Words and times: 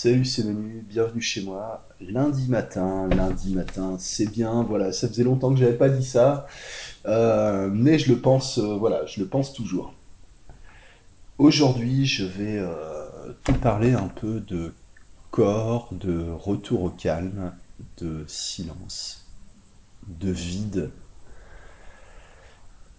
Salut, 0.00 0.24
c'est 0.24 0.44
Manu, 0.44 0.84
bienvenue 0.88 1.20
chez 1.20 1.42
moi. 1.42 1.84
Lundi 2.00 2.48
matin, 2.48 3.08
lundi 3.08 3.52
matin, 3.52 3.96
c'est 3.98 4.30
bien, 4.30 4.62
voilà, 4.62 4.92
ça 4.92 5.08
faisait 5.08 5.24
longtemps 5.24 5.52
que 5.52 5.58
j'avais 5.58 5.76
pas 5.76 5.88
dit 5.88 6.04
ça, 6.04 6.46
euh, 7.06 7.68
mais 7.68 7.98
je 7.98 8.12
le 8.12 8.20
pense, 8.20 8.58
euh, 8.58 8.76
voilà, 8.76 9.06
je 9.06 9.18
le 9.18 9.26
pense 9.26 9.52
toujours. 9.52 9.92
Aujourd'hui, 11.38 12.06
je 12.06 12.24
vais 12.24 12.58
euh, 12.58 13.32
te 13.42 13.50
parler 13.50 13.92
un 13.92 14.06
peu 14.06 14.38
de 14.38 14.72
corps, 15.32 15.88
de 15.90 16.30
retour 16.30 16.84
au 16.84 16.90
calme, 16.90 17.52
de 18.00 18.22
silence, 18.28 19.26
de 20.06 20.30
vide 20.30 20.92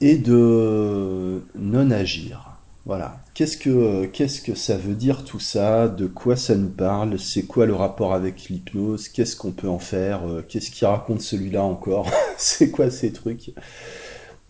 et 0.01 0.17
de 0.17 1.43
non-agir. 1.55 2.58
Voilà. 2.85 3.23
Qu'est-ce 3.35 3.57
que, 3.57 4.05
qu'est-ce 4.05 4.41
que 4.41 4.55
ça 4.55 4.77
veut 4.77 4.95
dire 4.95 5.23
tout 5.23 5.39
ça? 5.39 5.87
De 5.87 6.07
quoi 6.07 6.35
ça 6.35 6.55
nous 6.55 6.69
parle? 6.69 7.19
C'est 7.19 7.45
quoi 7.45 7.65
le 7.65 7.75
rapport 7.75 8.13
avec 8.13 8.49
l'hypnose? 8.49 9.09
Qu'est-ce 9.09 9.35
qu'on 9.35 9.51
peut 9.51 9.69
en 9.69 9.79
faire? 9.79 10.27
Euh, 10.27 10.41
Qu'est-ce 10.47 10.71
qui 10.71 10.85
raconte 10.85 11.21
celui-là 11.21 11.63
encore? 11.63 12.09
C'est 12.37 12.71
quoi 12.71 12.89
ces 12.89 13.11
trucs? 13.13 13.51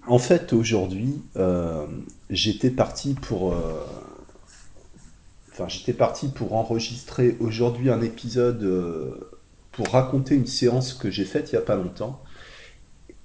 En 0.08 0.20
fait, 0.20 0.54
aujourd'hui, 0.54 1.22
euh, 1.38 1.88
j'étais 2.30 2.72
parti 2.72 3.14
pour, 3.16 3.54
euh, 3.54 3.86
enfin, 5.52 5.68
j'étais 5.68 5.94
parti 5.94 6.30
pour 6.30 6.54
enregistrer 6.54 7.38
aujourd'hui 7.40 7.90
un 7.90 8.02
épisode 8.02 8.64
euh, 8.64 9.32
pour 9.72 9.90
raconter 9.90 10.36
une 10.36 10.48
séance 10.48 10.94
que 10.94 11.12
j'ai 11.12 11.26
faite 11.26 11.52
il 11.52 11.56
y 11.56 11.58
a 11.58 11.62
pas 11.62 11.76
longtemps. 11.76 12.22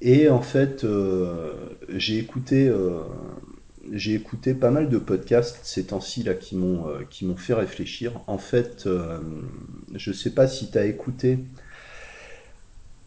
Et 0.01 0.29
en 0.29 0.43
fait, 0.43 0.85
euh, 0.85 1.55
j'ai 1.89 2.19
écouté, 2.19 2.69
euh, 2.69 3.01
j'ai 3.93 4.15
écouté 4.15 4.55
pas 4.55 4.71
mal 4.71 4.89
de 4.89 4.99
podcasts 4.99 5.59
ces 5.63 5.87
temps-ci 5.87 6.23
là 6.23 6.35
qui 6.35 6.57
m'ont 6.57 6.89
euh, 6.89 7.01
qui 7.09 7.25
m'ont 7.27 7.37
fait 7.37 7.55
réfléchir. 7.55 8.21
En 8.27 8.39
fait, 8.39 8.85
euh, 8.87 9.19
je 9.95 10.13
sais 10.13 10.31
pas 10.31 10.47
si 10.47 10.71
tu 10.71 10.79
as 10.79 10.87
écouté 10.87 11.39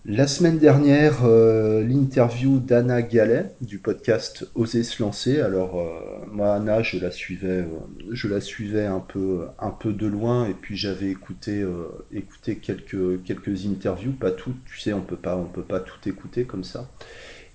la 0.06 0.26
semaine 0.26 0.58
dernière 0.58 1.26
euh, 1.26 1.84
l'interview 1.84 2.60
d'Anna 2.60 3.02
Gallet 3.02 3.52
du 3.62 3.78
podcast 3.80 4.50
Oser 4.56 4.84
se 4.84 5.04
lancer. 5.04 5.42
Alors 5.42 5.80
euh, 5.80 6.26
moi 6.32 6.54
Anna, 6.54 6.82
je 6.82 6.98
la 6.98 7.12
suivais, 7.12 7.66
je 8.12 8.28
la 8.28 8.40
suivais 8.40 8.86
un 8.86 9.02
peu 9.02 9.48
un 9.60 9.72
peu 9.72 9.92
de 9.94 10.08
loin 10.08 10.48
et 10.48 10.54
puis 10.54 10.78
j'avais 10.78 11.10
écouté 11.10 11.66
écouté 12.12 12.58
quelques 12.58 13.24
quelques 13.24 13.66
interviews, 13.66 14.14
pas 14.14 14.32
toutes. 14.32 14.64
Tu 14.66 14.80
sais, 14.80 14.94
on 14.94 15.02
peut 15.02 15.18
pas 15.18 15.36
on 15.36 15.46
peut 15.46 15.64
pas 15.64 15.80
tout 15.80 16.08
écouter 16.08 16.46
comme 16.46 16.64
ça. 16.64 16.90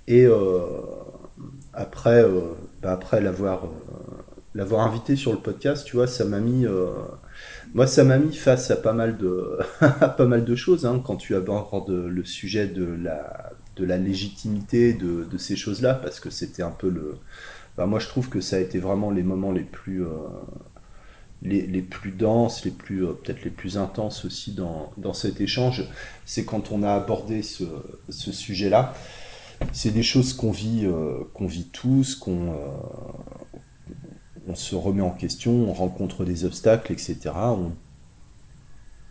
Et 0.09 0.27
après, 1.73 2.23
euh, 2.23 2.55
bah, 2.83 2.93
après 2.93 3.21
l'avoir 3.21 3.65
euh, 3.65 3.69
l'avoir 4.55 4.87
invité 4.87 5.17
sur 5.17 5.33
le 5.33 5.39
podcast, 5.39 5.87
tu 5.87 5.97
vois, 5.97 6.07
ça 6.07 6.25
m'a 6.27 6.39
mis, 6.39 6.67
euh, 6.67 6.93
moi, 7.73 7.87
ça 7.87 8.05
m'a 8.05 8.19
mis 8.19 8.35
face 8.35 8.71
à 8.71 8.77
pas 8.77 8.93
mal 8.93 9.17
de, 9.17 9.59
pas 9.81 10.27
mal 10.27 10.45
de 10.45 10.55
choses 10.55 10.85
hein, 10.85 11.03
quand 11.05 11.17
tu 11.17 11.35
abordes 11.35 11.91
le 11.91 12.25
sujet 12.25 12.67
de 12.67 12.85
la, 12.85 13.53
de 13.77 13.85
la 13.87 13.97
légitimité 13.97 14.93
de, 14.93 15.39
ces 15.39 15.57
choses-là, 15.57 15.95
parce 15.95 16.21
que 16.21 16.29
c'était 16.29 16.63
un 16.63 16.71
peu 16.71 16.91
le, 16.91 17.15
bah, 17.79 17.87
moi, 17.87 17.99
je 17.99 18.09
trouve 18.09 18.29
que 18.29 18.43
ça 18.43 18.57
a 18.57 18.59
été 18.59 18.79
vraiment 18.79 19.11
les 19.11 19.23
moments 19.23 19.53
les 19.53 19.63
plus, 19.63 20.05
les, 21.41 21.67
les 21.67 21.83
plus 21.83 22.11
denses, 22.11 22.67
les 22.67 22.73
plus, 22.73 23.07
peut-être 23.07 23.45
les 23.45 23.51
plus 23.51 23.79
intenses 23.79 24.27
aussi 24.27 24.53
dans, 24.53 24.93
dans 24.99 25.15
cet 25.15 25.41
échange. 25.41 25.89
C'est 26.27 26.45
quand 26.45 26.73
on 26.73 26.83
a 26.83 26.93
abordé 26.93 27.41
ce 27.43 27.65
sujet-là. 28.11 28.93
C'est 29.73 29.91
des 29.91 30.03
choses 30.03 30.33
qu'on 30.33 30.51
vit, 30.51 30.85
euh, 30.85 31.25
qu'on 31.35 31.47
vit 31.47 31.69
tous, 31.69 32.15
qu'on, 32.15 32.53
euh, 32.53 32.67
on 34.49 34.55
se 34.55 34.75
remet 34.75 35.03
en 35.03 35.11
question, 35.11 35.53
on 35.53 35.73
rencontre 35.73 36.25
des 36.25 36.45
obstacles, 36.45 36.93
etc. 36.93 37.19
On 37.35 37.73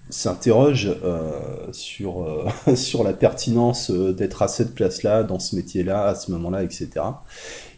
s'interroge 0.10 0.90
euh, 1.04 1.72
sur, 1.72 2.28
sur 2.76 3.04
la 3.04 3.14
pertinence 3.14 3.92
d'être 3.92 4.42
à 4.42 4.48
cette 4.48 4.76
place-là, 4.76 5.24
dans 5.24 5.40
ce 5.40 5.56
métier-là, 5.56 6.08
à 6.08 6.16
ce 6.16 6.32
moment-là, 6.32 6.64
etc. 6.64 6.90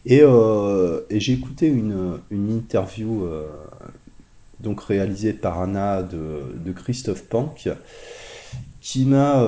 Et, 0.06 0.22
j'ai 1.12 1.33
écouté 1.33 1.67
une, 1.67 2.19
une 2.29 2.51
interview 2.51 3.28
donc 4.59 4.81
réalisée 4.81 5.33
par 5.33 5.62
Anna 5.62 6.03
de, 6.03 6.56
de 6.63 6.72
Christophe 6.72 7.23
Pank 7.23 7.69
qui 8.81 9.06
m'a 9.06 9.44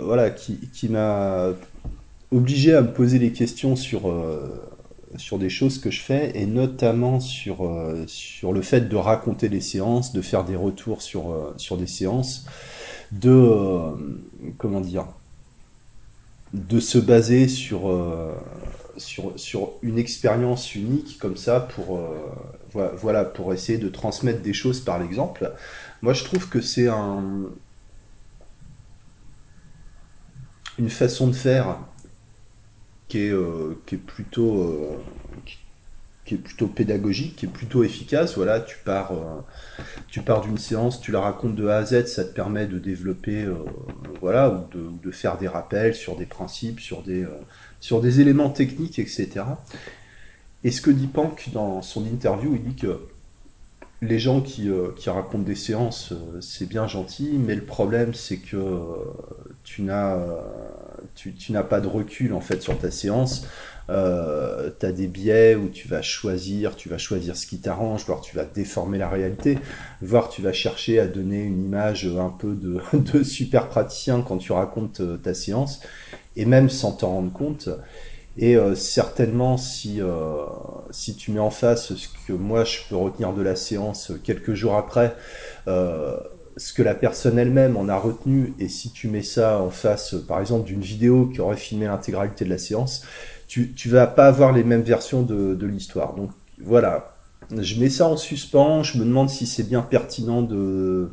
voilà 0.00 0.30
qui, 0.30 0.68
qui 0.70 0.88
m'a 0.88 1.54
obligé 2.30 2.74
à 2.74 2.82
me 2.82 2.92
poser 2.92 3.18
des 3.18 3.32
questions 3.32 3.76
sur 3.76 4.08
euh, 4.08 4.62
sur 5.16 5.38
des 5.38 5.48
choses 5.48 5.78
que 5.78 5.90
je 5.90 6.00
fais 6.00 6.36
et 6.36 6.46
notamment 6.46 7.20
sur 7.20 7.64
euh, 7.64 8.04
sur 8.06 8.52
le 8.52 8.62
fait 8.62 8.88
de 8.88 8.96
raconter 8.96 9.48
des 9.48 9.60
séances, 9.60 10.12
de 10.12 10.20
faire 10.20 10.44
des 10.44 10.56
retours 10.56 11.02
sur 11.02 11.32
euh, 11.32 11.76
des 11.78 11.86
séances, 11.86 12.46
de 13.12 13.92
comment 14.58 14.80
dire, 14.80 15.06
de 16.52 16.80
se 16.80 16.98
baser 16.98 17.48
sur 17.48 17.88
une 19.82 19.98
expérience 19.98 20.74
unique 20.74 21.18
comme 21.18 21.36
ça 21.36 21.60
pour 21.60 22.00
essayer 23.52 23.78
de 23.78 23.88
transmettre 23.88 24.42
des 24.42 24.52
choses 24.52 24.80
par 24.80 24.98
l'exemple. 24.98 25.52
Moi, 26.02 26.12
je 26.14 26.24
trouve 26.24 26.48
que 26.48 26.60
c'est 26.60 26.88
un 26.88 27.44
une 30.78 30.90
façon 30.90 31.28
de 31.28 31.32
faire 31.32 31.78
qui 33.16 33.22
est 33.22 33.30
euh, 33.30 33.74
euh, 34.38 34.98
qui 36.24 36.34
est 36.34 36.38
plutôt 36.38 36.66
pédagogique, 36.66 37.36
qui 37.36 37.46
est 37.46 37.48
plutôt 37.48 37.82
efficace. 37.84 38.36
Voilà, 38.36 38.60
tu 38.60 38.76
pars, 38.84 39.12
euh, 39.12 39.40
tu 40.08 40.20
pars 40.20 40.42
d'une 40.42 40.58
séance, 40.58 41.00
tu 41.00 41.12
la 41.12 41.20
racontes 41.20 41.54
de 41.54 41.68
A 41.68 41.78
à 41.78 41.84
Z, 41.84 42.06
ça 42.06 42.24
te 42.24 42.34
permet 42.34 42.66
de 42.66 42.78
développer, 42.78 43.46
voilà, 44.20 44.50
ou 44.50 44.66
de, 45.02 45.10
faire 45.12 45.38
des 45.38 45.48
rappels 45.48 45.94
sur 45.94 46.16
des 46.16 46.26
principes, 46.26 46.80
sur 46.80 47.02
des, 47.02 47.24
sur 47.80 48.00
des 48.00 48.20
éléments 48.20 48.50
techniques, 48.50 48.98
etc. 48.98 49.44
Et 50.64 50.72
ce 50.72 50.80
que 50.80 50.90
dit 50.90 51.06
Pank 51.06 51.50
dans 51.52 51.80
son 51.80 52.04
interview, 52.06 52.54
il 52.56 52.64
dit 52.64 52.74
que 52.74 53.06
les 54.02 54.18
gens 54.18 54.40
qui, 54.40 54.68
euh, 54.68 54.88
qui 54.94 55.08
racontent 55.08 55.44
des 55.44 55.54
séances, 55.54 56.12
euh, 56.12 56.40
c'est 56.40 56.68
bien 56.68 56.86
gentil, 56.86 57.30
mais 57.38 57.54
le 57.54 57.64
problème, 57.64 58.12
c'est 58.12 58.36
que 58.36 58.56
euh, 58.56 58.94
tu 59.64 59.82
n'as 59.82 61.62
pas 61.62 61.80
de 61.80 61.86
recul 61.86 62.34
en 62.34 62.40
fait 62.40 62.60
sur 62.62 62.78
ta 62.78 62.90
séance. 62.90 63.46
Tu 63.88 63.92
as 63.94 64.92
des 64.92 65.06
biais 65.06 65.54
où 65.54 65.68
tu 65.68 65.88
vas 65.88 66.02
choisir, 66.02 66.76
tu 66.76 66.88
vas 66.88 66.98
choisir 66.98 67.36
ce 67.36 67.46
qui 67.46 67.58
t'arrange, 67.58 68.04
voire 68.04 68.20
tu 68.20 68.36
vas 68.36 68.44
déformer 68.44 68.98
la 68.98 69.08
réalité, 69.08 69.58
voire 70.02 70.28
tu 70.28 70.42
vas 70.42 70.52
chercher 70.52 70.98
à 70.98 71.06
donner 71.06 71.42
une 71.42 71.64
image 71.64 72.06
un 72.06 72.30
peu 72.30 72.54
de, 72.54 72.80
de 73.12 73.22
super 73.22 73.68
praticien 73.68 74.22
quand 74.26 74.38
tu 74.38 74.52
racontes 74.52 75.00
ta 75.22 75.34
séance, 75.34 75.80
et 76.34 76.44
même 76.44 76.68
sans 76.68 76.92
t'en 76.92 77.10
rendre 77.10 77.32
compte. 77.32 77.70
Et 78.38 78.56
euh, 78.56 78.74
certainement, 78.74 79.56
si, 79.56 80.00
euh, 80.00 80.44
si 80.90 81.16
tu 81.16 81.30
mets 81.30 81.40
en 81.40 81.50
face 81.50 81.94
ce 81.94 82.08
que 82.26 82.32
moi 82.32 82.64
je 82.64 82.80
peux 82.88 82.96
retenir 82.96 83.32
de 83.32 83.42
la 83.42 83.56
séance 83.56 84.12
quelques 84.24 84.54
jours 84.54 84.76
après, 84.76 85.16
euh, 85.68 86.16
ce 86.58 86.72
que 86.72 86.82
la 86.82 86.94
personne 86.94 87.38
elle-même 87.38 87.76
en 87.76 87.88
a 87.88 87.96
retenu, 87.96 88.54
et 88.58 88.68
si 88.68 88.92
tu 88.92 89.08
mets 89.08 89.22
ça 89.22 89.60
en 89.60 89.70
face, 89.70 90.14
par 90.28 90.40
exemple, 90.40 90.66
d'une 90.66 90.80
vidéo 90.80 91.26
qui 91.26 91.40
aurait 91.40 91.56
filmé 91.56 91.86
l'intégralité 91.86 92.44
de 92.44 92.50
la 92.50 92.58
séance, 92.58 93.04
tu, 93.48 93.72
tu 93.74 93.88
vas 93.88 94.06
pas 94.06 94.26
avoir 94.26 94.52
les 94.52 94.64
mêmes 94.64 94.82
versions 94.82 95.22
de 95.22 95.66
l'histoire. 95.66 96.14
Donc 96.14 96.30
voilà, 96.58 97.16
je 97.58 97.80
mets 97.80 97.90
ça 97.90 98.08
en 98.08 98.16
suspens, 98.16 98.82
je 98.82 98.98
me 98.98 99.04
demande 99.04 99.30
si 99.30 99.46
c'est 99.46 99.62
bien 99.68 99.82
pertinent 99.82 100.42
de, 100.42 101.10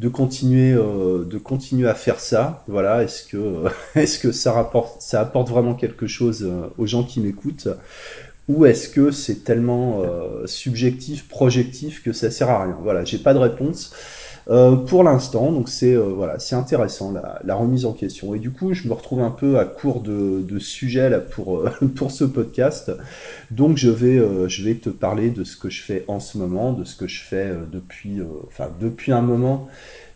de 0.00 0.08
continuer, 0.08 0.72
euh, 0.72 1.24
de 1.26 1.36
continuer 1.36 1.86
à 1.86 1.94
faire 1.94 2.20
ça. 2.20 2.64
Voilà, 2.68 3.02
est-ce 3.02 3.22
que, 3.24 3.64
est-ce 3.94 4.18
que 4.18 4.32
ça 4.32 4.52
rapporte, 4.52 5.02
ça 5.02 5.20
apporte 5.20 5.50
vraiment 5.50 5.74
quelque 5.74 6.06
chose 6.06 6.42
euh, 6.42 6.68
aux 6.78 6.86
gens 6.86 7.04
qui 7.04 7.20
m'écoutent, 7.20 7.68
ou 8.48 8.64
est-ce 8.64 8.88
que 8.88 9.10
c'est 9.10 9.44
tellement 9.44 10.02
euh, 10.02 10.46
subjectif, 10.46 11.28
projectif 11.28 12.02
que 12.02 12.12
ça 12.12 12.30
sert 12.30 12.48
à 12.48 12.64
rien? 12.64 12.78
Voilà, 12.82 13.04
j'ai 13.04 13.18
pas 13.18 13.34
de 13.34 13.38
réponse 13.38 13.92
euh, 14.48 14.76
pour 14.76 15.04
l'instant, 15.04 15.52
donc 15.52 15.68
c'est 15.68 15.94
euh, 15.94 16.02
voilà, 16.02 16.38
c'est 16.38 16.54
intéressant 16.54 17.12
la, 17.12 17.54
remise 17.54 17.84
en 17.84 17.92
question. 17.92 18.34
Et 18.34 18.38
du 18.38 18.50
coup, 18.50 18.72
je 18.72 18.88
me 18.88 18.94
retrouve 18.94 19.20
un 19.20 19.30
peu 19.30 19.58
à 19.58 19.64
court 19.64 20.00
de, 20.00 20.42
de 20.42 21.08
là 21.08 21.20
pour 21.20 21.58
euh, 21.58 21.70
pour 21.96 22.10
ce 22.10 22.24
podcast. 22.24 22.90
Donc 23.50 23.76
je 23.76 23.90
vais 23.90 24.20
je 24.48 24.64
vais 24.64 24.76
te 24.76 24.88
parler 24.88 25.30
de 25.30 25.44
ce 25.44 25.56
que 25.56 25.68
je 25.68 25.82
fais 25.82 26.04
en 26.08 26.20
ce 26.20 26.38
moment, 26.38 26.72
de 26.72 26.84
ce 26.84 26.96
que 26.96 27.06
je 27.06 27.22
fais 27.22 27.52
depuis 27.70 28.20
enfin 28.46 28.70
depuis 28.80 29.12
un 29.12 29.22
moment, 29.22 29.68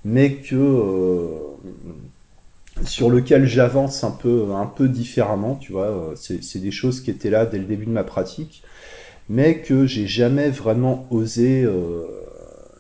mais 0.05 0.37
que 0.37 1.29
sur 2.85 3.11
lequel 3.11 3.47
j'avance 3.47 4.05
un 4.05 4.11
peu 4.11 4.53
un 4.55 4.67
peu 4.67 4.89
différemment. 4.89 5.57
Tu 5.57 5.73
vois, 5.73 6.15
c'est 6.17 6.61
des 6.61 6.71
choses 6.71 7.01
qui 7.03 7.11
étaient 7.11 7.31
là 7.31 7.47
dès 7.47 7.59
le 7.59 7.65
début 7.65 7.87
de 7.87 7.91
ma 7.91 8.05
pratique, 8.05 8.63
mais 9.29 9.61
que 9.61 9.87
j'ai 9.87 10.07
jamais 10.07 10.49
vraiment 10.49 11.07
osé 11.11 11.67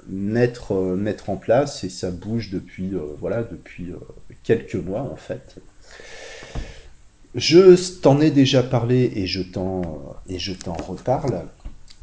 mettre 0.08 0.72
euh, 0.72 0.96
mettre 0.96 1.30
en 1.30 1.36
place 1.36 1.84
et 1.84 1.88
ça 1.88 2.10
bouge 2.10 2.50
depuis 2.50 2.94
euh, 2.94 3.00
voilà 3.18 3.42
depuis 3.42 3.90
euh, 3.90 3.96
quelques 4.42 4.74
mois 4.74 5.02
en 5.02 5.16
fait. 5.16 5.56
Je 7.34 7.74
t'en 8.00 8.20
ai 8.20 8.30
déjà 8.30 8.62
parlé 8.62 9.12
et 9.16 9.26
je 9.26 9.42
t'en 9.42 10.16
et 10.28 10.38
je 10.38 10.52
t'en 10.52 10.74
reparle. 10.74 11.42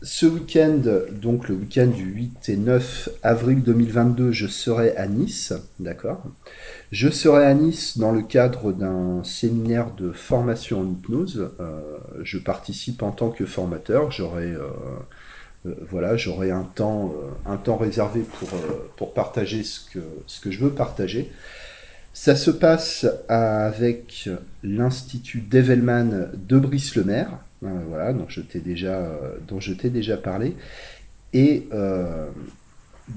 ce 0.01 0.25
week-end, 0.25 0.81
donc 1.11 1.47
le 1.47 1.55
week-end 1.55 1.87
du 1.87 2.03
8 2.03 2.49
et 2.49 2.57
9 2.57 3.09
avril 3.23 3.61
2022, 3.63 4.33
je 4.33 4.47
serai 4.47 4.95
à 4.97 5.07
Nice, 5.07 5.53
d'accord? 5.79 6.23
Je 6.91 7.07
serai 7.07 7.45
à 7.45 7.53
Nice 7.53 7.97
dans 7.97 8.11
le 8.11 8.23
cadre 8.23 8.73
d'un 8.73 9.23
séminaire 9.23 9.93
de 9.95 10.11
formation 10.11 10.81
en 10.81 10.85
hypnose. 10.85 11.51
Je 12.23 12.37
participe 12.37 13.01
en 13.01 13.11
tant 13.11 13.29
que 13.29 13.45
formateur. 13.45 14.11
J'aurai 14.11 14.53
voilà, 15.63 16.17
j'aurai 16.17 16.49
un 16.49 16.63
temps, 16.63 17.13
un 17.45 17.57
temps 17.57 17.77
réservé 17.77 18.21
pour, 18.21 18.49
pour 18.97 19.13
partager 19.13 19.63
ce 19.63 19.79
que, 19.79 19.99
ce 20.25 20.41
que 20.41 20.49
je 20.49 20.59
veux 20.59 20.71
partager. 20.71 21.31
Ça 22.13 22.35
se 22.35 22.51
passe 22.51 23.05
avec 23.29 24.29
l'Institut 24.63 25.41
Develman 25.41 26.29
de 26.33 26.59
Brice-le-Maire, 26.59 27.37
euh, 27.63 27.67
voilà, 27.87 28.11
dont 28.11 28.25
je 28.27 28.41
t'ai 28.41 28.59
déjà, 28.59 28.95
euh, 28.95 29.37
déjà 29.85 30.17
parlé. 30.17 30.57
Et 31.31 31.69
euh, 31.71 32.27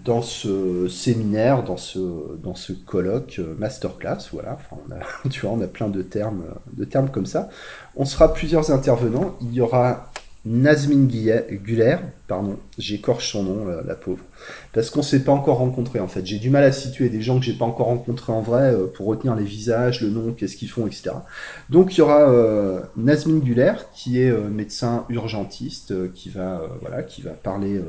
dans 0.05 0.23
ce 0.23 0.87
séminaire, 0.89 1.65
dans 1.65 1.77
ce, 1.77 1.99
dans 2.41 2.55
ce 2.55 2.73
colloque, 2.73 3.41
masterclass, 3.59 4.29
voilà, 4.33 4.59
on 4.71 4.93
a, 4.93 5.29
tu 5.29 5.41
vois, 5.41 5.51
on 5.51 5.61
a 5.61 5.67
plein 5.67 5.89
de 5.89 6.03
termes, 6.03 6.45
de 6.73 6.85
termes 6.85 7.11
comme 7.11 7.27
ça. 7.27 7.49
On 7.97 8.05
sera 8.05 8.33
plusieurs 8.33 8.71
intervenants. 8.71 9.37
Il 9.41 9.53
y 9.53 9.61
aura 9.61 10.13
Nazmin 10.47 11.07
Guller, 11.07 11.97
pardon, 12.29 12.59
j'écorche 12.77 13.33
son 13.33 13.45
nom, 13.45 13.65
la, 13.65 13.95
pauvre, 13.95 14.23
parce 14.75 14.91
qu'on 14.91 15.01
s'est 15.01 15.25
pas 15.25 15.33
encore 15.33 15.57
rencontré 15.57 16.01
en 16.01 16.09
fait. 16.09 16.27
J'ai 16.27 16.39
du 16.39 16.51
mal 16.51 16.65
à 16.65 16.73
situer 16.73 17.09
des 17.09 17.23
gens 17.23 17.39
que 17.39 17.47
j'ai 17.47 17.55
pas 17.55 17.65
encore 17.65 17.87
rencontrés 17.87 18.33
en 18.33 18.43
vrai 18.43 18.75
euh, 18.75 18.87
pour 18.87 19.07
retenir 19.07 19.35
les 19.37 19.45
visages, 19.45 20.03
le 20.03 20.11
nom, 20.11 20.33
qu'est-ce 20.33 20.57
qu'ils 20.57 20.69
font, 20.69 20.87
etc. 20.87 21.13
Donc 21.71 21.95
il 21.95 21.99
y 21.99 22.01
aura 22.03 22.31
euh, 22.31 22.81
Nazmin 22.97 23.39
Guller 23.39 23.73
qui 23.95 24.21
est 24.21 24.31
euh, 24.31 24.51
médecin 24.51 25.07
urgentiste, 25.09 26.13
qui 26.13 26.29
va 26.29 26.61
voilà, 26.83 27.03
qui 27.03 27.23
va 27.23 27.31
parler 27.31 27.81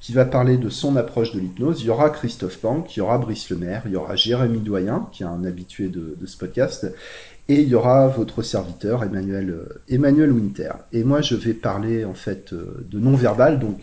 qui 0.00 0.14
va 0.14 0.24
parler 0.24 0.56
de 0.56 0.70
son 0.70 0.96
approche 0.96 1.32
de 1.32 1.40
l'hypnose. 1.40 1.82
Il 1.82 1.86
y 1.86 1.90
aura 1.90 2.08
Christophe 2.08 2.58
Pank, 2.58 2.96
il 2.96 3.00
y 3.00 3.02
aura 3.02 3.18
Brice 3.18 3.50
Lemaire, 3.50 3.82
il 3.84 3.92
y 3.92 3.96
aura 3.96 4.16
Jérémy 4.16 4.60
Doyen, 4.60 5.08
qui 5.12 5.24
est 5.24 5.26
un 5.26 5.44
habitué 5.44 5.88
de, 5.88 6.16
de 6.18 6.26
ce 6.26 6.38
podcast, 6.38 6.90
et 7.50 7.62
il 7.62 7.68
y 7.68 7.74
aura 7.74 8.06
votre 8.06 8.42
serviteur 8.42 9.02
Emmanuel, 9.02 9.50
euh, 9.50 9.82
Emmanuel 9.88 10.30
Winter. 10.30 10.70
Et 10.92 11.02
moi, 11.02 11.20
je 11.20 11.34
vais 11.34 11.52
parler 11.52 12.04
en 12.04 12.14
fait 12.14 12.52
euh, 12.52 12.86
de 12.88 13.00
non-verbal, 13.00 13.58
donc 13.58 13.80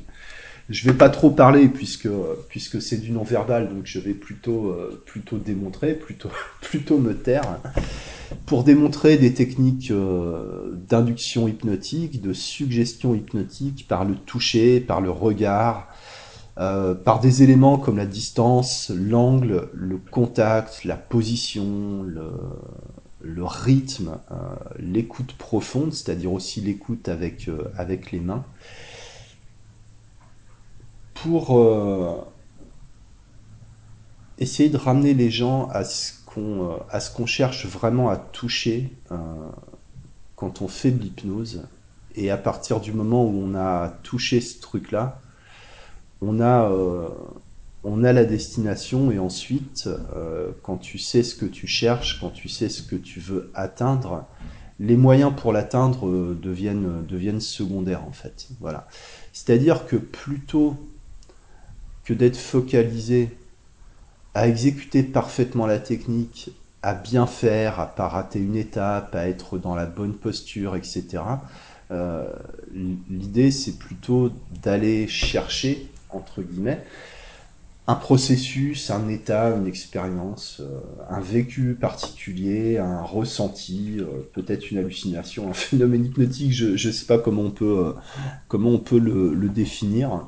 je 0.70 0.86
vais 0.86 0.96
pas 0.96 1.10
trop 1.10 1.32
parler 1.32 1.68
puisque 1.68 2.08
puisque 2.48 2.82
c'est 2.82 2.98
du 2.98 3.12
non-verbal, 3.12 3.68
donc 3.68 3.82
je 3.84 4.00
vais 4.00 4.14
plutôt 4.14 4.70
euh, 4.70 5.04
plutôt 5.06 5.38
démontrer, 5.38 5.96
plutôt 5.96 6.30
plutôt 6.62 6.98
me 6.98 7.14
taire 7.14 7.60
pour 8.46 8.64
démontrer 8.64 9.18
des 9.18 9.34
techniques 9.34 9.92
d'induction 10.90 11.48
hypnotique, 11.50 12.22
de 12.22 12.32
suggestion 12.32 13.16
hypnotique 13.16 13.86
par 13.90 14.06
le 14.06 14.16
toucher, 14.16 14.80
par 14.80 15.00
le 15.00 15.10
regard, 15.10 15.88
par 16.56 17.22
des 17.22 17.44
éléments 17.44 17.78
comme 17.78 17.96
la 17.96 18.06
distance, 18.06 18.92
l'angle, 18.94 19.70
le 19.74 19.98
contact, 19.98 20.84
la 20.84 20.98
position, 20.98 22.04
le, 22.04 22.32
le 23.22 23.44
rythme, 23.44 24.20
euh, 24.32 24.36
l'écoute 24.80 25.34
profonde, 25.34 25.94
c'est-à-dire 25.94 26.32
aussi 26.32 26.62
l'écoute 26.62 27.10
avec, 27.10 27.48
euh, 27.48 27.72
avec 27.76 28.12
les 28.12 28.20
mains, 28.20 28.46
pour 31.16 31.58
euh, 31.58 32.16
essayer 34.38 34.70
de 34.70 34.78
ramener 34.78 35.14
les 35.14 35.32
gens 35.32 35.68
à 35.70 35.84
ce 35.84 36.14
qu'on 36.26 36.80
qu'on 37.16 37.26
cherche 37.26 37.66
vraiment 37.66 38.10
à 38.10 38.18
toucher 38.18 38.92
quand 40.36 40.62
on 40.62 40.68
fait 40.68 40.92
de 40.92 41.02
l'hypnose. 41.02 41.68
Et 42.14 42.30
à 42.30 42.38
partir 42.38 42.80
du 42.80 42.94
moment 42.94 43.26
où 43.26 43.32
on 43.34 43.56
a 43.56 43.90
touché 44.04 44.40
ce 44.42 44.60
truc-là, 44.60 45.20
on 46.22 46.40
a 46.40 46.70
on 47.90 48.04
a 48.04 48.12
la 48.12 48.26
destination 48.26 49.12
et 49.12 49.18
ensuite, 49.18 49.88
euh, 50.14 50.52
quand 50.62 50.76
tu 50.76 50.98
sais 50.98 51.24
ce 51.24 51.36
que 51.36 51.46
tu 51.46 51.68
cherches, 51.68 52.20
quand 52.20 52.32
tu 52.32 52.50
sais 52.50 52.68
ce 52.68 52.84
que 52.84 52.98
tu 52.98 53.22
veux 53.22 53.50
atteindre, 53.56 54.26
les 54.82 54.98
moyens 54.98 55.32
pour 55.34 55.54
l'atteindre 55.54 56.06
euh, 56.06 56.38
deviennent, 56.40 57.40
secondaires 57.40 58.04
en 58.04 58.12
fait. 58.12 58.50
Voilà. 58.60 58.88
C'est-à-dire 59.32 59.86
que 59.86 59.96
plutôt 59.96 60.76
que 62.04 62.14
d'être 62.14 62.36
focalisé 62.36 63.30
à 64.34 64.50
exécuter 64.50 65.02
parfaitement 65.02 65.66
la 65.66 65.80
technique, 65.80 66.52
à 66.84 66.94
bien 66.94 67.26
faire, 67.26 67.80
à 67.80 67.88
pas 67.88 68.10
rater 68.10 68.40
une 68.40 68.58
étape, 68.58 69.16
à 69.16 69.30
être 69.30 69.58
dans 69.58 69.76
la 69.76 69.86
bonne 69.86 70.14
posture, 70.14 70.76
etc. 70.76 71.24
Euh, 71.92 72.28
l'idée 73.10 73.50
c'est 73.50 73.80
plutôt 73.80 74.30
d'aller 74.62 75.08
chercher 75.08 75.90
entre 76.10 76.42
guillemets 76.42 76.84
un 77.90 77.96
processus, 77.96 78.92
un 78.92 79.08
état, 79.08 79.56
une 79.56 79.66
expérience, 79.66 80.60
euh, 80.60 80.80
un 81.10 81.22
vécu 81.22 81.74
particulier, 81.74 82.78
un 82.78 83.02
ressenti, 83.02 83.96
euh, 84.00 84.30
peut-être 84.34 84.70
une 84.72 84.80
hallucination, 84.80 85.50
un 85.50 85.54
phénomène 85.54 86.06
hypnotique, 86.06 86.52
je 86.52 86.88
ne 86.88 86.92
sais 86.92 87.06
pas 87.06 87.18
comment 87.18 87.44
on 87.44 87.52
peut, 87.52 87.86
euh, 87.88 87.94
comment 88.50 88.72
on 88.72 88.80
peut 88.80 89.00
le, 89.00 89.34
le, 89.34 89.48
définir. 89.48 90.28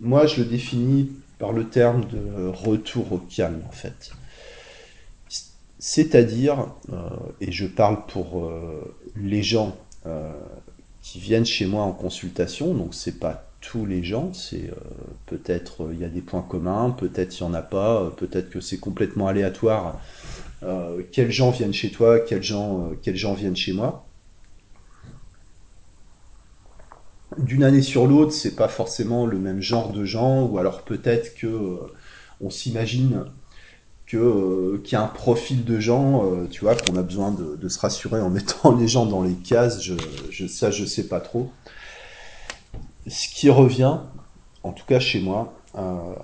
Moi, 0.00 0.24
je 0.24 0.42
le 0.42 0.48
définis 0.48 1.12
par 1.38 1.52
le 1.52 1.68
terme 1.68 2.06
de 2.06 2.46
retour 2.46 3.12
au 3.12 3.18
calme, 3.18 3.60
en 3.68 3.72
fait. 3.72 4.12
C'est-à-dire, 5.78 6.66
et 7.40 7.52
je 7.52 7.66
parle 7.66 8.04
pour 8.04 8.52
les 9.16 9.42
gens 9.42 9.74
qui 11.00 11.18
viennent 11.18 11.46
chez 11.46 11.64
moi 11.64 11.84
en 11.84 11.92
consultation, 11.92 12.74
donc 12.74 12.92
c'est 12.92 13.18
pas 13.18 13.49
tous 13.60 13.86
les 13.86 14.02
gens. 14.02 14.32
C'est 14.32 14.70
euh, 14.70 14.74
peut-être 15.26 15.84
euh, 15.84 15.94
il 15.94 16.00
y 16.00 16.04
a 16.04 16.08
des 16.08 16.22
points 16.22 16.42
communs, 16.42 16.90
peut-être 16.90 17.38
il 17.38 17.40
y 17.42 17.46
en 17.46 17.54
a 17.54 17.62
pas, 17.62 18.02
euh, 18.02 18.10
peut-être 18.10 18.50
que 18.50 18.60
c'est 18.60 18.78
complètement 18.78 19.28
aléatoire. 19.28 20.00
quels 21.12 21.30
gens 21.30 21.50
viennent 21.50 21.72
chez 21.72 21.90
toi, 21.90 22.20
quels 22.20 22.42
gens, 22.42 22.90
quels 23.02 23.16
gens 23.16 23.34
viennent 23.34 23.56
chez 23.56 23.72
moi. 23.72 24.06
D'une 27.38 27.62
année 27.62 27.82
sur 27.82 28.06
l'autre, 28.06 28.32
c'est 28.32 28.56
pas 28.56 28.68
forcément 28.68 29.24
le 29.24 29.38
même 29.38 29.62
genre 29.62 29.92
de 29.92 30.04
gens, 30.04 30.42
ou 30.46 30.58
alors 30.58 30.82
peut-être 30.82 31.34
que 31.36 31.78
on 32.40 32.50
s'imagine 32.50 33.24
que 34.06 34.78
qu'il 34.84 34.94
y 34.94 34.96
a 34.96 35.02
un 35.02 35.08
profil 35.08 35.64
de 35.64 35.78
gens, 35.78 36.46
tu 36.50 36.62
vois, 36.62 36.74
qu'on 36.74 36.96
a 36.96 37.02
besoin 37.02 37.30
de, 37.32 37.68
se 37.68 37.78
rassurer 37.78 38.20
en 38.20 38.30
mettant 38.38 38.76
les 38.76 38.88
gens 38.88 39.06
dans 39.06 39.22
les 39.22 39.34
cases. 39.34 39.80
Je, 39.82 39.94
je, 40.30 40.46
ça, 40.46 40.70
je 40.70 40.84
sais 40.84 41.08
pas 41.08 41.20
trop 41.20 41.50
ce 43.10 43.28
qui 43.28 43.50
revient, 43.50 43.98
en 44.62 44.72
tout 44.72 44.86
cas 44.86 45.00
chez 45.00 45.20
moi, 45.20 45.52
euh, 45.76 46.14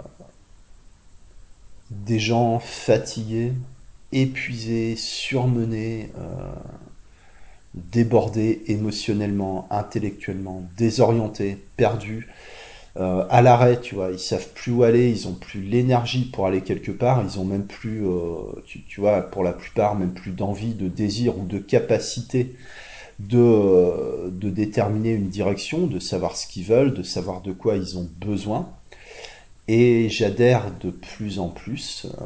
des 1.91 2.19
gens 2.19 2.59
fatigués, 2.61 3.53
épuisés, 4.13 4.95
surmenés, 4.97 6.11
euh, 6.19 6.53
débordés 7.75 8.63
émotionnellement, 8.67 9.67
intellectuellement, 9.71 10.63
désorientés, 10.77 11.59
perdus, 11.77 12.29
euh, 12.97 13.27
à 13.29 13.43
l'arrêt, 13.43 13.81
tu 13.81 13.97
vois, 13.97 14.13
ils 14.13 14.19
savent 14.19 14.49
plus 14.55 14.73
où 14.73 14.85
aller, 14.85 15.11
ils 15.11 15.29
ont 15.29 15.35
plus 15.35 15.61
l'énergie 15.61 16.25
pour 16.25 16.47
aller 16.47 16.63
quelque 16.63 16.93
part, 16.93 17.23
ils 17.23 17.39
ont 17.39 17.45
même 17.45 17.67
plus, 17.67 18.05
tu, 18.65 18.83
tu, 18.85 19.01
vois, 19.01 19.23
pour 19.23 19.43
la 19.43 19.53
plupart, 19.53 19.97
même 19.97 20.15
plus 20.15 20.31
d'envie, 20.31 20.75
de 20.75 20.89
désir 20.89 21.37
ou 21.37 21.45
de 21.45 21.59
capacité 21.59 22.55
de, 23.19 23.39
euh, 23.39 24.31
de 24.31 24.51
déterminer 24.51 25.13
une 25.13 25.29
direction, 25.29 25.87
de 25.87 25.99
savoir 25.99 26.37
ce 26.37 26.47
qu'ils 26.47 26.65
veulent, 26.65 26.95
de 26.95 27.03
savoir 27.03 27.41
de 27.41 27.53
quoi 27.53 27.77
ils 27.77 27.99
ont 27.99 28.09
besoin. 28.21 28.69
Et 29.69 30.09
j'adhère 30.11 30.71
de 30.81 30.91
plus 30.91 31.41
en 31.41 31.49
plus 31.49 32.07
euh, 32.21 32.25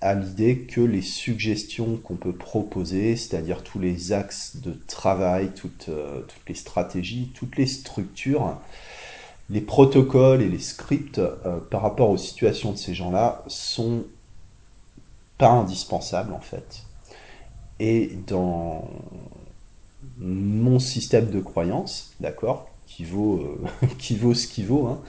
à 0.00 0.14
l'idée 0.14 0.58
que 0.60 0.80
les 0.80 1.02
suggestions 1.02 1.96
qu'on 2.02 2.16
peut 2.16 2.32
proposer, 2.32 3.14
c'est-à-dire 3.14 3.62
tous 3.62 3.78
les 3.78 4.12
axes 4.12 4.56
de 4.56 4.76
travail, 4.88 5.50
toutes, 5.54 5.90
euh, 5.90 6.22
toutes 6.22 6.48
les 6.48 6.56
stratégies, 6.56 7.30
toutes 7.34 7.56
les 7.56 7.66
structures, 7.66 8.58
les 9.48 9.60
protocoles 9.60 10.42
et 10.42 10.48
les 10.48 10.58
scripts 10.58 11.20
par 11.70 11.82
rapport 11.82 12.10
aux 12.10 12.16
situations 12.16 12.72
de 12.72 12.76
ces 12.76 12.94
gens-là 12.94 13.44
sont 13.46 14.02
pas 15.38 15.50
indispensables 15.50 16.32
en 16.32 16.40
fait. 16.40 16.82
Et 17.78 18.10
dans, 18.26 18.88
mon 20.18 20.78
système 20.78 21.30
de 21.30 21.40
croyance, 21.40 22.14
d'accord, 22.20 22.68
qui 22.86 23.04
vaut, 23.04 23.40
euh, 23.40 23.86
qui 23.98 24.16
vaut 24.16 24.34
ce 24.34 24.46
qui 24.46 24.62
vaut. 24.62 24.86
Hein. 24.86 25.00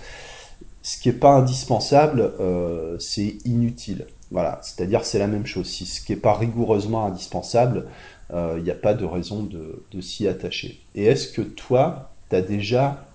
Ce 0.81 0.99
qui 0.99 1.09
n'est 1.09 1.15
pas 1.15 1.35
indispensable, 1.35 2.33
euh, 2.39 2.97
c'est 2.99 3.37
inutile. 3.45 4.07
Voilà, 4.31 4.59
c'est-à-dire 4.61 5.05
c'est 5.05 5.19
la 5.19 5.27
même 5.27 5.45
chose. 5.45 5.67
Si 5.67 5.85
ce 5.85 6.01
qui 6.01 6.13
n'est 6.13 6.19
pas 6.19 6.33
rigoureusement 6.33 7.05
indispensable, 7.05 7.87
il 8.29 8.35
euh, 8.35 8.61
n'y 8.61 8.71
a 8.71 8.75
pas 8.75 8.93
de 8.93 9.05
raison 9.05 9.43
de, 9.43 9.83
de 9.91 10.01
s'y 10.01 10.27
attacher. 10.27 10.81
Et 10.95 11.05
est-ce 11.05 11.29
que 11.29 11.41
toi, 11.41 12.11
tu 12.29 12.35
as 12.35 12.41
déjà 12.41 13.05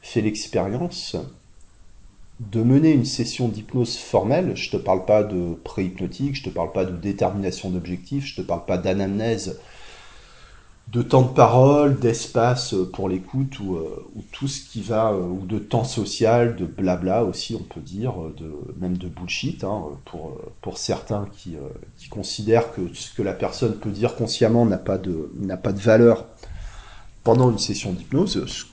fait 0.00 0.20
l'expérience 0.20 1.16
de 2.40 2.62
mener 2.62 2.90
une 2.90 3.04
session 3.04 3.48
d'hypnose 3.48 3.96
formelle, 3.96 4.56
je 4.56 4.70
te 4.70 4.76
parle 4.76 5.04
pas 5.04 5.22
de 5.22 5.54
pré-hypnotique, 5.64 6.36
je 6.36 6.42
te 6.42 6.50
parle 6.50 6.72
pas 6.72 6.84
de 6.84 6.96
détermination 6.96 7.70
d'objectifs, 7.70 8.26
je 8.26 8.36
te 8.36 8.42
parle 8.42 8.64
pas 8.64 8.76
d'anamnèse 8.76 9.60
de 10.88 11.02
temps 11.02 11.22
de 11.22 11.32
parole, 11.32 11.98
d'espace 11.98 12.74
pour 12.92 13.08
l'écoute 13.08 13.58
ou, 13.58 13.76
euh, 13.76 14.06
ou, 14.14 14.22
tout 14.32 14.46
ce 14.46 14.60
qui 14.60 14.80
va, 14.80 15.10
euh, 15.10 15.22
ou 15.22 15.44
de 15.46 15.58
temps 15.58 15.84
social, 15.84 16.56
de 16.56 16.66
blabla 16.66 17.24
aussi, 17.24 17.56
on 17.58 17.62
peut 17.62 17.80
dire, 17.80 18.14
même 18.78 18.96
de 18.96 19.08
bullshit, 19.08 19.64
hein, 19.64 19.82
pour, 20.04 20.78
certains 20.78 21.26
qui, 21.36 21.56
considèrent 22.10 22.72
que 22.72 22.92
ce 22.94 23.12
que 23.12 23.22
la 23.22 23.32
personne 23.32 23.74
peut 23.74 23.90
dire 23.90 24.14
consciemment 24.14 24.66
n'a 24.66 24.78
pas, 24.78 24.98
de, 24.98 25.30
pas 25.62 25.72
de 25.72 25.80
valeur 25.80 26.26
pendant 27.24 27.50
une 27.50 27.58
session 27.58 27.92
d'hypnose, 27.92 28.66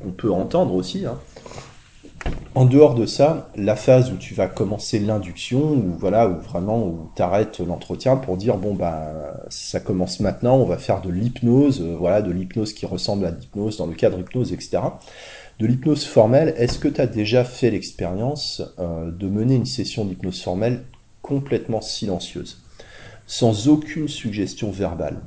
qu'on 0.00 0.12
peut 0.12 0.32
entendre 0.32 0.74
aussi. 0.74 1.04
Hein. 1.04 1.18
En 2.54 2.64
dehors 2.64 2.94
de 2.94 3.06
ça, 3.06 3.50
la 3.54 3.76
phase 3.76 4.10
où 4.12 4.16
tu 4.16 4.34
vas 4.34 4.48
commencer 4.48 4.98
l'induction, 4.98 5.60
où 5.60 5.94
voilà, 5.98 6.28
où 6.28 6.40
vraiment 6.40 6.84
où 6.84 7.10
t'arrêtes 7.14 7.60
l'entretien 7.60 8.16
pour 8.16 8.36
dire 8.36 8.58
bon 8.58 8.74
bah 8.74 9.34
ça 9.48 9.78
commence 9.78 10.18
maintenant, 10.18 10.56
on 10.56 10.64
va 10.64 10.76
faire 10.76 11.00
de 11.00 11.10
l'hypnose, 11.10 11.80
euh, 11.80 11.94
voilà, 11.96 12.22
de 12.22 12.32
l'hypnose 12.32 12.72
qui 12.72 12.86
ressemble 12.86 13.24
à 13.24 13.30
l'hypnose 13.30 13.76
dans 13.76 13.86
le 13.86 13.94
cadre 13.94 14.18
hypnose, 14.18 14.52
etc. 14.52 14.78
De 15.60 15.66
l'hypnose 15.66 16.04
formelle, 16.04 16.52
est-ce 16.56 16.78
que 16.78 16.88
tu 16.88 17.00
as 17.00 17.06
déjà 17.06 17.44
fait 17.44 17.70
l'expérience 17.70 18.62
euh, 18.80 19.12
de 19.12 19.28
mener 19.28 19.54
une 19.54 19.66
session 19.66 20.04
d'hypnose 20.04 20.42
formelle 20.42 20.82
complètement 21.22 21.80
silencieuse, 21.80 22.62
sans 23.26 23.68
aucune 23.68 24.08
suggestion 24.08 24.72
verbale? 24.72 25.20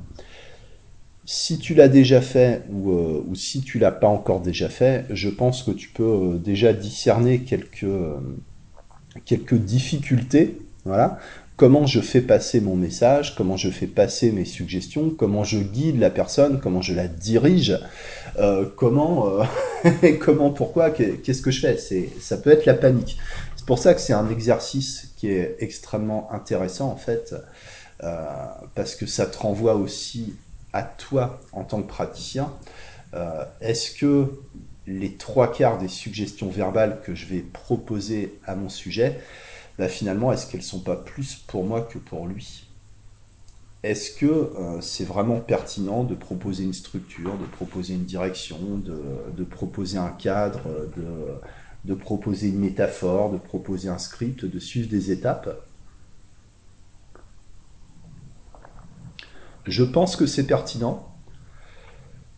Si 1.26 1.58
tu 1.58 1.74
l'as 1.74 1.88
déjà 1.88 2.20
fait 2.20 2.62
ou, 2.70 2.92
euh, 2.92 3.24
ou 3.26 3.34
si 3.34 3.62
tu 3.62 3.78
l'as 3.78 3.92
pas 3.92 4.08
encore 4.08 4.40
déjà 4.40 4.68
fait, 4.68 5.06
je 5.10 5.28
pense 5.28 5.62
que 5.62 5.70
tu 5.70 5.88
peux 5.88 6.02
euh, 6.02 6.38
déjà 6.38 6.72
discerner 6.72 7.40
quelques, 7.40 7.84
euh, 7.84 8.16
quelques 9.24 9.54
difficultés. 9.54 10.58
Voilà. 10.84 11.18
Comment 11.56 11.86
je 11.86 12.00
fais 12.00 12.20
passer 12.20 12.60
mon 12.60 12.74
message, 12.74 13.36
comment 13.36 13.56
je 13.56 13.70
fais 13.70 13.86
passer 13.86 14.32
mes 14.32 14.44
suggestions, 14.44 15.10
comment 15.10 15.44
je 15.44 15.58
guide 15.58 16.00
la 16.00 16.10
personne, 16.10 16.58
comment 16.60 16.82
je 16.82 16.94
la 16.94 17.06
dirige, 17.06 17.78
comment, 18.74 19.38
comment, 20.20 20.50
pourquoi, 20.50 20.90
qu'est-ce 20.90 21.42
que 21.42 21.52
je 21.52 21.60
fais. 21.60 21.78
C'est, 21.78 22.10
ça 22.18 22.38
peut 22.38 22.50
être 22.50 22.66
la 22.66 22.74
panique. 22.74 23.18
C'est 23.54 23.66
pour 23.66 23.78
ça 23.78 23.94
que 23.94 24.00
c'est 24.00 24.12
un 24.12 24.28
exercice 24.30 25.12
qui 25.16 25.28
est 25.28 25.54
extrêmement 25.60 26.28
intéressant 26.32 26.90
en 26.90 26.96
fait, 26.96 27.36
parce 28.74 28.96
que 28.96 29.06
ça 29.06 29.26
te 29.26 29.38
renvoie 29.38 29.76
aussi 29.76 30.34
à 30.74 30.82
toi 30.82 31.40
en 31.52 31.64
tant 31.64 31.80
que 31.80 31.88
praticien, 31.88 32.52
euh, 33.14 33.44
est-ce 33.60 33.92
que 33.92 34.32
les 34.86 35.16
trois 35.16 35.50
quarts 35.50 35.78
des 35.78 35.88
suggestions 35.88 36.50
verbales 36.50 37.00
que 37.02 37.14
je 37.14 37.26
vais 37.26 37.40
proposer 37.40 38.38
à 38.44 38.54
mon 38.56 38.68
sujet, 38.68 39.20
bah 39.78 39.88
finalement, 39.88 40.32
est-ce 40.32 40.46
qu'elles 40.46 40.62
sont 40.62 40.80
pas 40.80 40.96
plus 40.96 41.36
pour 41.36 41.64
moi 41.64 41.80
que 41.80 41.98
pour 41.98 42.26
lui? 42.26 42.68
Est-ce 43.84 44.10
que 44.10 44.26
euh, 44.26 44.80
c'est 44.80 45.04
vraiment 45.04 45.40
pertinent 45.40 46.04
de 46.04 46.14
proposer 46.14 46.64
une 46.64 46.72
structure, 46.72 47.36
de 47.38 47.46
proposer 47.46 47.94
une 47.94 48.04
direction, 48.04 48.58
de, 48.78 49.44
proposer 49.44 49.98
un 49.98 50.08
cadre, 50.08 50.62
de 51.84 51.94
proposer 51.94 52.48
une 52.48 52.58
métaphore, 52.58 53.30
de 53.30 53.38
proposer 53.38 53.88
un 53.88 53.98
script, 53.98 54.44
de 54.44 54.58
suivre 54.58 54.88
des 54.88 55.12
étapes? 55.12 55.64
Je 59.66 59.82
pense 59.82 60.16
que 60.16 60.26
c'est 60.26 60.46
pertinent. 60.46 61.08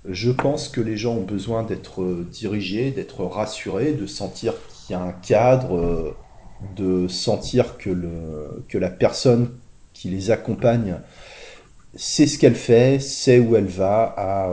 Je 0.09 0.31
pense 0.31 0.69
que 0.69 0.81
les 0.81 0.97
gens 0.97 1.15
ont 1.15 1.25
besoin 1.25 1.65
d'être 1.65 2.25
dirigés, 2.31 2.93
d'être 2.93 3.25
rassurés, 3.25 3.93
de 3.93 4.07
sentir 4.07 4.55
qu'il 4.69 4.95
y 4.95 4.99
a 4.99 5.03
un 5.03 5.13
cadre, 5.13 6.17
de 6.77 7.09
sentir 7.09 7.77
que, 7.77 7.91
la 8.75 8.91
personne 8.91 9.51
qui 9.93 10.09
les 10.09 10.31
accompagne 10.31 11.01
sait 11.97 12.27
ce 12.27 12.39
qu'elle 12.39 12.55
fait, 12.55 13.01
sait 13.01 13.41
où 13.41 13.57
elle 13.57 13.67
va, 13.67 14.15
a, 14.17 14.51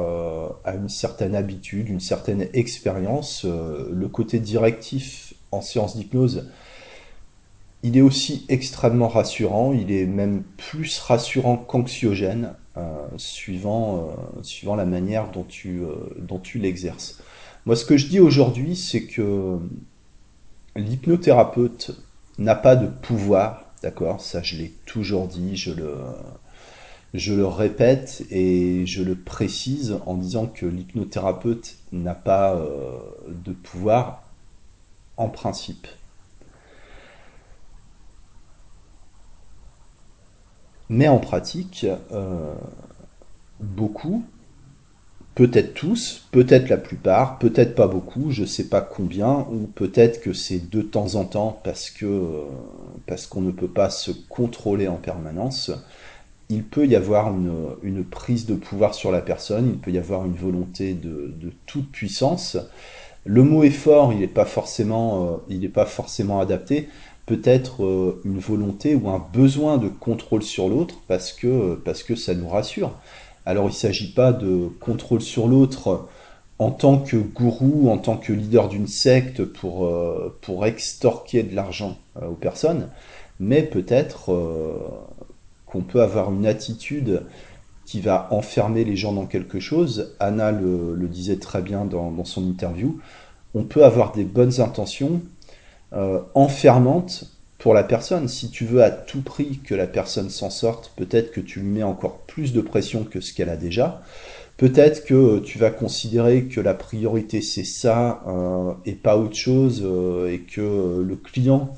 a, 0.63 0.75
une 0.75 0.89
certaine 0.89 1.35
habitude, 1.35 1.89
une 1.89 1.99
certaine 1.99 2.47
expérience. 2.53 3.45
Le 3.45 4.07
côté 4.07 4.39
directif 4.39 5.35
en 5.51 5.61
séance 5.61 5.95
d'hypnose, 5.95 6.49
il 7.83 7.97
est 7.97 8.01
aussi 8.01 8.45
extrêmement 8.49 9.09
rassurant, 9.09 9.73
il 9.73 9.91
est 9.91 10.05
même 10.05 10.43
plus 10.57 10.99
rassurant 10.99 11.57
qu'anxiogène, 11.57 12.45
euh, 12.45 12.62
suivant, 13.17 13.97
euh, 13.97 14.43
suivant 14.43 14.75
la 14.75 14.85
manière 14.85 15.29
dont 15.31 15.43
tu, 15.43 15.81
euh, 15.81 15.95
dont 16.17 16.39
tu 16.39 16.59
l'exerces. 16.59 17.21
Moi, 17.65 17.75
ce 17.75 17.85
que 17.85 17.97
je 17.97 18.07
dis 18.07 18.19
aujourd'hui, 18.19 18.75
c'est 18.75 19.05
que 19.05 19.59
l'hypnothérapeute 20.75 21.91
n'a 22.39 22.55
pas 22.55 22.75
de 22.75 22.87
pouvoir, 22.87 23.65
d'accord? 23.81 24.21
Ça, 24.21 24.41
je 24.41 24.57
l'ai 24.57 24.73
toujours 24.85 25.27
dit, 25.27 25.55
je 25.55 25.71
le, 25.71 25.95
je 27.13 27.33
le 27.33 27.45
répète 27.45 28.25
et 28.31 28.85
je 28.85 29.03
le 29.03 29.15
précise 29.15 29.99
en 30.05 30.15
disant 30.15 30.47
que 30.47 30.65
l'hypnothérapeute 30.65 31.77
n'a 31.91 32.15
pas 32.15 32.55
euh, 32.55 32.97
de 33.27 33.53
pouvoir 33.53 34.23
en 35.17 35.29
principe. 35.29 35.87
Mais 40.89 41.07
en 41.07 41.17
pratique, 41.17 41.85
euh, 42.11 42.53
beaucoup, 43.59 44.23
peut-être 45.35 45.73
tous, 45.73 46.27
peut-être 46.31 46.69
la 46.69 46.77
plupart, 46.77 47.39
peut-être 47.39 47.75
pas 47.75 47.87
beaucoup, 47.87 48.31
je 48.31 48.45
sais 48.45 48.65
pas 48.65 48.81
combien, 48.81 49.47
ou 49.51 49.67
peut-être 49.73 50.21
que 50.21 50.33
c'est 50.33 50.69
de 50.69 50.81
temps 50.81 51.15
en 51.15 51.25
temps 51.25 51.59
parce 51.63 51.89
que 51.89 52.05
euh, 52.05 52.43
parce 53.07 53.27
qu'on 53.27 53.41
ne 53.41 53.51
peut 53.51 53.67
pas 53.67 53.89
se 53.89 54.11
contrôler 54.11 54.87
en 54.87 54.97
permanence. 54.97 55.71
Il 56.49 56.63
peut 56.63 56.85
y 56.85 56.95
avoir 56.95 57.33
une, 57.33 58.03
prise 58.03 58.45
de 58.45 58.53
pouvoir 58.53 58.93
sur 58.93 59.11
la 59.11 59.21
personne, 59.21 59.69
il 59.69 59.79
peut 59.79 59.91
y 59.91 59.97
avoir 59.97 60.25
une 60.25 60.35
volonté 60.35 60.93
de 60.93 61.51
toute 61.65 61.89
puissance. 61.91 62.57
Le 63.25 63.43
mot 63.43 63.63
est 63.63 63.69
fort, 63.69 64.11
il 64.13 64.19
n'est 64.19 64.27
pas 64.27 64.45
forcément, 64.45 65.41
euh, 65.49 65.69
pas 65.69 65.85
forcément 65.85 66.39
adapté, 66.39 66.89
peut-être 67.25 67.83
euh, 67.83 68.21
une 68.25 68.39
volonté 68.39 68.95
ou 68.95 69.09
un 69.09 69.25
besoin 69.33 69.77
de 69.77 69.87
contrôle 69.87 70.43
sur 70.43 70.67
l'autre 70.69 70.95
parce 71.07 71.31
que, 71.31 71.79
que 72.07 72.15
ça 72.15 72.33
nous 72.33 72.49
rassure. 72.49 72.91
Alors 73.45 73.65
il 73.65 73.69
ne 73.69 73.73
s'agit 73.73 74.11
pas 74.13 74.31
de 74.31 74.69
contrôle 74.79 75.21
sur 75.21 75.47
l'autre 75.47 76.07
en 76.59 76.71
tant 76.71 76.97
que 76.97 77.17
gourou, 77.17 77.89
en 77.89 77.97
tant 77.97 78.17
que 78.17 78.31
leader 78.31 78.69
d'une 78.69 78.87
secte 78.87 79.43
pour, 79.43 79.85
euh, 79.85 80.65
extorquer 80.65 81.43
de 81.43 81.55
l'argent 81.55 81.97
euh, 82.21 82.27
aux 82.27 82.35
personnes, 82.35 82.89
mais 83.39 83.63
peut-être 83.63 84.31
euh, 84.31 84.77
qu'on 85.65 85.81
peut 85.81 86.01
avoir 86.01 86.31
une 86.31 86.45
attitude 86.45 87.23
qui 87.85 87.99
va 88.01 88.27
enfermer 88.31 88.83
les 88.83 88.95
gens 88.95 89.13
dans 89.13 89.25
quelque 89.25 89.59
chose. 89.59 90.15
Anna 90.19 90.51
le, 90.51 91.07
disait 91.07 91.37
très 91.37 91.61
bien 91.61 91.85
dans, 91.85 92.23
son 92.25 92.43
interview. 92.43 92.99
On 93.53 93.63
peut 93.63 93.85
avoir 93.85 94.13
des 94.13 94.23
bonnes 94.23 94.61
intentions, 94.61 95.21
euh, 95.93 96.19
enfermante 96.33 97.25
pour 97.59 97.73
la 97.73 97.83
personne. 97.83 98.27
Si 98.27 98.49
tu 98.49 98.65
veux 98.65 98.83
à 98.83 98.89
tout 98.89 99.21
prix 99.21 99.59
que 99.63 99.75
la 99.75 99.87
personne 99.87 100.29
s'en 100.29 100.49
sorte, 100.49 100.91
peut-être 100.95 101.31
que 101.31 101.41
tu 101.41 101.61
mets 101.61 101.83
encore 101.83 102.19
plus 102.19 102.53
de 102.53 102.61
pression 102.61 103.03
que 103.03 103.21
ce 103.21 103.33
qu'elle 103.33 103.49
a 103.49 103.57
déjà. 103.57 104.01
Peut-être 104.57 105.03
que 105.05 105.39
tu 105.39 105.57
vas 105.57 105.71
considérer 105.71 106.45
que 106.45 106.61
la 106.61 106.73
priorité 106.75 107.41
c'est 107.41 107.63
ça 107.63 108.23
euh, 108.27 108.73
et 108.85 108.93
pas 108.93 109.17
autre 109.17 109.35
chose 109.35 109.81
euh, 109.83 110.31
et 110.31 110.39
que 110.39 111.03
le 111.05 111.15
client 111.15 111.75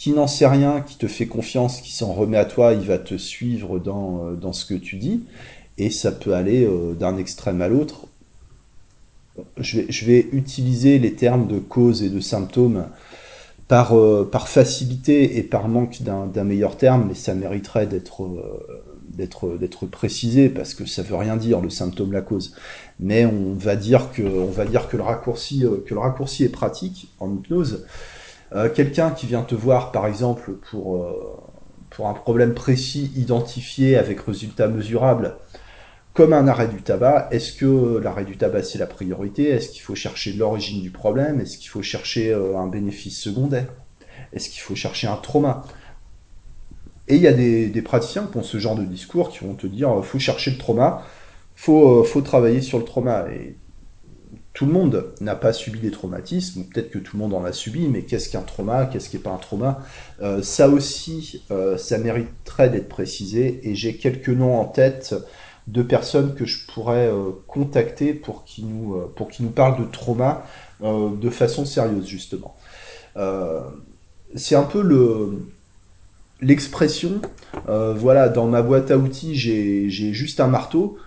qui 0.00 0.12
n'en 0.12 0.26
sait 0.26 0.46
rien, 0.46 0.80
qui 0.80 0.96
te 0.96 1.06
fait 1.06 1.26
confiance, 1.26 1.82
qui 1.82 1.92
s'en 1.92 2.14
remet 2.14 2.38
à 2.38 2.46
toi, 2.46 2.72
il 2.72 2.86
va 2.86 2.96
te 2.96 3.18
suivre 3.18 3.78
dans, 3.78 4.30
dans 4.32 4.54
ce 4.54 4.64
que 4.64 4.72
tu 4.72 4.96
dis 4.96 5.24
et 5.76 5.90
ça 5.90 6.10
peut 6.10 6.32
aller 6.32 6.64
euh, 6.64 6.94
d'un 6.94 7.18
extrême 7.18 7.60
à 7.60 7.68
l'autre. 7.68 8.06
Je 9.58 9.80
vais, 9.80 9.86
je 9.90 10.06
vais 10.06 10.26
utiliser 10.32 10.98
les 10.98 11.12
termes 11.12 11.46
de 11.46 11.58
cause 11.58 12.02
et 12.02 12.08
de 12.08 12.18
symptômes 12.18 12.86
par, 13.68 13.94
euh, 13.94 14.26
par 14.30 14.48
facilité 14.48 15.36
et 15.36 15.42
par 15.42 15.68
manque 15.68 16.00
d'un 16.00 16.44
meilleur 16.44 16.78
terme, 16.78 17.04
mais 17.08 17.14
ça 17.14 17.34
mériterait 17.34 17.86
d'être 17.86 18.24
euh, 18.24 18.80
d'être 19.10 19.86
précisé 19.86 20.48
parce 20.48 20.72
que 20.72 20.86
ça 20.86 21.02
veut 21.02 21.16
rien 21.16 21.36
dire 21.36 21.60
le 21.60 21.68
symptôme 21.68 22.12
la 22.12 22.22
cause 22.22 22.54
mais 23.00 23.26
on 23.26 23.54
va 23.54 23.76
dire 23.76 24.12
que 24.12 24.22
on 24.22 24.50
va 24.50 24.64
dire 24.64 24.88
que 24.88 24.96
le 24.96 25.02
raccourci 25.02 25.66
euh, 25.66 25.84
que 25.84 25.94
le 25.94 26.00
raccourci 26.00 26.44
est 26.44 26.48
pratique 26.48 27.12
en 27.18 27.30
hypnose 27.34 27.84
euh, 28.52 28.68
quelqu'un 28.68 29.10
qui 29.10 29.26
vient 29.26 29.42
te 29.42 29.54
voir 29.54 29.92
par 29.92 30.06
exemple 30.06 30.52
pour 30.70 30.96
euh, 30.96 31.36
pour 31.90 32.08
un 32.08 32.14
problème 32.14 32.54
précis 32.54 33.12
identifié 33.16 33.96
avec 33.96 34.20
résultat 34.20 34.68
mesurable 34.68 35.36
comme 36.12 36.32
un 36.32 36.48
arrêt 36.48 36.68
du 36.68 36.82
tabac, 36.82 37.28
est-ce 37.30 37.52
que 37.52 37.98
l'arrêt 37.98 38.24
du 38.24 38.36
tabac 38.36 38.64
c'est 38.64 38.78
la 38.78 38.86
priorité? 38.86 39.48
Est-ce 39.48 39.70
qu'il 39.70 39.80
faut 39.80 39.94
chercher 39.94 40.32
l'origine 40.32 40.82
du 40.82 40.90
problème? 40.90 41.40
Est-ce 41.40 41.56
qu'il 41.56 41.68
faut 41.68 41.82
chercher 41.82 42.32
euh, 42.32 42.58
un 42.58 42.66
bénéfice 42.66 43.18
secondaire? 43.20 43.68
Est-ce 44.32 44.50
qu'il 44.50 44.60
faut 44.60 44.74
chercher 44.74 45.06
un 45.06 45.16
trauma? 45.16 45.62
Et 47.08 47.16
il 47.16 47.22
y 47.22 47.28
a 47.28 47.32
des, 47.32 47.82
praticiens 47.82 48.28
qui 48.30 48.36
ont 48.38 48.42
ce 48.42 48.58
genre 48.58 48.76
de 48.76 48.84
discours 48.84 49.30
qui 49.30 49.44
vont 49.44 49.54
te 49.54 49.66
dire 49.66 49.90
euh, 49.98 50.02
faut 50.02 50.18
chercher 50.18 50.50
le 50.50 50.58
trauma, 50.58 51.04
faut, 51.54 52.00
euh, 52.00 52.04
faut 52.04 52.22
travailler 52.22 52.60
sur 52.60 52.78
le 52.78 52.84
trauma. 52.84 53.26
Tout 54.60 54.66
le 54.66 54.72
monde 54.72 55.06
n'a 55.22 55.36
pas 55.36 55.54
subi 55.54 55.78
des 55.78 55.90
traumatismes, 55.90 56.64
peut-être 56.64 56.90
que 56.90 56.98
tout 56.98 57.16
le 57.16 57.22
monde 57.22 57.32
en 57.32 57.46
a 57.46 57.52
subi, 57.52 57.88
mais 57.88 58.02
qu'est-ce 58.02 58.28
qu'un 58.28 58.42
trauma 58.42 58.84
Qu'est-ce 58.84 59.08
qui 59.08 59.16
n'est 59.16 59.22
pas 59.22 59.30
un 59.30 59.38
trauma? 59.38 59.78
Euh, 60.20 60.42
Ça 60.42 60.68
aussi, 60.68 61.42
euh, 61.50 61.78
ça 61.78 61.96
mériterait 61.96 62.68
d'être 62.68 62.90
précisé, 62.90 63.62
et 63.62 63.74
j'ai 63.74 63.96
quelques 63.96 64.28
noms 64.28 64.60
en 64.60 64.66
tête 64.66 65.14
de 65.66 65.82
personnes 65.82 66.34
que 66.34 66.44
je 66.44 66.66
pourrais 66.66 67.08
euh, 67.08 67.30
contacter 67.46 68.12
pour 68.12 68.44
qu'ils 68.44 68.66
nous, 68.66 69.00
pour 69.16 69.30
nous 69.40 69.48
parlent 69.48 69.80
de 69.80 69.90
trauma 69.90 70.44
de 70.82 71.30
façon 71.30 71.64
sérieuse, 71.64 72.06
justement. 72.06 72.54
c'est 74.34 74.56
un 74.56 74.62
peu 74.64 74.82
le, 74.82 75.46
l'expression, 76.42 77.22
voilà, 77.66 78.28
dans 78.28 78.46
ma 78.46 78.60
boîte 78.60 78.90
à 78.90 78.98
outils, 78.98 79.36
j'ai 79.36 79.88
juste 79.88 80.38
un 80.38 80.48
marteau, 80.48 80.98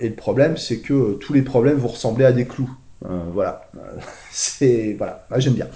et 0.00 0.08
le 0.08 0.14
problème, 0.14 0.56
c'est 0.56 0.78
que 0.78 1.14
tous 1.14 1.32
les 1.32 1.42
problèmes 1.42 1.78
vont 1.78 1.88
ressembler 1.88 2.24
à 2.24 2.32
des 2.32 2.46
clous. 2.46 2.70
voilà, 3.32 3.70
c'est 4.30 4.94
voilà, 4.98 5.26
j'aime 5.36 5.54
bien. 5.54 5.68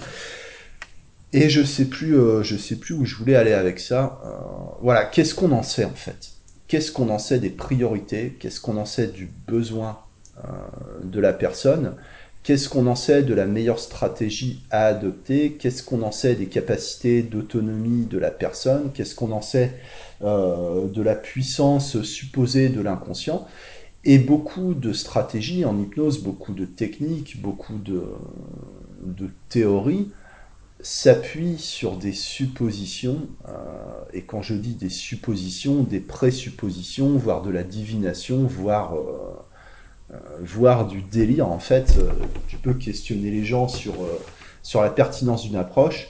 Et 1.31 1.49
je 1.49 1.63
sais 1.63 1.85
plus, 1.85 2.15
je 2.43 2.55
sais 2.55 2.75
plus 2.75 2.93
où 2.93 3.05
je 3.05 3.15
voulais 3.15 3.35
aller 3.35 3.53
avec 3.53 3.79
ça. 3.79 4.21
voilà, 4.81 5.05
qu'est-ce 5.05 5.33
qu'on 5.33 5.51
en 5.51 5.63
sait 5.63 5.85
en 5.85 5.95
fait? 5.95 6.33
Qu'est-ce 6.67 6.91
qu'on 6.91 7.09
en 7.09 7.19
sait 7.19 7.39
des 7.39 7.49
priorités, 7.49 8.35
qu'est-ce 8.39 8.59
qu'on 8.59 8.77
en 8.77 8.85
sait 8.85 9.07
du 9.07 9.29
besoin 9.47 9.99
euh, 10.39 10.49
de 11.03 11.19
la 11.19 11.31
personne, 11.31 11.93
qu'est-ce 12.41 12.67
qu'on 12.67 12.87
en 12.87 12.95
sait 12.95 13.21
de 13.21 13.35
la 13.35 13.45
meilleure 13.45 13.77
stratégie 13.77 14.63
à 14.71 14.87
adopter, 14.87 15.53
qu'est-ce 15.53 15.83
qu'on 15.83 16.01
en 16.01 16.11
sait 16.11 16.33
des 16.33 16.47
capacités 16.47 17.21
d'autonomie 17.21 18.05
de 18.05 18.17
la 18.17 18.31
personne, 18.31 18.89
qu'est-ce 18.95 19.13
qu'on 19.13 19.31
en 19.31 19.43
sait 19.43 19.71
euh, 20.23 20.87
de 20.87 21.01
la 21.01 21.15
puissance 21.15 22.01
supposée 22.03 22.69
de 22.69 22.79
l'inconscient. 22.79 23.45
Et 24.05 24.19
beaucoup 24.19 24.73
de 24.73 24.93
stratégies 24.93 25.65
en 25.65 25.77
hypnose, 25.77 26.19
beaucoup 26.23 26.53
de 26.53 26.63
techniques, 26.63 27.41
beaucoup 27.41 27.77
de, 27.77 28.03
théories 29.49 30.11
s'appuie 30.79 31.57
sur 31.57 31.97
des 31.97 32.13
suppositions, 32.13 33.27
euh, 33.47 33.51
et 34.13 34.21
quand 34.21 34.41
je 34.41 34.53
dis 34.53 34.75
des 34.75 34.89
suppositions, 34.89 35.83
des 35.83 35.99
présuppositions, 35.99 37.17
voire 37.17 37.41
de 37.41 37.49
la 37.49 37.63
divination, 37.63 38.45
voire, 38.45 38.95
euh, 38.95 40.17
voire 40.41 40.87
du 40.87 41.01
délire, 41.01 41.49
en 41.49 41.59
fait, 41.59 41.99
tu 42.47 42.57
peux 42.57 42.73
questionner 42.73 43.29
les 43.29 43.43
gens 43.43 43.67
sur, 43.67 43.93
sur 44.61 44.81
la 44.81 44.89
pertinence 44.89 45.43
d'une 45.43 45.57
approche, 45.57 46.09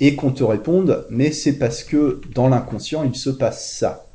et 0.00 0.16
qu'on 0.16 0.32
te 0.32 0.44
réponde, 0.44 1.06
mais 1.10 1.32
c'est 1.32 1.58
parce 1.58 1.84
que 1.84 2.20
dans 2.34 2.48
l'inconscient, 2.48 3.04
il 3.04 3.14
se 3.14 3.30
passe 3.30 3.70
ça. 3.70 4.06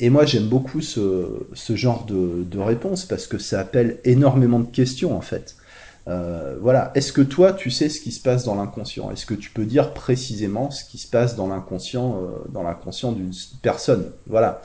Et 0.00 0.10
moi, 0.10 0.24
j'aime 0.24 0.48
beaucoup 0.48 0.80
ce, 0.80 1.46
genre 1.68 2.04
de, 2.06 2.44
de 2.44 2.58
réponse, 2.58 3.04
parce 3.04 3.26
que 3.26 3.38
ça 3.38 3.60
appelle 3.60 3.98
énormément 4.04 4.60
de 4.60 4.66
questions, 4.66 5.16
en 5.16 5.20
fait. 5.20 5.56
Euh, 6.08 6.56
voilà. 6.60 6.90
Est-ce 6.94 7.12
que 7.12 7.22
toi, 7.22 7.52
tu 7.52 7.70
sais 7.70 7.88
ce 7.88 8.00
qui 8.00 8.10
se 8.10 8.20
passe 8.20 8.44
dans 8.44 8.54
l'inconscient? 8.54 9.10
Est-ce 9.10 9.26
que 9.26 9.34
tu 9.34 9.50
peux 9.50 9.64
dire 9.64 9.94
précisément 9.94 10.70
ce 10.70 10.84
qui 10.84 10.98
se 10.98 11.06
passe 11.06 11.36
dans 11.36 11.46
l'inconscient, 11.46 12.16
euh, 12.16 12.48
dans 12.48 12.62
l'inconscient 12.62 13.12
d'une 13.12 13.32
personne? 13.62 14.10
Voilà. 14.26 14.60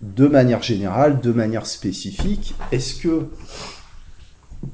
De 0.00 0.26
manière 0.26 0.62
générale, 0.62 1.20
de 1.20 1.32
manière 1.32 1.66
spécifique, 1.66 2.54
est-ce 2.72 2.94
que 2.94 3.26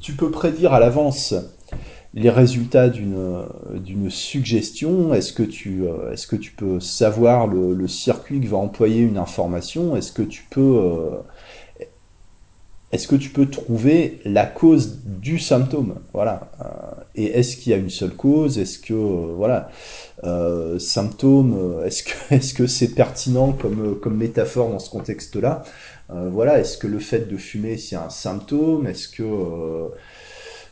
tu 0.00 0.12
peux 0.12 0.30
prédire 0.30 0.72
à 0.72 0.78
l'avance 0.78 1.34
les 2.16 2.30
résultats 2.30 2.88
d'une 2.88 4.10
suggestion 4.10 5.14
Est-ce 5.14 5.32
que 5.32 5.44
tu 5.44 5.84
euh, 5.84 6.14
peux 6.56 6.80
savoir 6.80 7.46
le, 7.46 7.86
circuit 7.86 8.40
que 8.40 8.48
va 8.48 8.56
employer 8.56 9.02
une 9.02 9.18
information? 9.18 9.96
Est-ce 9.96 10.10
que 10.10 10.22
tu 10.22 10.42
peux 10.50 11.12
est-ce 12.92 13.08
que 13.08 13.16
tu 13.16 13.30
peux 13.30 13.46
trouver 13.46 14.20
la 14.24 14.46
cause 14.46 15.00
du 15.04 15.38
symptôme? 15.38 15.96
Voilà. 16.14 16.50
Euh, 16.60 17.02
et 17.16 17.24
est-ce 17.38 17.56
qu'il 17.56 17.72
y 17.72 17.74
a 17.74 17.78
une 17.78 17.90
seule 17.90 18.14
cause? 18.14 18.58
Est-ce 18.58 18.78
que 18.78 18.94
euh, 18.94 19.34
voilà, 19.36 19.70
euh, 20.24 20.78
symptôme 20.78 21.82
Est-ce 21.84 22.54
que 22.54 22.66
c'est 22.66 22.94
pertinent 22.94 23.52
comme 23.52 23.98
comme 24.00 24.16
métaphore 24.16 24.70
dans 24.70 24.78
ce 24.78 24.88
contexte-là? 24.90 25.64
Voilà. 26.08 26.60
Est-ce 26.60 26.78
que 26.78 26.86
le 26.86 27.00
fait 27.00 27.28
de 27.28 27.36
fumer 27.36 27.76
c'est 27.76 27.96
un 27.96 28.10
symptôme? 28.10 28.86
Est-ce 28.86 29.08
que 29.08 29.90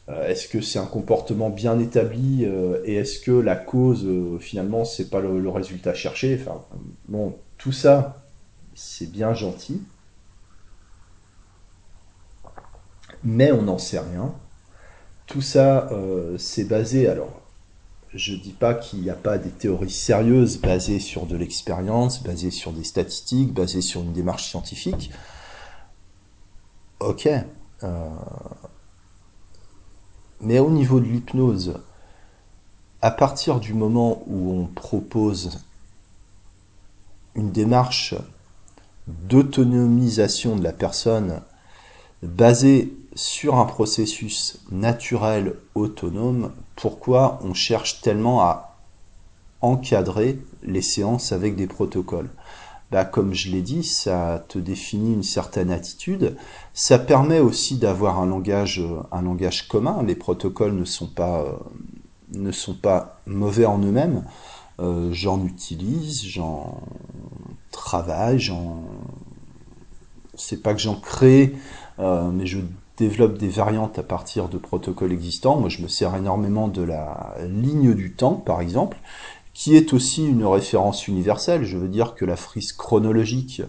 est-ce 0.08 0.48
que 0.48 0.60
c'est 0.60 0.78
un 0.78 0.86
comportement 0.86 1.48
bien 1.48 1.78
établi 1.78 2.44
et 2.84 2.94
est-ce 2.96 3.20
que 3.20 3.32
la 3.32 3.56
cause 3.56 4.06
finalement 4.38 4.84
c'est 4.84 5.08
pas 5.08 5.20
le, 5.20 5.48
résultat 5.48 5.94
cherché? 5.94 6.38
Enfin 6.40 6.62
bon, 7.08 7.36
tout 7.56 7.72
ça 7.72 8.26
c'est 8.74 9.10
bien 9.10 9.32
gentil. 9.32 9.80
mais 13.24 13.50
on 13.50 13.62
n'en 13.62 13.78
sait 13.78 13.98
rien. 13.98 14.34
Tout 15.26 15.40
ça, 15.40 15.88
euh, 15.90 16.36
c'est 16.38 16.64
basé, 16.64 17.08
alors, 17.08 17.40
je 18.12 18.34
dis 18.34 18.52
pas 18.52 18.74
qu'il 18.74 19.00
n'y 19.00 19.10
a 19.10 19.14
pas 19.14 19.38
des 19.38 19.50
théories 19.50 19.90
sérieuses 19.90 20.60
basées 20.60 21.00
sur 21.00 21.26
de 21.26 21.36
l'expérience, 21.36 22.22
basées 22.22 22.50
sur 22.50 22.72
des 22.72 22.84
statistiques, 22.84 23.52
basées 23.52 23.80
sur 23.80 24.02
une 24.02 24.12
démarche 24.12 24.48
scientifique. 24.48 25.10
Ok. 27.00 27.26
Euh, 27.82 28.08
mais 30.44 30.58
au 30.58 30.70
niveau 30.70 31.00
de 31.00 31.06
l'hypnose, 31.06 31.80
à 33.02 33.10
partir 33.10 33.60
du 33.60 33.74
moment 33.74 34.22
où 34.26 34.52
on 34.52 34.66
propose 34.66 35.58
une 37.34 37.50
démarche 37.50 38.14
d'autonomisation 39.06 40.56
de 40.56 40.62
la 40.62 40.72
personne 40.72 41.40
basée 42.22 42.94
sur 43.14 43.56
un 43.56 43.64
processus 43.64 44.58
naturel 44.70 45.54
autonome, 45.74 46.52
pourquoi 46.76 47.38
on 47.42 47.54
cherche 47.54 48.00
tellement 48.00 48.42
à 48.42 48.76
encadrer 49.60 50.38
les 50.62 50.82
séances 50.82 51.32
avec 51.32 51.56
des 51.56 51.66
protocoles? 51.66 52.30
Bah, 52.94 53.04
Comme 53.04 53.34
je 53.34 53.50
l'ai 53.50 53.60
dit, 53.60 53.82
ça 53.82 54.44
te 54.46 54.56
définit 54.56 55.14
une 55.14 55.24
certaine 55.24 55.72
attitude. 55.72 56.36
Ça 56.74 56.96
permet 56.96 57.40
aussi 57.40 57.76
d'avoir 57.76 58.20
un 58.20 58.26
langage, 58.26 58.80
un 59.10 59.20
langage 59.20 59.66
commun. 59.66 60.04
Les 60.04 60.14
protocoles 60.14 60.76
ne 60.76 60.84
sont 60.84 61.08
pas, 61.08 61.42
euh, 61.42 61.56
ne 62.34 62.52
sont 62.52 62.74
pas 62.74 63.18
mauvais 63.26 63.66
en 63.66 63.80
eux-mêmes. 63.80 64.24
Euh, 64.78 65.08
j'en 65.10 65.44
utilise, 65.44 66.24
j'en 66.24 66.82
travaille, 67.72 68.38
j'en... 68.38 68.84
C'est 70.36 70.62
pas 70.62 70.72
que 70.72 70.80
j'en 70.80 70.94
crée, 70.94 71.56
euh, 71.98 72.30
mais 72.30 72.46
je 72.46 72.60
développe 72.96 73.38
des 73.38 73.48
variantes 73.48 73.98
à 73.98 74.04
partir 74.04 74.48
de 74.48 74.56
protocoles 74.56 75.10
existants. 75.10 75.58
Moi, 75.58 75.68
je 75.68 75.82
me 75.82 75.88
sers 75.88 76.14
énormément 76.14 76.68
de 76.68 76.82
la 76.82 77.34
ligne 77.48 77.92
du 77.94 78.12
temps, 78.12 78.34
par 78.34 78.60
exemple, 78.60 78.98
qui 79.54 79.76
est 79.76 79.92
aussi 79.92 80.26
une 80.26 80.44
référence 80.44 81.08
universelle. 81.08 81.64
Je 81.64 81.78
veux 81.78 81.88
dire 81.88 82.14
que 82.14 82.24
la 82.24 82.36
frise 82.36 82.72
chronologique 82.72 83.62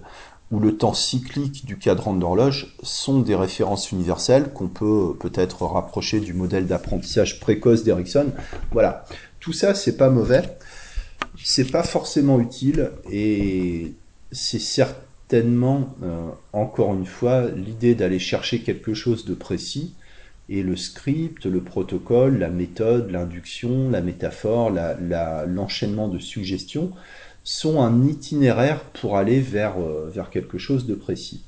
ou 0.52 0.60
le 0.60 0.78
temps 0.78 0.93
cyclique 0.93 1.65
du 1.65 1.78
cadran 1.78 2.13
d'horloge 2.13 2.76
sont 2.84 3.19
des 3.19 3.36
références 3.36 3.91
universelles 3.91 4.52
qu'on 4.54 4.67
peut 4.67 5.15
peut-être 5.19 5.63
rapprocher 5.63 6.19
du 6.19 6.34
modèle 6.34 6.67
d'apprentissage 6.67 7.39
précoce 7.39 7.84
d'Erickson. 7.84 8.32
Voilà. 8.71 9.06
Tout 9.39 9.54
ça, 9.54 9.76
c'est 9.76 9.98
pas 9.98 10.10
mauvais. 10.10 10.58
C'est 11.43 11.71
pas 11.71 11.84
forcément 11.84 12.39
utile 12.39 12.91
et 13.12 13.93
c'est 14.32 14.60
certes 14.60 14.98
tellement, 15.28 15.95
euh, 16.04 16.30
encore 16.54 16.93
une 16.93 17.06
fois, 17.06 17.50
l'idée 17.50 17.95
d'aller 17.95 18.19
chercher 18.19 18.62
quelque 18.62 18.93
chose 18.93 19.26
de 19.26 19.34
précis, 19.34 19.95
et 20.49 20.63
le 20.63 20.75
script, 20.75 21.45
le 21.45 21.62
protocole, 21.62 22.38
la 22.38 22.49
méthode, 22.49 23.10
l'induction, 23.12 23.89
la 23.89 24.01
métaphore, 24.01 24.71
l'enchaînement 25.47 26.08
de 26.08 26.19
suggestions 26.19 26.91
sont 27.43 27.81
un 27.81 28.03
itinéraire 28.05 28.81
pour 28.86 29.17
aller 29.17 29.39
vers, 29.39 29.79
euh, 29.79 30.10
vers 30.12 30.29
quelque 30.29 30.58
chose 30.58 30.88
de 30.88 30.95
précis. 30.95 31.43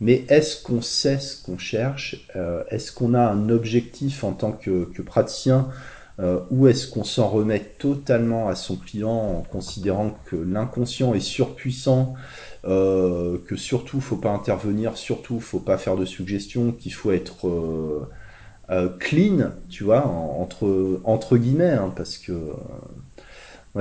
Mais 0.00 0.24
est-ce 0.28 0.62
qu'on 0.62 0.80
sait 0.80 1.18
ce 1.18 1.42
qu'on 1.42 1.58
cherche 1.58 2.28
euh, 2.36 2.62
Est-ce 2.70 2.92
qu'on 2.92 3.14
a 3.14 3.20
un 3.20 3.48
objectif 3.50 4.24
en 4.24 4.32
tant 4.32 4.52
que, 4.52 4.84
que 4.84 5.02
praticien 5.02 5.68
ou 6.50 6.66
est-ce 6.66 6.90
qu'on 6.90 7.04
s'en 7.04 7.28
remet 7.28 7.60
totalement 7.78 8.48
à 8.48 8.56
son 8.56 8.74
client 8.74 9.36
en 9.38 9.42
considérant 9.42 10.18
que 10.26 10.34
l'inconscient 10.34 11.14
est 11.14 11.20
surpuissant 11.20 12.16
euh, 12.64 13.38
que 13.46 13.54
surtout 13.54 14.00
faut 14.00 14.16
pas 14.16 14.32
intervenir, 14.32 14.96
surtout 14.96 15.38
faut 15.38 15.60
pas 15.60 15.78
faire 15.78 15.96
de 15.96 16.04
suggestions, 16.04 16.72
qu'il 16.72 16.92
faut 16.92 17.12
être 17.12 17.46
euh, 17.46 18.08
euh, 18.70 18.88
clean, 18.98 19.52
tu 19.68 19.84
vois, 19.84 20.06
entre 20.06 21.00
entre 21.04 21.36
guillemets, 21.36 21.72
hein, 21.72 21.92
parce 21.96 22.18
que 22.18 22.32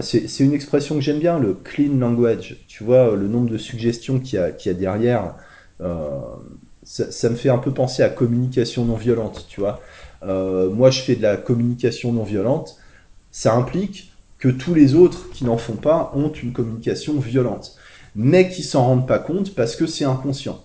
c'est 0.01 0.43
une 0.43 0.53
expression 0.53 0.95
que 0.95 1.01
j'aime 1.01 1.19
bien, 1.19 1.39
le 1.39 1.53
clean 1.53 1.97
language. 1.97 2.57
Tu 2.67 2.83
vois, 2.83 3.15
le 3.15 3.27
nombre 3.27 3.49
de 3.49 3.57
suggestions 3.57 4.19
qu'il 4.19 4.39
y 4.39 4.67
y 4.67 4.69
a 4.69 4.73
derrière, 4.73 5.35
ça, 6.83 7.11
ça, 7.11 7.29
me 7.29 7.35
fait 7.35 7.49
un 7.49 7.57
peu 7.57 7.73
penser 7.73 8.03
à 8.03 8.09
communication 8.09 8.85
non 8.85 8.95
violente, 8.95 9.45
tu 9.49 9.59
vois. 9.59 9.81
moi, 10.23 10.91
je 10.91 11.01
fais 11.01 11.15
de 11.15 11.23
la 11.23 11.37
communication 11.37 12.11
non 12.13 12.23
violente. 12.23 12.77
Ça 13.31 13.55
implique 13.55 14.13
que 14.37 14.49
tous 14.49 14.73
les 14.75 14.93
autres 14.93 15.31
qui 15.31 15.45
n'en 15.45 15.57
font 15.57 15.75
pas 15.75 16.11
ont 16.15 16.31
une 16.31 16.53
communication 16.53 17.19
violente 17.19 17.77
mais 18.17 18.49
qui 18.49 18.63
s'en 18.63 18.83
rendent 18.83 19.07
pas 19.07 19.19
compte 19.19 19.53
parce 19.53 19.75
que 19.75 19.85
c'est 19.85 20.03
inconscient. 20.03 20.59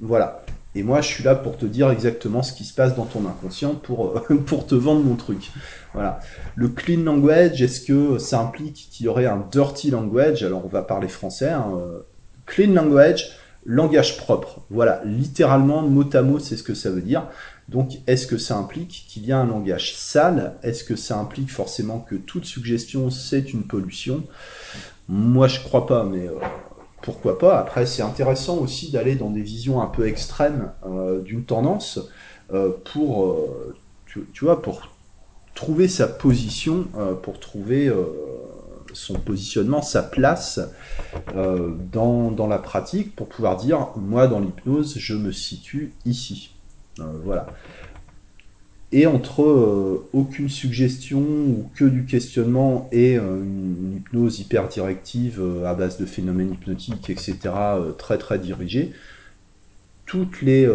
Voilà. 0.00 0.44
Et 0.74 0.82
moi, 0.82 1.00
je 1.00 1.08
suis 1.08 1.24
là 1.24 1.34
pour 1.34 1.56
te 1.56 1.66
dire 1.66 1.90
exactement 1.90 2.42
ce 2.42 2.52
qui 2.52 2.64
se 2.64 2.74
passe 2.74 2.94
dans 2.94 3.06
ton 3.06 3.26
inconscient 3.26 3.74
pour, 3.74 4.18
euh, 4.18 4.36
pour 4.46 4.66
te 4.66 4.74
vendre 4.74 5.02
mon 5.02 5.16
truc. 5.16 5.50
Voilà. 5.94 6.20
Le 6.54 6.68
clean 6.68 7.02
language, 7.02 7.62
est-ce 7.62 7.80
que 7.80 8.18
ça 8.18 8.40
implique 8.40 8.88
qu'il 8.90 9.06
y 9.06 9.08
aurait 9.08 9.26
un 9.26 9.44
dirty 9.50 9.90
language? 9.90 10.42
Alors, 10.42 10.64
on 10.64 10.68
va 10.68 10.82
parler 10.82 11.08
français. 11.08 11.50
Hein. 11.50 11.72
Clean 12.46 12.72
language, 12.72 13.30
langage 13.64 14.16
propre. 14.16 14.62
Voilà, 14.70 15.02
littéralement, 15.04 15.82
mot 15.82 16.08
à 16.12 16.22
mot, 16.22 16.38
c'est 16.38 16.56
ce 16.56 16.62
que 16.62 16.74
ça 16.74 16.90
veut 16.90 17.02
dire. 17.02 17.28
Donc, 17.68 17.98
est-ce 18.06 18.26
que 18.26 18.38
ça 18.38 18.56
implique 18.56 19.04
qu'il 19.08 19.26
y 19.26 19.32
a 19.32 19.38
un 19.38 19.46
langage 19.46 19.94
sale? 19.94 20.54
Est-ce 20.62 20.82
que 20.84 20.96
ça 20.96 21.18
implique 21.18 21.50
forcément 21.50 22.00
que 22.00 22.14
toute 22.14 22.46
suggestion, 22.46 23.10
c'est 23.10 23.52
une 23.52 23.64
pollution? 23.64 24.24
Moi, 25.08 25.48
je 25.48 25.60
crois 25.60 25.86
pas, 25.86 26.04
mais 26.04 26.26
euh, 26.26 26.38
pourquoi 27.02 27.38
pas 27.38 27.58
Après, 27.58 27.86
c'est 27.86 28.02
intéressant 28.02 28.58
aussi 28.58 28.90
d'aller 28.90 29.14
dans 29.14 29.30
des 29.30 29.42
visions 29.42 29.80
un 29.80 29.86
peu 29.86 30.06
extrêmes 30.06 30.72
euh, 30.86 31.20
d'une 31.20 31.44
tendance 31.44 32.00
euh, 32.52 32.70
vois, 34.44 34.62
pour 34.62 34.88
trouver 35.54 35.88
sa 35.88 36.06
position, 36.06 36.86
pour 37.22 37.40
trouver 37.40 37.92
son 38.92 39.14
positionnement, 39.14 39.82
sa 39.82 40.04
place 40.04 40.60
dans, 41.34 42.30
dans 42.30 42.46
la 42.46 42.58
pratique, 42.58 43.16
pour 43.16 43.28
pouvoir 43.28 43.56
dire, 43.56 43.88
moi, 43.96 44.28
dans 44.28 44.38
l'hypnose, 44.38 44.96
je 44.98 45.14
me 45.14 45.32
situe 45.32 45.94
ici. 46.06 46.54
voilà 47.24 47.48
et 48.90 49.06
entre 49.06 49.42
euh, 49.42 50.08
aucune 50.12 50.48
suggestion 50.48 51.20
ou 51.20 51.70
que 51.74 51.84
du 51.84 52.04
questionnement 52.06 52.88
et 52.90 53.18
euh, 53.18 53.42
une, 53.42 53.96
hypnose 53.98 54.40
hyper 54.40 54.68
directive 54.68 55.40
euh, 55.40 55.66
à 55.66 55.74
base 55.74 55.98
de 55.98 56.06
phénomènes 56.06 56.52
hypnotiques, 56.52 57.10
etc., 57.10 57.38
très 57.98 58.16
très 58.16 58.38
dirigée, 58.38 58.92
toutes 60.06 60.40
les, 60.40 60.66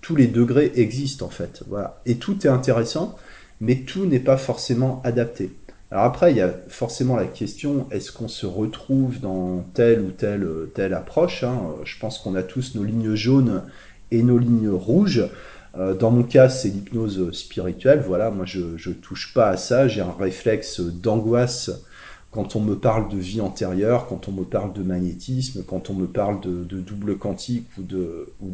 tous 0.00 0.14
les 0.14 0.28
degrés 0.28 0.70
existent 0.76 1.26
en 1.26 1.30
fait. 1.30 1.64
Et 2.06 2.14
tout 2.14 2.46
est 2.46 2.50
intéressant, 2.50 3.18
mais 3.60 3.80
tout 3.80 4.06
n'est 4.06 4.20
pas 4.20 4.36
forcément 4.36 5.00
adapté. 5.02 5.50
Alors 5.90 6.04
après, 6.04 6.30
il 6.30 6.36
y 6.36 6.40
a 6.40 6.54
forcément 6.68 7.16
la 7.16 7.26
question, 7.26 7.88
est-ce 7.90 8.12
qu'on 8.12 8.28
se 8.28 8.46
retrouve 8.46 9.18
dans 9.18 9.64
telle 9.74 10.00
ou 10.00 10.10
telle, 10.12 10.46
telle 10.74 10.94
approche 10.94 11.42
hein? 11.42 11.60
Je 11.82 11.98
pense 11.98 12.20
qu'on 12.20 12.36
a 12.36 12.44
tous 12.44 12.76
nos 12.76 12.84
lignes 12.84 13.16
jaunes 13.16 13.64
et 14.12 14.22
nos 14.22 14.38
lignes 14.38 14.70
rouges. 14.70 15.28
Euh, 15.76 15.94
dans 15.94 16.10
mon 16.10 16.22
cas, 16.22 16.48
c'est 16.48 16.68
l'hypnose 16.68 17.32
spirituelle. 17.32 18.02
Voilà, 18.06 18.30
moi, 18.30 18.44
je, 18.46 18.90
touche 18.90 19.32
pas 19.34 19.48
à 19.48 19.56
ça. 19.56 19.88
J'ai 19.88 20.00
un 20.00 20.12
réflexe 20.12 20.80
d'angoisse 20.80 21.70
quand 22.30 22.56
on 22.56 22.60
me 22.60 22.76
parle 22.76 23.10
de 23.10 23.18
vie 23.18 23.40
antérieure, 23.40 24.06
quand 24.06 24.28
on 24.28 24.32
me 24.32 24.44
parle 24.44 24.72
de 24.72 24.82
magnétisme, 24.82 25.64
quand 25.64 25.90
on 25.90 25.94
me 25.94 26.06
parle 26.06 26.40
de, 26.40 26.64
double 26.80 27.18
quantique 27.18 27.68
ou 27.78 27.82
de, 27.82 28.28
ou 28.40 28.50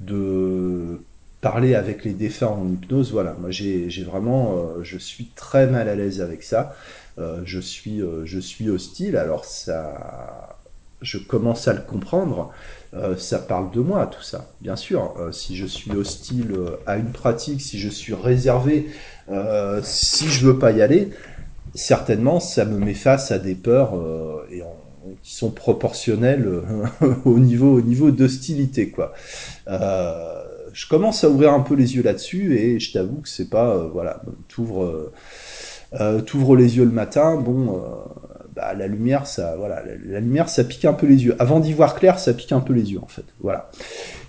de 0.00 1.00
parler 1.40 1.74
avec 1.74 2.04
les 2.04 2.12
défunts 2.12 2.48
en 2.48 2.68
hypnose. 2.68 3.12
Voilà, 3.12 3.36
moi, 3.40 3.50
j'ai 3.50 4.04
vraiment, 4.04 4.56
euh, 4.56 4.82
je 4.82 4.98
suis 4.98 5.30
très 5.34 5.66
mal 5.66 5.88
à 5.88 5.94
l'aise 5.94 6.20
avec 6.20 6.42
ça. 6.42 6.76
Euh, 7.18 7.40
je 7.44 7.60
suis, 7.60 8.02
je 8.24 8.38
suis 8.38 8.68
hostile. 8.70 9.16
Alors 9.16 9.44
ça, 9.44 10.59
je 11.02 11.18
commence 11.18 11.68
à 11.68 11.72
le 11.72 11.80
comprendre. 11.80 12.50
Euh, 12.92 13.16
ça 13.16 13.38
parle 13.38 13.70
de 13.70 13.80
moi, 13.80 14.06
tout 14.06 14.22
ça, 14.22 14.52
bien 14.60 14.76
sûr. 14.76 15.14
Euh, 15.18 15.32
si 15.32 15.56
je 15.56 15.66
suis 15.66 15.92
hostile 15.92 16.52
euh, 16.52 16.76
à 16.86 16.96
une 16.96 17.12
pratique, 17.12 17.60
si 17.60 17.78
je 17.78 17.88
suis 17.88 18.14
réservé, 18.14 18.88
si 19.82 20.28
je 20.28 20.46
veux 20.46 20.58
pas 20.58 20.72
y 20.72 20.82
aller, 20.82 21.10
certainement, 21.74 22.40
ça 22.40 22.64
me 22.64 22.78
met 22.78 22.94
face 22.94 23.30
à 23.30 23.38
des 23.38 23.54
peurs 23.54 23.92
qui 25.22 25.34
sont 25.34 25.50
proportionnelles 25.50 26.48
au 27.24 27.38
niveau, 27.38 27.74
au 27.74 27.80
niveau 27.80 28.10
d'hostilité, 28.10 28.92
je 29.68 30.88
commence 30.88 31.22
à 31.22 31.30
ouvrir 31.30 31.52
un 31.52 31.60
peu 31.60 31.76
les 31.76 31.94
yeux 31.94 32.02
là-dessus 32.02 32.56
et 32.56 32.80
je 32.80 32.92
t'avoue 32.92 33.20
que 33.20 33.28
c'est 33.28 33.50
pas, 33.50 33.76
voilà, 33.86 34.20
t'ouvres, 34.48 35.12
t'ouvres 36.26 36.56
les 36.56 36.76
yeux 36.76 36.84
le 36.84 36.90
matin, 36.90 37.36
bon 37.36 37.80
bah, 38.54 38.74
la 38.74 38.86
lumière, 38.86 39.26
ça, 39.26 39.54
voilà, 39.56 39.82
la, 40.04 40.20
lumière, 40.20 40.48
ça 40.48 40.64
pique 40.64 40.84
un 40.84 40.92
peu 40.92 41.06
les 41.06 41.24
yeux. 41.24 41.36
Avant 41.38 41.60
d'y 41.60 41.72
voir 41.72 41.94
clair, 41.94 42.18
ça 42.18 42.34
pique 42.34 42.52
un 42.52 42.60
peu 42.60 42.72
les 42.72 42.92
yeux, 42.92 43.00
en 43.02 43.06
fait. 43.06 43.24
Voilà. 43.40 43.70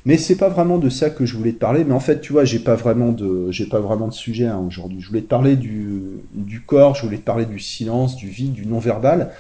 Mais 0.06 0.18
c'est 0.18 0.36
pas 0.36 0.50
vraiment 0.50 0.78
de 0.78 0.90
ça 0.90 1.10
que 1.10 1.26
je 1.26 1.36
voulais 1.36 1.54
te 1.54 1.60
parler. 1.60 1.84
Mais 1.84 1.94
en 1.94 2.00
fait, 2.00 2.22
tu 2.22 2.34
vois, 2.34 2.46
j'ai 2.46 2.60
pas 2.60 2.76
vraiment 2.76 3.12
de, 3.12 3.52
j'ai 3.52 3.66
pas 3.66 3.80
vraiment 3.80 4.08
de 4.08 4.14
sujet 4.14 4.48
hein, 4.48 4.64
aujourd'hui. 4.66 5.02
Je 5.02 5.08
voulais 5.08 5.22
te 5.22 5.28
parler 5.28 5.56
du, 5.56 6.02
du 6.34 6.62
corps, 6.62 6.96
je 6.96 7.04
voulais 7.04 7.18
te 7.18 7.26
parler 7.26 7.46
du 7.46 7.60
silence, 7.60 8.16
du 8.16 8.28
vide, 8.28 8.54
du 8.54 8.66
non-verbal, 8.66 9.32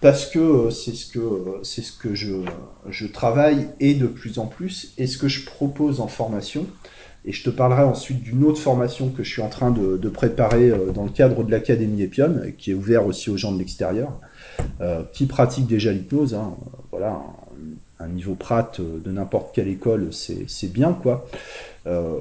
parce 0.00 0.26
que 0.26 0.38
euh, 0.38 0.70
c'est 0.70 0.94
ce 0.94 1.06
que, 1.06 1.20
c'est 1.62 1.82
ce 1.82 1.92
que 1.92 2.14
je 2.14 3.06
travaille 3.06 3.68
et 3.80 3.94
de 3.94 4.06
plus 4.06 4.38
en 4.38 4.46
plus, 4.46 4.92
et 4.98 5.06
ce 5.06 5.18
que 5.18 5.28
je 5.28 5.44
propose 5.44 6.00
en 6.00 6.08
formation. 6.08 6.66
Et 7.26 7.32
je 7.32 7.42
te 7.42 7.50
parlerai 7.50 7.82
ensuite 7.82 8.22
d'une 8.22 8.44
autre 8.44 8.60
formation 8.60 9.08
que 9.08 9.22
je 9.22 9.30
suis 9.30 9.42
en 9.42 9.48
train 9.48 9.70
de, 9.70 10.08
préparer 10.08 10.70
euh, 10.70 10.92
dans 10.92 11.04
le 11.04 11.10
cadre 11.10 11.42
de 11.42 11.50
l'Académie 11.50 12.02
Epion, 12.02 12.42
qui 12.58 12.70
est 12.70 12.74
ouvert 12.74 13.06
aussi 13.06 13.30
aux 13.30 13.36
gens 13.36 13.52
de 13.52 13.58
l'extérieur. 13.58 14.20
Euh, 14.80 15.02
qui 15.12 15.26
pratiquent 15.26 15.66
déjà 15.66 15.92
l'hypnose. 15.92 16.34
Hein. 16.34 16.56
Voilà, 16.90 17.22
un, 17.98 18.08
niveau 18.08 18.34
prat 18.34 18.72
euh, 18.78 19.00
de 19.00 19.10
n'importe 19.10 19.54
quelle 19.54 19.68
école, 19.68 20.12
c'est 20.12 20.72
bien 20.72 20.92
quoi. 20.92 21.26
Euh, 21.86 22.18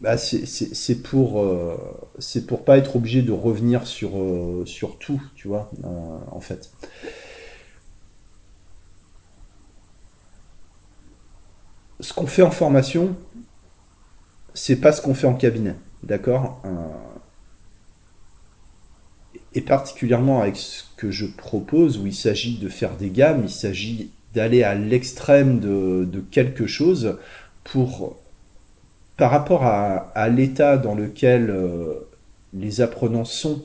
bah 0.00 0.16
c'est 0.16 1.02
pour 1.02 1.46
c'est 2.18 2.46
pour 2.46 2.64
pas 2.64 2.78
être 2.78 2.96
obligé 2.96 3.20
de 3.20 3.32
revenir 3.32 3.86
sur 3.86 4.12
sur 4.64 4.96
tout, 4.98 5.20
tu 5.34 5.46
vois, 5.48 5.70
en 6.30 6.40
fait. 6.40 6.70
Ce 12.00 12.14
qu'on 12.14 12.26
fait 12.26 12.42
en 12.42 12.50
formation, 12.50 13.14
c'est 14.54 14.76
pas 14.76 14.92
ce 14.92 15.00
qu'on 15.00 15.14
fait 15.14 15.26
en 15.26 15.34
cabinet, 15.34 15.74
d'accord? 16.02 16.62
Et 19.54 19.60
particulièrement 19.60 20.42
avec 20.42 20.56
ce 20.56 20.84
que 20.96 21.10
je 21.10 21.26
propose, 21.26 21.98
où 21.98 22.06
il 22.06 22.14
s'agit 22.14 22.58
de 22.58 22.68
faire 22.68 22.96
des 22.96 23.10
gammes, 23.10 23.42
il 23.44 23.50
s'agit 23.50 24.10
d'aller 24.34 24.62
à 24.62 24.74
l'extrême 24.74 25.58
de, 25.58 26.24
quelque 26.30 26.66
chose 26.66 27.18
pour, 27.64 28.16
par 29.16 29.30
rapport 29.30 29.64
à, 29.64 30.28
l'état 30.28 30.76
dans 30.76 30.94
lequel 30.94 31.50
euh, 31.50 32.08
les 32.54 32.80
apprenants 32.80 33.24
sont 33.24 33.62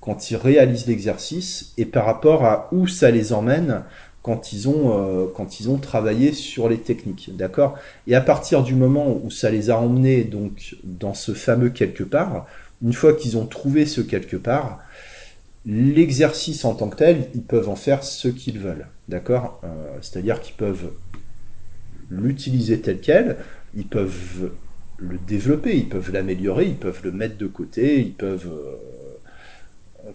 quand 0.00 0.30
ils 0.30 0.36
réalisent 0.36 0.86
l'exercice 0.86 1.72
et 1.78 1.86
par 1.86 2.04
rapport 2.04 2.44
à 2.44 2.68
où 2.72 2.86
ça 2.88 3.10
les 3.10 3.32
emmène 3.32 3.84
quand 4.22 4.52
ils 4.52 4.68
ont, 4.68 4.92
euh, 4.92 5.26
quand 5.34 5.60
ils 5.60 5.68
ont 5.68 5.78
travaillé 5.78 6.32
sur 6.32 6.68
les 6.68 6.78
techniques. 6.78 7.30
D'accord? 7.36 7.76
Et 8.06 8.14
à 8.14 8.20
partir 8.20 8.62
du 8.62 8.74
moment 8.74 9.20
où 9.22 9.30
ça 9.30 9.50
les 9.50 9.70
a 9.70 9.78
emmenés 9.78 10.24
donc, 10.24 10.76
dans 10.84 11.14
ce 11.14 11.32
fameux 11.32 11.70
quelque 11.70 12.04
part, 12.04 12.46
une 12.82 12.92
fois 12.92 13.12
qu'ils 13.12 13.36
ont 13.36 13.46
trouvé 13.46 13.86
ce 13.86 14.00
quelque 14.00 14.36
part, 14.36 14.80
L'exercice 15.64 16.64
en 16.64 16.74
tant 16.74 16.88
que 16.88 16.96
tel, 16.96 17.28
ils 17.34 17.42
peuvent 17.42 17.68
en 17.68 17.76
faire 17.76 18.02
ce 18.02 18.26
qu'ils 18.26 18.58
veulent. 18.58 18.88
D'accord? 19.08 19.60
Euh, 19.62 19.96
C'est-à-dire 20.00 20.40
qu'ils 20.40 20.56
peuvent 20.56 20.90
l'utiliser 22.10 22.80
tel 22.80 23.00
quel, 23.00 23.36
ils 23.74 23.86
peuvent 23.86 24.50
le 24.98 25.18
développer, 25.18 25.76
ils 25.76 25.88
peuvent 25.88 26.12
l'améliorer, 26.12 26.66
ils 26.66 26.76
peuvent 26.76 27.00
le 27.04 27.12
mettre 27.12 27.38
de 27.38 27.46
côté, 27.46 28.00
ils 28.00 28.12
peuvent, 28.12 28.50
euh, 28.52 28.76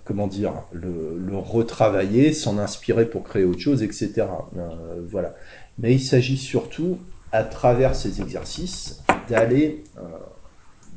comment 0.04 0.28
dire, 0.28 0.54
le, 0.71 1.38
retravailler, 1.38 2.34
s'en 2.34 2.58
inspirer 2.58 3.06
pour 3.06 3.23
créer 3.23 3.43
autre 3.43 3.60
chose, 3.60 3.84
etc. 3.84 4.26
Euh, 4.58 5.02
voilà. 5.08 5.36
Mais 5.80 5.93
il 5.93 6.02
s'agit 6.02 6.38
surtout, 6.38 6.97
à 7.32 7.43
travers 7.43 7.95
ces 7.95 8.21
exercices, 8.21 9.02
d'aller 9.30 9.84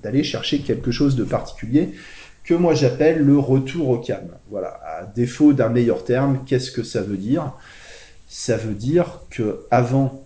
d'aller 0.03 0.23
chercher 0.23 0.61
quelque 0.61 0.91
chose 0.91 1.15
de 1.15 1.25
particulier 1.25 1.91
que 2.45 2.55
moi 2.55 2.75
j'appelle 2.75 3.23
le 3.23 3.39
retour 3.39 3.91
au 3.91 3.99
calme. 3.99 4.33
Voilà, 4.51 4.81
à 4.85 5.05
défaut 5.05 5.53
d'un 5.53 5.69
meilleur 5.69 6.05
terme, 6.05 6.45
qu'est-ce 6.47 6.71
que 6.71 6.83
ça 6.83 7.03
veut 7.03 7.17
dire? 7.17 7.53
Ça 8.29 8.57
veut 8.57 8.75
dire 8.75 9.21
que 9.31 9.67
avant 9.71 10.25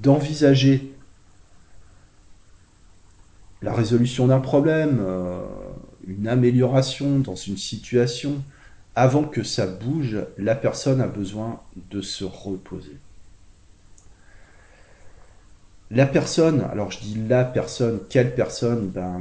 d'envisager 0.00 0.92
la 3.62 3.72
résolution 3.72 4.26
d'un 4.26 4.40
problème, 4.40 4.98
euh, 5.00 5.40
amélioration 6.26 7.18
dans 7.18 7.34
une 7.34 7.56
situation, 7.56 8.42
avant 8.94 9.24
que 9.24 9.42
ça 9.42 9.66
bouge, 9.66 10.18
la 10.38 10.54
personne 10.54 11.00
a 11.00 11.06
besoin 11.06 11.60
de 11.90 12.00
se 12.00 12.24
reposer. 12.24 12.98
La 15.90 16.06
personne, 16.06 16.62
alors 16.72 16.90
je 16.90 17.00
dis 17.00 17.18
la 17.28 17.44
personne, 17.44 18.00
quelle 18.08 18.34
personne? 18.34 18.88
Ben 18.88 19.20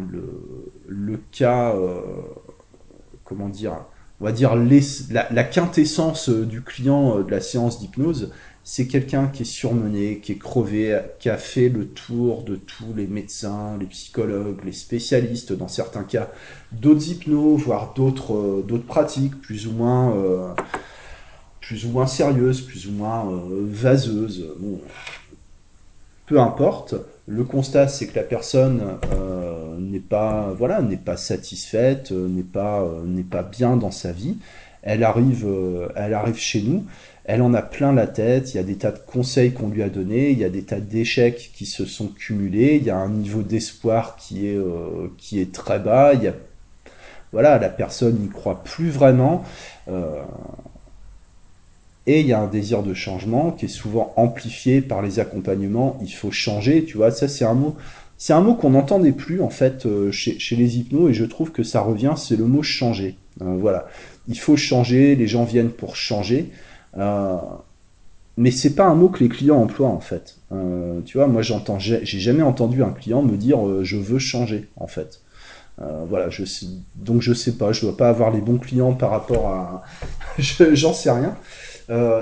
le, 0.88 1.22
cas, 1.32 1.76
euh, 1.76 2.02
comment 3.26 3.50
dire, 3.50 3.76
on 4.22 4.24
va 4.24 4.32
dire 4.32 4.56
la, 4.56 5.44
quintessence 5.44 6.30
du 6.30 6.62
client 6.62 7.18
euh, 7.18 7.24
de 7.24 7.32
la 7.32 7.42
séance 7.42 7.80
d'hypnose, 7.80 8.32
c'est 8.64 8.88
quelqu'un 8.88 9.28
qui 9.28 9.42
est 9.44 9.46
surmené, 9.46 10.20
qui 10.20 10.34
est 10.34 10.38
crevé, 10.38 11.00
qui 11.20 11.30
a 11.30 11.38
fait 11.38 11.70
le 11.70 11.88
tour 11.88 12.44
de 12.44 12.56
tous 12.56 12.94
les 12.96 13.08
médecins, 13.08 13.78
les 13.80 13.88
psychologues, 13.88 14.64
les 14.64 14.72
spécialistes 14.72 15.54
dans 15.54 15.68
certains 15.68 16.04
cas, 16.04 16.30
d'autres 16.72 17.10
hypnos, 17.10 17.58
voire 17.58 17.94
d'autres 17.96 18.36
euh, 18.36 18.84
pratiques 18.88 19.40
plus 19.42 19.68
ou 19.68 19.72
moins 19.72 20.56
plus 21.60 21.86
ou 21.86 21.90
moins 21.90 22.08
sérieuses, 22.08 22.62
plus 22.62 22.88
ou 22.88 22.92
moins 22.92 23.26
vaseuses. 23.48 24.46
Bon, 24.60 24.80
peu 26.32 26.40
importe. 26.40 26.96
Le 27.28 27.44
constat, 27.44 27.90
c'est 27.90 28.08
que 28.08 28.16
la 28.16 28.24
personne 28.24 28.82
euh, 29.14 29.78
n'est 29.78 30.00
pas, 30.00 30.54
voilà, 30.58 30.82
pas 31.04 31.18
satisfaite, 31.18 32.14
euh, 32.14 32.30
n'est 32.30 32.42
pas, 32.42 32.84
euh, 32.84 33.24
pas 33.30 33.44
bien 33.44 33.76
dans 33.76 33.92
sa 33.92 34.14
vie. 34.14 34.38
Elle 34.82 35.04
arrive, 35.04 35.46
elle 35.96 36.14
arrive 36.14 36.38
chez 36.38 36.62
nous. 36.62 36.86
Elle 37.26 37.42
en 37.42 37.54
a 37.54 37.62
plein 37.62 37.94
la 37.94 38.08
tête, 38.08 38.54
il 38.54 38.58
y 38.58 38.60
a 38.60 38.64
des 38.64 38.76
tas 38.76 38.92
de 38.92 39.00
conseils 39.00 39.54
qu'on 39.54 39.70
lui 39.70 39.84
a 39.84 39.90
donnés, 39.90 40.32
il 40.32 40.40
y 40.40 40.44
a 40.44 40.50
des 40.50 40.64
tas 40.64 40.80
d'échecs 40.80 41.52
qui 41.54 41.66
se 41.66 41.86
sont 41.86 42.08
cumulés, 42.08 42.78
il 42.82 42.84
y 42.84 42.90
a 42.90 42.98
un 42.98 43.10
niveau 43.10 43.44
d'espoir 43.44 44.16
qui 44.16 44.48
est 44.48 44.56
euh, 44.56 45.10
très 45.54 45.80
bas, 45.80 46.14
voilà, 47.32 47.58
la 47.60 47.70
personne 47.70 48.18
n'y 48.20 48.30
croit 48.30 48.64
plus 48.64 48.90
vraiment. 48.90 49.44
Euh, 49.88 50.22
et 52.08 52.20
il 52.20 52.28
y 52.28 52.34
a 52.34 52.40
un 52.40 52.48
désir 52.48 52.84
de 52.84 52.94
changement 52.94 53.52
qui 53.52 53.66
est 53.66 53.70
souvent 53.70 54.14
amplifié 54.18 54.82
par 54.82 55.02
les 55.02 55.20
accompagnements. 55.20 55.98
Il 56.02 56.12
faut 56.12 56.32
changer, 56.32 56.84
tu 56.84 56.98
vois. 56.98 57.12
Ça, 57.12 57.28
c'est 57.28 57.46
un 57.46 57.54
mot, 57.54 57.76
c'est 58.18 58.34
un 58.34 58.42
mot 58.42 58.56
qu'on 58.56 58.72
n'entendait 58.72 59.12
plus 59.12 59.42
en 59.42 59.50
fait 59.50 59.86
euh, 59.86 60.12
chez, 60.12 60.56
les 60.56 60.78
hypnos, 60.78 61.10
et 61.10 61.14
je 61.14 61.26
trouve 61.26 61.52
que 61.52 61.64
ça 61.64 61.82
revient. 61.82 62.14
C'est 62.18 62.36
le 62.36 62.46
mot 62.46 62.64
changer. 62.64 63.16
voilà, 63.40 63.88
il 64.28 64.38
faut 64.38 64.58
changer. 64.58 65.16
Les 65.16 65.28
gens 65.28 65.46
viennent 65.46 65.70
pour 65.70 65.96
changer. 65.96 66.50
Euh, 66.98 67.38
mais 68.38 68.52
c'est 68.52 68.76
pas 68.76 68.86
un 68.86 68.96
mot 68.96 69.10
que 69.10 69.20
les 69.20 69.30
clients 69.30 69.58
emploient 69.58 69.90
en 69.90 70.00
fait. 70.00 70.38
Euh, 70.52 71.02
tu 71.06 71.18
vois, 71.18 71.28
moi 71.28 71.42
j'entends, 71.42 71.80
j'ai 71.80 72.06
jamais 72.06 72.44
entendu 72.44 72.84
un 72.84 72.92
client 72.92 73.22
me 73.22 73.38
dire 73.38 73.66
euh, 73.66 73.84
je 73.84 73.98
veux 73.98 74.20
changer 74.20 74.70
en 74.78 74.88
fait. 74.88 75.22
Voilà, 76.08 76.30
je 76.30 76.46
sais, 76.46 76.68
donc 76.94 77.24
je 77.24 77.34
sais 77.34 77.54
pas, 77.54 77.72
je 77.72 77.82
dois 77.82 77.98
pas 77.98 78.08
avoir 78.08 78.30
les 78.30 78.40
bons 78.40 78.60
clients 78.60 78.94
par 78.94 79.10
rapport 79.10 79.48
à, 79.48 79.84
j'en 80.38 80.94
sais 80.94 81.10
rien. 81.10 81.36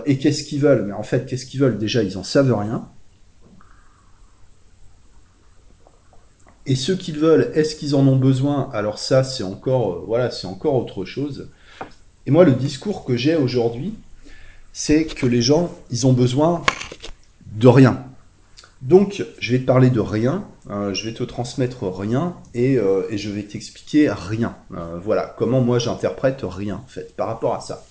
Et 0.06 0.18
qu'est-ce 0.18 0.46
qu'ils 0.46 0.62
veulent? 0.62 0.86
Mais 0.86 0.94
en 0.94 1.04
fait, 1.04 1.26
qu'est-ce 1.26 1.46
qu'ils 1.46 1.60
veulent? 1.60 1.78
Déjà, 1.78 2.02
ils 2.02 2.18
en 2.18 2.24
savent 2.24 2.58
rien. 2.58 2.88
Et 6.66 6.76
ce 6.76 6.94
qu'ils 6.94 7.18
veulent, 7.18 7.52
est-ce 7.54 7.76
qu'ils 7.76 7.96
en 7.96 8.08
ont 8.08 8.16
besoin? 8.16 8.70
Alors 8.72 8.98
ça, 8.98 9.26
c'est 9.26 9.44
encore, 9.44 10.06
voilà, 10.06 10.32
c'est 10.32 10.48
encore 10.48 10.76
autre 10.76 11.04
chose. 11.04 11.50
Et 12.26 12.32
moi, 12.32 12.46
le 12.46 12.54
discours 12.54 13.04
que 13.06 13.18
j'ai 13.18 13.36
aujourd'hui, 13.36 13.96
c'est 14.74 15.06
que 15.06 15.26
les 15.26 15.42
gens, 15.42 15.72
ils 15.92 16.08
ont 16.08 16.14
besoin 16.14 16.64
de 17.54 17.68
rien. 17.68 18.06
Donc, 18.82 19.26
je 19.40 19.52
vais 19.52 19.60
te 19.60 19.66
parler 19.66 19.90
de 19.90 20.00
rien, 20.00 20.46
euh, 20.70 20.94
je 20.94 21.04
vais 21.06 21.14
te 21.14 21.24
transmettre 21.24 21.84
rien 21.84 22.36
et, 22.54 22.78
euh, 22.78 23.04
je 23.12 23.30
vais 23.30 23.44
t'expliquer 23.44 24.10
rien. 24.10 24.56
Euh, 24.74 24.98
voilà, 25.04 25.36
comment 25.38 25.60
moi 25.60 25.80
j'interprète 25.80 26.42
rien 26.44 26.82
par 27.18 27.28
rapport 27.28 27.54
à 27.54 27.60
ça. 27.60 27.86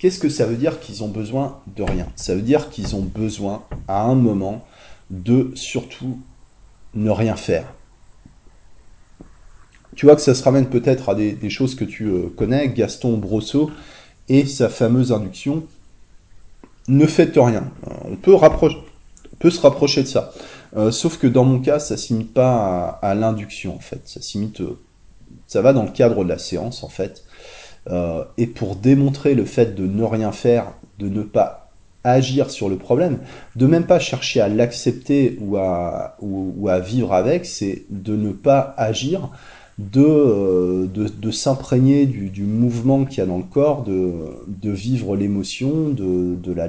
Qu'est-ce 0.00 0.18
que 0.18 0.28
ça 0.28 0.44
veut 0.44 0.56
dire 0.56 0.80
qu'ils 0.80 1.04
ont 1.04 1.08
besoin 1.08 1.60
de 1.76 1.84
rien? 1.84 2.08
Ça 2.16 2.34
veut 2.34 2.42
dire 2.42 2.68
qu'ils 2.68 2.96
ont 2.96 3.02
besoin 3.02 3.62
à 3.86 4.02
un 4.02 4.16
moment 4.16 4.66
de 5.10 5.52
surtout 5.54 6.18
ne 6.94 7.10
rien 7.10 7.36
faire. 7.36 7.72
Tu 9.94 10.06
vois 10.06 10.16
que 10.16 10.22
ça 10.22 10.34
se 10.34 10.42
ramène 10.42 10.66
peut-être 10.66 11.10
à 11.10 11.14
des, 11.14 11.32
des, 11.32 11.50
choses 11.50 11.76
que 11.76 11.84
tu 11.84 12.10
connais, 12.36 12.68
Gaston 12.70 13.16
Brosseau 13.18 13.70
et 14.28 14.46
sa 14.46 14.68
fameuse 14.68 15.12
induction 15.12 15.64
ne 16.88 17.06
faites 17.06 17.36
rien. 17.36 17.70
On 18.04 18.16
peut, 18.16 18.32
se 19.50 19.60
rapprocher 19.60 20.02
de 20.02 20.08
ça. 20.08 20.32
Euh, 20.76 20.90
sauf 20.90 21.18
que 21.18 21.26
dans 21.26 21.44
mon 21.44 21.60
cas, 21.60 21.78
ça 21.78 21.96
s'imite 21.96 22.32
pas 22.32 22.98
à, 23.02 23.14
l'induction 23.14 23.74
en 23.76 23.80
fait. 23.80 24.00
Ça 24.04 24.20
euh, 24.60 24.78
ça 25.46 25.62
va 25.62 25.72
dans 25.72 25.84
le 25.84 25.90
cadre 25.90 26.24
de 26.24 26.28
la 26.28 26.38
séance 26.38 26.82
en 26.82 26.88
fait. 26.88 27.24
Euh, 27.90 28.24
et 28.38 28.46
pour 28.46 28.76
démontrer 28.76 29.34
le 29.34 29.44
fait 29.44 29.74
de 29.74 29.86
ne 29.86 30.04
rien 30.04 30.32
faire, 30.32 30.72
de 30.98 31.08
ne 31.08 31.22
pas 31.22 31.70
agir 32.02 32.50
sur 32.50 32.68
le 32.68 32.76
problème, 32.76 33.18
de 33.56 33.66
même 33.66 33.86
pas 33.86 33.98
chercher 33.98 34.40
à 34.40 34.48
l'accepter 34.48 35.38
ou, 35.40 35.56
à 35.56 36.80
vivre 36.80 37.14
avec, 37.14 37.46
c'est 37.46 37.84
de 37.88 38.14
ne 38.14 38.32
pas 38.32 38.74
agir, 38.76 39.30
de, 39.78 40.86
de, 40.86 41.08
de 41.08 41.30
s'imprégner 41.30 42.06
du, 42.06 42.30
du, 42.30 42.42
mouvement 42.42 43.04
qu'il 43.04 43.18
y 43.18 43.20
a 43.20 43.26
dans 43.26 43.38
le 43.38 43.44
corps, 43.44 43.82
de, 43.82 44.12
de 44.46 44.70
vivre 44.70 45.16
l'émotion, 45.16 45.88
de, 45.90 46.36
de 46.36 46.52
la 46.52 46.68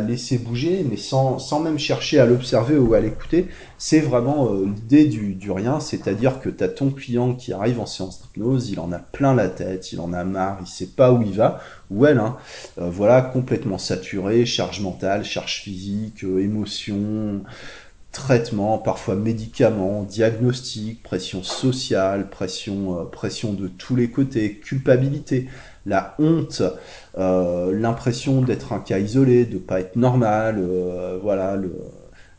laisser 0.00 0.38
bouger, 0.38 0.84
mais 0.88 0.96
sans, 0.96 1.60
même 1.60 1.78
chercher 1.78 2.18
à 2.18 2.26
l'observer 2.26 2.78
ou 2.78 2.94
à 2.94 3.00
l'écouter. 3.00 3.48
C'est 3.78 4.00
vraiment 4.00 4.52
euh, 4.52 4.66
l'idée 4.66 5.06
du, 5.06 5.34
du, 5.34 5.50
rien, 5.50 5.80
c'est-à-dire 5.80 6.40
que 6.40 6.48
tu 6.48 6.64
as 6.64 6.68
ton 6.68 6.90
client 6.90 7.34
qui 7.34 7.52
arrive 7.52 7.80
en 7.80 7.86
séance 7.86 8.22
d'hypnose, 8.22 8.70
il 8.70 8.80
en 8.80 8.92
a 8.92 8.98
plein 8.98 9.34
la 9.34 9.48
tête, 9.48 9.92
il 9.92 10.00
en 10.00 10.12
a 10.12 10.24
marre, 10.24 10.58
il 10.60 10.66
sait 10.66 10.86
pas 10.86 11.12
où 11.12 11.22
il 11.22 11.32
va, 11.32 11.60
ou 11.90 12.06
elle, 12.06 12.18
hein, 12.18 12.36
euh, 12.78 12.88
voilà, 12.90 13.20
complètement 13.22 13.78
saturé, 13.78 14.46
charge 14.46 14.80
mentale, 14.80 15.24
charge 15.24 15.60
physique, 15.60 16.24
euh, 16.24 16.42
émotion, 16.42 17.42
traitement, 18.16 18.78
parfois 18.78 19.14
médicaments, 19.14 20.02
diagnostic, 20.02 21.02
pression 21.02 21.42
sociale, 21.42 22.30
pression, 22.30 23.06
pression 23.12 23.52
de 23.52 23.68
tous 23.68 23.94
les 23.94 24.10
côtés, 24.10 24.56
culpabilité 24.56 25.48
la 25.86 26.14
honte, 26.18 26.62
euh, 27.16 27.72
l'impression 27.72 28.42
d'être 28.42 28.72
un 28.72 28.80
cas 28.80 28.98
isolé, 28.98 29.44
de 29.44 29.58
pas 29.58 29.80
être 29.80 29.96
normal, 29.96 30.56
euh, 30.58 31.18
voilà, 31.22 31.56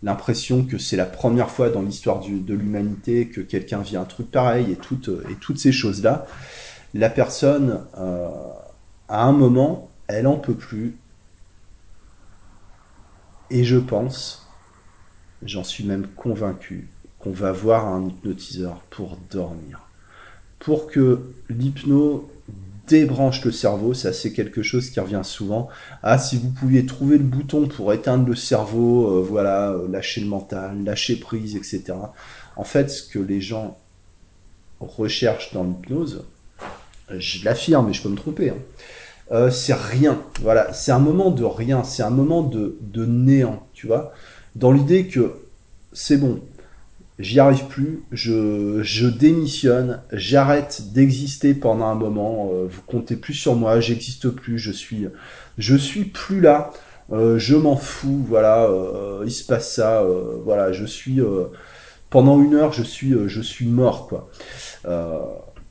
l'impression 0.03 0.65
que 0.65 0.77
c'est 0.77 0.97
la 0.97 1.05
première 1.05 1.49
fois 1.49 1.69
dans 1.69 1.81
l'histoire 1.81 2.19
de 2.19 2.53
l'humanité 2.53 3.27
que 3.27 3.41
quelqu'un 3.41 3.79
vit 3.79 3.97
un 3.97 4.05
truc 4.05 4.29
pareil 4.29 4.71
et 4.71 4.75
toutes, 4.75 5.09
et 5.29 5.35
toutes 5.35 5.59
ces 5.59 5.71
choses-là, 5.71 6.25
la 6.93 7.09
personne, 7.09 7.85
euh, 7.97 8.27
à 9.07 9.23
un 9.23 9.31
moment, 9.31 9.89
elle 10.07 10.27
en 10.27 10.37
peut 10.37 10.55
plus. 10.55 10.97
Et 13.49 13.63
je 13.63 13.77
pense, 13.77 14.46
j'en 15.43 15.63
suis 15.63 15.83
même 15.83 16.07
convaincu, 16.15 16.87
qu'on 17.19 17.31
va 17.31 17.51
voir 17.51 17.87
un 17.87 18.05
hypnotiseur 18.05 18.81
pour 18.89 19.17
dormir. 19.29 19.81
Pour 20.59 20.87
que 20.87 21.21
l'hypno 21.49 22.29
débranche 22.87 23.43
le 23.43 23.51
cerveau, 23.51 23.93
ça 23.93 24.13
c'est 24.13 24.31
quelque 24.31 24.63
chose 24.63 24.89
qui 24.89 24.99
revient 24.99 25.21
souvent. 25.23 25.67
Ah, 26.03 26.17
si 26.17 26.37
vous 26.37 26.49
pouviez 26.49 26.85
trouver 26.85 27.17
le 27.17 27.23
bouton 27.23 27.67
pour 27.67 27.93
éteindre 27.93 28.27
le 28.27 28.35
cerveau, 28.35 29.17
euh, 29.17 29.21
voilà, 29.21 29.71
euh, 29.71 29.87
lâcher 29.89 30.21
le 30.21 30.27
mental, 30.27 30.83
lâcher 30.83 31.17
prise, 31.17 31.55
etc. 31.55 31.93
En 32.55 32.63
fait, 32.63 32.89
ce 32.89 33.03
que 33.03 33.19
les 33.19 33.41
gens 33.41 33.77
recherchent 34.79 35.53
dans 35.53 35.63
l'hypnose, 35.63 36.25
je 37.09 37.45
l'affirme, 37.45 37.87
mais 37.87 37.93
je 37.93 38.01
peux 38.01 38.09
me 38.09 38.15
tromper, 38.15 38.49
hein, 38.49 38.57
euh, 39.31 39.51
c'est 39.51 39.73
rien. 39.73 40.21
Voilà, 40.41 40.71
c'est 40.73 40.91
un 40.91 40.99
moment 40.99 41.29
de 41.31 41.43
rien, 41.43 41.83
c'est 41.83 42.03
un 42.03 42.09
moment 42.09 42.41
de, 42.41 42.77
de 42.81 43.05
néant, 43.05 43.67
tu 43.73 43.87
vois, 43.87 44.13
dans 44.57 44.71
l'idée 44.71 45.07
que 45.07 45.33
c'est 45.93 46.17
bon, 46.17 46.41
j'y 47.19 47.39
arrive 47.39 47.65
plus, 47.65 48.03
je, 48.11 49.07
démissionne, 49.07 50.01
j'arrête 50.11 50.93
d'exister 50.93 51.53
pendant 51.53 51.85
un 51.85 51.95
moment, 51.95 52.49
euh, 52.51 52.67
vous 52.67 52.81
comptez 52.87 53.15
plus 53.15 53.35
sur 53.35 53.55
moi, 53.55 53.79
j'existe 53.79 54.29
plus, 54.29 54.57
je 54.57 54.71
suis, 54.71 55.07
je 55.59 55.75
suis 55.75 56.05
plus 56.05 56.41
là, 56.41 56.71
euh, 57.11 57.37
je 57.37 57.55
m'en 57.55 57.75
fous, 57.75 58.25
voilà, 58.27 58.63
euh, 58.63 59.23
il 59.25 59.31
se 59.31 59.45
passe 59.45 59.73
ça, 59.73 60.03
voilà, 60.43 60.71
je 60.71 60.85
suis, 60.85 61.19
pendant 62.09 62.41
une 62.41 62.55
heure, 62.55 62.73
je 62.73 62.83
suis, 62.83 63.13
je 63.27 63.41
suis 63.41 63.67
mort, 63.67 64.07
quoi. 64.07 64.29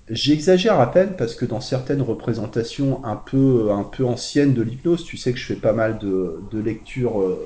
J'exagère 0.09 0.79
à 0.79 0.93
peine 0.93 1.15
parce 1.19 1.35
que 1.35 1.45
dans 1.45 1.61
certaines 1.61 2.03
représentations 2.03 3.05
un 3.05 3.17
peu, 3.17 3.73
un 3.73 3.83
peu 3.83 4.05
anciennes 4.05 4.55
de 4.55 4.63
l'hypnose, 4.63 5.03
tu 5.05 5.17
sais 5.17 5.33
que 5.33 5.39
je 5.41 5.47
fais 5.47 5.57
pas 5.57 5.73
mal 5.73 5.99
de 5.99 6.61
lectures 6.61 7.37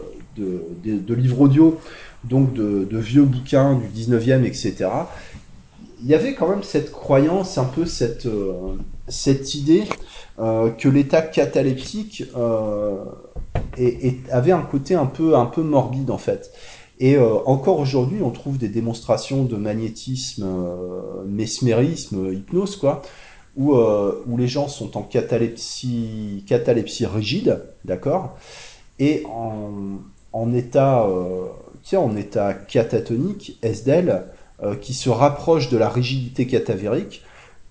de, 0.40 1.14
livres 1.14 1.40
audio 1.42 1.78
donc 2.24 2.52
de, 2.52 2.98
vieux 2.98 3.24
bouquins 3.24 3.74
du 3.74 3.86
19e, 3.86 4.44
etc., 4.44 4.88
il 6.02 6.08
y 6.08 6.14
avait 6.14 6.34
quand 6.34 6.48
même 6.48 6.62
cette 6.62 6.92
croyance, 6.92 7.58
un 7.58 7.64
peu 7.64 7.84
cette, 7.84 8.26
euh, 8.26 8.74
cette 9.08 9.54
idée 9.54 9.84
euh, 10.38 10.70
que 10.70 10.88
l'état 10.88 11.22
cataleptique 11.22 12.24
euh, 12.36 13.04
avait 14.30 14.52
un 14.52 14.62
côté 14.62 14.94
un 14.94 15.06
peu, 15.06 15.36
un 15.36 15.46
peu 15.46 15.62
morbide 15.62 16.10
en 16.10 16.18
fait. 16.18 16.52
Et 17.02 17.16
encore 17.18 17.78
aujourd'hui, 17.78 18.18
on 18.22 18.30
trouve 18.30 18.58
des 18.58 18.68
démonstrations 18.68 19.44
de 19.44 19.56
magnétisme, 19.56 20.46
mesmérisme, 21.26 22.30
hypnose, 22.30 22.76
quoi, 22.76 23.00
où, 23.56 23.74
où 23.74 24.36
les 24.36 24.46
gens 24.46 24.68
sont 24.68 24.98
en 24.98 25.02
catalepsie, 25.02 26.44
catalepsie 26.46 27.06
rigide, 27.06 27.62
d'accord, 27.86 28.36
et 28.98 29.24
en 30.32 30.52
état 30.54 31.06
tiens, 31.82 32.00
en 32.00 32.16
état 32.16 32.54
catatonique, 32.54 33.58
SDL, 33.62 34.24
euh, 34.62 34.74
qui 34.76 34.94
se 34.94 35.08
rapproche 35.08 35.70
de 35.70 35.78
la 35.78 35.88
rigidité 35.88 36.46
catavérique, 36.46 37.22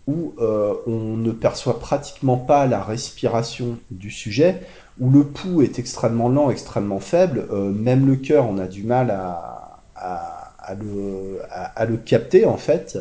où 0.08 0.34
euh, 0.40 0.74
on 0.88 1.18
ne 1.18 1.32
perçoit 1.32 1.80
pratiquement 1.80 2.38
pas 2.38 2.66
la 2.66 2.82
respiration 2.82 3.78
du 3.92 4.10
sujet, 4.10 4.62
où 5.00 5.10
le 5.12 5.24
pouls 5.24 5.62
est 5.62 5.78
extrêmement 5.80 6.30
lent, 6.30 6.50
extrêmement 6.50 7.00
faible, 7.00 7.48
euh, 7.52 7.72
même 7.72 8.08
le 8.08 8.16
cœur, 8.16 8.50
on 8.50 8.58
a 8.58 8.68
du 8.68 8.84
mal 8.84 9.12
à, 9.12 9.82
à, 9.96 10.74
le, 10.76 11.42
à, 11.52 11.86
le, 11.86 11.98
capter 11.98 12.46
en 12.46 12.58
fait. 12.58 12.98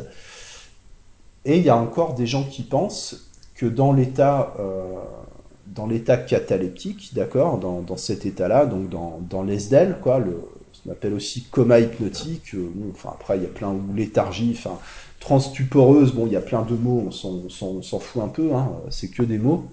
Et 1.45 1.57
il 1.57 1.63
y 1.63 1.69
a 1.69 1.77
encore 1.77 2.13
des 2.13 2.27
gens 2.27 2.43
qui 2.43 2.63
pensent 2.63 3.31
que 3.55 3.65
dans 3.65 3.91
l'état 3.91 4.53
euh, 4.59 4.83
dans 5.75 5.87
l'état 5.87 6.17
cataleptique, 6.17 7.11
d'accord, 7.13 7.57
dans, 7.59 7.81
dans, 7.81 7.97
cet 7.97 8.25
état-là, 8.25 8.65
donc 8.65 8.89
dans, 8.89 9.19
dans 9.29 9.43
l'ESDEL, 9.43 9.97
quoi, 10.01 10.19
appelle 10.89 11.13
aussi 11.13 11.43
coma 11.43 11.79
hypnotique. 11.79 12.55
Euh, 12.55 12.69
enfin, 12.91 13.09
après, 13.13 13.37
il 13.37 13.43
y 13.43 13.45
a 13.45 13.49
plein, 13.49 13.69
ou 13.69 13.93
léthargie, 13.95 14.55
enfin, 14.57 14.79
transtuporeuse, 15.19 16.13
bon, 16.13 16.25
il 16.27 16.33
y 16.33 16.37
a 16.37 16.41
plein 16.41 16.63
de 16.63 16.75
mots, 16.75 17.07
on 17.07 17.81
s'en 17.81 17.99
fout 17.99 18.23
un 18.23 18.27
peu, 18.27 18.53
hein, 18.53 18.71
c'est 18.89 19.09
que 19.09 19.23
des 19.23 19.37
mots. 19.37 19.65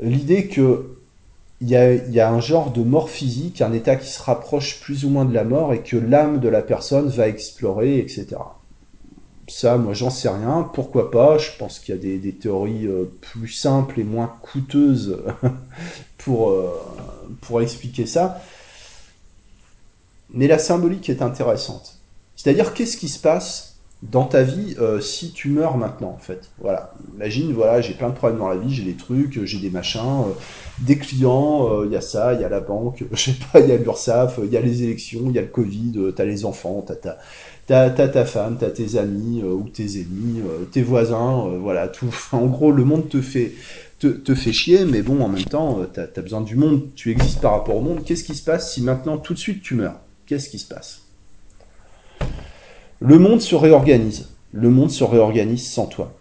l'idée 0.00 0.48
que 0.48 0.98
il 1.60 1.70
y, 1.70 1.76
a, 1.76 1.94
y 1.94 2.18
a 2.18 2.28
un 2.28 2.40
genre 2.40 2.72
de 2.72 2.82
mort 2.82 3.08
physique, 3.08 3.60
un 3.60 3.72
état 3.72 3.94
qui 3.94 4.08
se 4.08 4.20
rapproche 4.20 4.80
plus 4.80 5.04
ou 5.04 5.10
moins 5.10 5.24
de 5.24 5.32
la 5.32 5.44
mort 5.44 5.72
et 5.72 5.78
que 5.78 5.96
l'âme 5.96 6.40
de 6.40 6.48
la 6.48 6.60
personne 6.60 7.06
va 7.06 7.28
explorer, 7.28 8.00
etc. 8.00 8.26
Ça, 9.52 9.76
moi, 9.76 9.92
j'en 9.92 10.08
sais 10.08 10.30
rien. 10.30 10.66
Pourquoi 10.72 11.10
pas? 11.10 11.36
Je 11.36 11.50
pense 11.58 11.78
qu'il 11.78 11.94
y 11.94 11.98
a 11.98 12.18
des, 12.18 12.32
théories 12.32 12.86
euh, 12.86 13.04
plus 13.20 13.48
simples 13.48 14.00
et 14.00 14.02
moins 14.02 14.34
coûteuses 14.40 15.18
pour, 16.18 16.48
euh, 16.48 16.70
pour 17.42 17.60
expliquer 17.60 18.06
ça. 18.06 18.40
Mais 20.32 20.46
la 20.46 20.58
symbolique 20.58 21.10
est 21.10 21.20
intéressante. 21.20 21.98
C'est-à-dire, 22.34 22.72
qu'est-ce 22.72 22.96
qui 22.96 23.10
se 23.10 23.18
passe 23.18 23.76
dans 24.02 24.24
ta 24.24 24.42
vie 24.42 24.74
euh, 24.80 25.00
si 25.00 25.32
tu 25.32 25.50
meurs 25.50 25.76
maintenant 25.76 26.16
en 26.18 26.18
fait? 26.18 26.50
Voilà 26.58 26.94
imagine 27.14 27.52
voilà 27.52 27.80
j'ai 27.80 27.94
plein 27.94 28.08
de 28.08 28.14
problèmes 28.14 28.40
dans 28.40 28.48
la 28.48 28.56
vie 28.56 28.74
j'ai 28.74 28.82
des 28.82 28.96
trucs 28.96 29.44
j'ai 29.44 29.60
des 29.60 29.70
machins 29.70 30.24
des 30.80 30.98
clients 30.98 31.84
il 31.84 31.92
y 31.92 31.96
a 31.96 32.00
ça 32.00 32.34
il 32.34 32.40
y 32.40 32.44
a 32.44 32.48
la 32.48 32.58
banque 32.58 33.04
je 33.12 33.30
sais 33.30 33.36
pas 33.52 33.60
il 33.60 33.68
y 33.68 33.70
a 33.70 33.76
l'URSSAF 33.76 34.40
il 34.42 34.50
y 34.50 34.56
a 34.56 34.60
les 34.60 34.82
élections 34.82 35.20
il 35.26 35.32
y 35.36 35.38
a 35.38 35.42
le 35.42 35.46
Covid 35.46 36.12
t'as 36.16 36.24
les 36.24 36.44
enfants 36.44 36.82
t'as 36.84 36.96
ta 36.96 37.18
t'as 37.66 37.90
ta 37.90 38.24
femme 38.24 38.56
t'as 38.58 38.70
tes 38.70 38.96
amis 38.96 39.42
ou 39.42 39.68
tes 39.68 40.00
ennemis 40.00 40.42
tes 40.72 40.82
voisins 40.82 41.48
voilà 41.60 41.88
tout. 41.88 42.14
En 42.32 42.46
gros 42.46 42.72
le 42.72 42.84
monde 42.84 43.08
te 43.08 43.20
fait 43.20 43.52
te, 43.98 44.08
te 44.08 44.34
fait 44.34 44.52
chier 44.52 44.84
mais 44.84 45.02
bon 45.02 45.20
en 45.20 45.28
même 45.28 45.44
temps 45.44 45.78
t'as 45.92 46.02
as 46.14 46.22
besoin 46.22 46.40
du 46.40 46.56
monde. 46.56 46.88
Tu 46.94 47.10
existes 47.10 47.40
par 47.40 47.52
rapport 47.52 47.76
au 47.76 47.80
monde. 47.80 48.04
Qu'est-ce 48.04 48.24
qui 48.24 48.34
se 48.34 48.44
passe 48.44 48.72
si 48.72 48.82
maintenant 48.82 49.18
tout 49.18 49.34
de 49.34 49.38
suite 49.38 49.62
tu 49.62 49.74
meurs? 49.74 50.00
Qu'est-ce 50.26 50.48
qui 50.48 50.58
se 50.58 50.66
passe? 50.66 51.02
Le 53.00 53.18
monde 53.18 53.40
se 53.40 53.54
réorganise. 53.54 54.28
Le 54.52 54.70
monde 54.70 54.90
se 54.90 55.02
réorganise 55.02 55.66
sans 55.66 55.86
toi. 55.86 56.14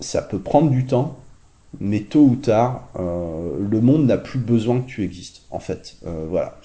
Ça 0.00 0.22
peut 0.22 0.38
prendre 0.38 0.70
du 0.70 0.86
temps, 0.86 1.18
mais 1.80 2.00
tôt 2.00 2.22
ou 2.22 2.36
tard, 2.36 2.88
euh, 2.98 3.56
le 3.58 3.80
monde 3.80 4.06
n'a 4.06 4.18
plus 4.18 4.38
besoin 4.38 4.80
que 4.80 4.86
tu 4.86 5.02
existes, 5.02 5.42
en 5.50 5.58
fait. 5.58 5.96
Euh, 6.06 6.26
voilà. 6.28 6.58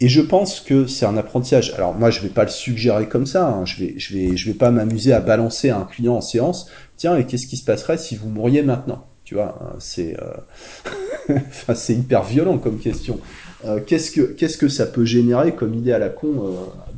Et 0.00 0.08
je 0.08 0.20
pense 0.20 0.60
que 0.60 0.86
c'est 0.86 1.06
un 1.06 1.16
apprentissage. 1.16 1.74
Alors 1.76 1.94
moi, 1.94 2.10
je 2.10 2.20
vais 2.20 2.28
pas 2.28 2.44
le 2.44 2.50
suggérer 2.50 3.08
comme 3.08 3.26
ça. 3.26 3.48
Hein. 3.48 3.64
Je 3.66 3.84
vais, 3.84 3.94
je 3.98 4.16
vais, 4.16 4.36
je 4.36 4.46
vais 4.46 4.56
pas 4.56 4.70
m'amuser 4.70 5.12
à 5.12 5.20
balancer 5.20 5.70
un 5.70 5.84
client 5.84 6.14
en 6.14 6.20
séance. 6.20 6.70
Tiens, 6.96 7.16
et 7.16 7.26
qu'est-ce 7.26 7.46
qui 7.46 7.56
se 7.56 7.64
passerait 7.64 7.98
si 7.98 8.16
vous 8.16 8.28
mouriez 8.28 8.62
maintenant? 8.62 9.06
Tu 9.24 9.34
vois, 9.34 9.58
hein, 9.60 9.76
c'est, 9.78 10.16
euh... 10.20 11.34
enfin, 11.48 11.74
c'est 11.74 11.94
hyper 11.94 12.24
violent 12.24 12.58
comme 12.58 12.78
question. 12.78 13.20
Euh, 13.66 13.78
qu'est-ce 13.86 14.10
que, 14.10 14.22
qu'est-ce 14.22 14.56
que 14.56 14.68
ça 14.68 14.86
peut 14.86 15.04
générer 15.04 15.54
comme 15.54 15.74
idée 15.74 15.92
à 15.92 15.98
la 15.98 16.08
con 16.08 16.54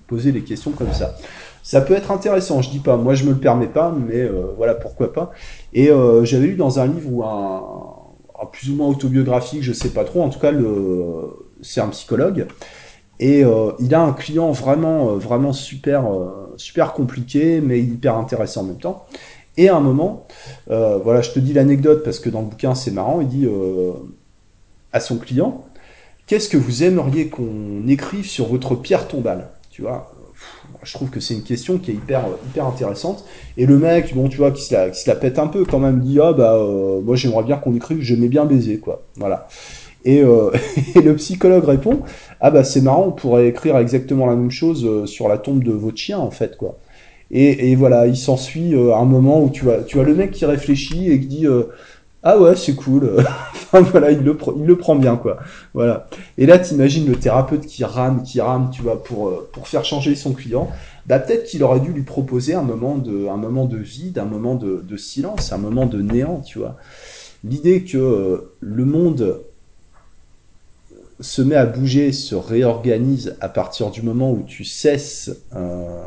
poser 0.07 0.33
des 0.33 0.43
questions 0.43 0.71
comme 0.71 0.93
ça? 0.93 1.17
Ça 1.65 1.81
peut 1.81 1.95
être 1.95 2.11
intéressant, 2.11 2.63
je 2.63 2.71
dis 2.71 2.81
pas, 2.81 2.97
moi 2.97 3.15
je 3.15 3.25
me 3.25 3.31
le 3.31 3.39
permets 3.39 3.69
pas, 3.69 3.93
mais 3.93 4.29
voilà 4.57 4.75
pourquoi 4.75 5.13
pas. 5.13 5.33
Et 5.75 5.91
euh, 5.91 6.25
j'avais 6.25 6.49
lu 6.49 6.55
dans 6.57 6.79
un 6.81 6.87
livre 6.87 7.11
ou 7.11 7.25
un, 7.25 7.63
plus 8.53 8.71
ou 8.71 8.77
moins 8.77 8.89
autobiographique, 8.89 9.63
je 9.63 9.73
sais 9.73 9.91
pas 9.91 10.05
trop, 10.05 10.23
en 10.23 10.29
tout 10.29 10.39
cas 10.39 10.53
c'est 11.63 11.81
un 11.81 11.89
psychologue 11.89 12.47
et 13.21 13.45
euh, 13.45 13.71
il 13.79 13.95
a 13.95 14.03
un 14.03 14.13
client 14.13 14.51
vraiment 14.51 15.15
vraiment 15.15 15.53
super 15.53 16.05
super 16.57 16.93
compliqué 16.93 17.61
mais 17.61 17.81
hyper 17.81 18.17
intéressant 18.17 18.63
en 18.63 18.65
même 18.65 18.79
temps. 18.79 19.07
Et 19.57 19.69
à 19.69 19.77
un 19.77 19.81
moment, 19.81 20.27
voilà, 20.67 21.21
je 21.21 21.31
te 21.31 21.39
dis 21.39 21.53
l'anecdote 21.53 22.03
parce 22.05 22.19
que 22.19 22.31
dans 22.31 22.41
le 22.41 22.47
bouquin 22.47 22.75
c'est 22.75 22.91
marrant, 22.91 23.21
il 23.21 23.29
dit 23.29 23.49
à 24.93 25.01
son 25.01 25.17
client, 25.19 25.65
qu'est-ce 26.27 26.49
que 26.49 26.57
vous 26.57 26.83
aimeriez 26.83 27.29
qu'on 27.29 27.87
écrive 27.87 28.27
sur 28.27 28.47
votre 28.47 28.75
pierre 28.75 29.09
tombale? 29.09 29.49
Tu 29.71 29.83
vois, 29.83 30.12
je 30.83 30.93
trouve 30.95 31.11
que 31.11 31.21
c'est 31.21 31.35
une 31.35 31.43
question 31.43 31.79
qui 31.79 31.93
est 31.93 31.95
hyper, 31.95 32.25
hyper 32.47 32.67
intéressante. 32.67 33.25
Et 33.57 33.67
le 33.67 33.79
mec, 33.79 34.15
bon, 34.15 34.29
tu 34.29 34.39
vois, 34.39 34.51
qui 34.51 34.63
se 34.63 34.75
la, 34.75 34.91
qui 34.91 35.01
se 35.01 35.09
la 35.09 35.17
pète 35.17 35.39
un 35.39 35.47
peu 35.47 35.65
quand 35.65 35.79
même, 35.79 36.01
dit 36.01 36.19
ah 36.21 36.33
bah 36.33 36.57
euh, 36.57 37.01
moi 37.01 37.17
j'aimerais 37.17 37.45
bien 37.45 37.57
qu'on 37.57 37.75
écrive, 37.75 38.01
j'aimais 38.01 38.29
bien 38.29 38.45
baiser 38.45 38.79
quoi. 38.79 39.03
Voilà. 39.17 39.49
Et, 40.05 40.23
euh, 40.23 40.51
et, 40.95 41.01
le 41.01 41.15
psychologue 41.17 41.65
répond 41.65 42.01
ah 42.41 42.51
bah 42.51 42.65
c'est 42.65 42.81
marrant, 42.81 43.07
on 43.09 43.13
pourrait 43.13 43.49
écrire 43.49 43.77
exactement 43.79 44.27
la 44.27 44.35
même 44.35 44.51
chose 44.51 44.85
euh, 44.85 45.07
sur 45.07 45.29
la 45.29 45.39
tombe 45.39 45.63
de 45.63 45.73
votre 45.73 45.97
chien 45.97 46.19
en 46.19 46.31
fait 46.31 46.57
quoi. 46.57 46.79
Et, 47.31 47.71
et 47.71 47.77
voilà, 47.77 48.07
il 48.07 48.17
s'ensuit 48.17 48.75
euh, 48.75 48.95
un 48.95 49.05
moment 49.05 49.43
où 49.43 49.49
tu 49.49 49.65
vois, 49.65 49.79
tu 49.79 49.97
vois 49.97 50.05
le 50.05 50.15
mec 50.15 50.33
qui 50.33 50.45
réfléchit 50.45 51.11
et 51.11 51.21
qui 51.21 51.27
dit 51.27 51.47
ah 52.23 52.39
ouais, 52.39 52.55
c'est 52.57 52.75
cool. 52.75 53.17
enfin 53.55 53.81
voilà, 53.81 54.11
il 54.11 54.23
le, 54.23 54.37
prend 54.77 54.97
bien 54.97 55.17
quoi. 55.17 55.39
Voilà. 55.75 56.09
Et 56.39 56.47
là, 56.47 56.59
t'imagines 56.59 57.07
le 57.07 57.17
thérapeute 57.17 57.67
qui 57.67 57.85
rame, 57.85 58.23
qui 58.23 58.41
rame, 58.41 58.71
tu 58.73 58.83
vois, 58.83 59.03
pour 59.03 59.29
euh, 59.29 59.51
faire 59.65 59.85
changer 59.85 60.15
son 60.15 60.33
client. 60.33 60.71
Bah 61.07 61.19
peut-être 61.19 61.45
qu'il 61.45 61.65
aurait 61.65 61.81
dû 61.81 61.93
lui 61.93 62.03
proposer 62.03 62.55
un 62.55 62.63
moment 62.63 62.97
de 62.97 63.27
un 63.27 63.37
moment 63.37 63.65
de 63.65 63.77
vide, 63.77 64.19
un 64.19 64.25
moment 64.25 64.55
de, 64.55 64.85
de 64.89 64.97
silence, 64.97 65.53
un 65.53 65.59
moment 65.59 65.87
de 65.87 66.01
néant, 66.01 66.41
tu 66.41 66.59
vois. 66.59 66.77
L'idée 67.45 67.83
que 67.83 67.99
euh, 67.99 68.53
le 68.61 68.85
monde 68.85 69.41
se 71.21 71.43
met 71.43 71.57
à 71.57 71.67
bouger, 71.67 72.13
se 72.13 72.35
réorganise 72.35 73.37
à 73.41 73.49
partir 73.49 73.91
du 73.91 74.03
moment 74.03 74.33
où 74.33 74.43
tu 74.47 74.65
cesses 74.65 75.31
euh, 75.55 76.05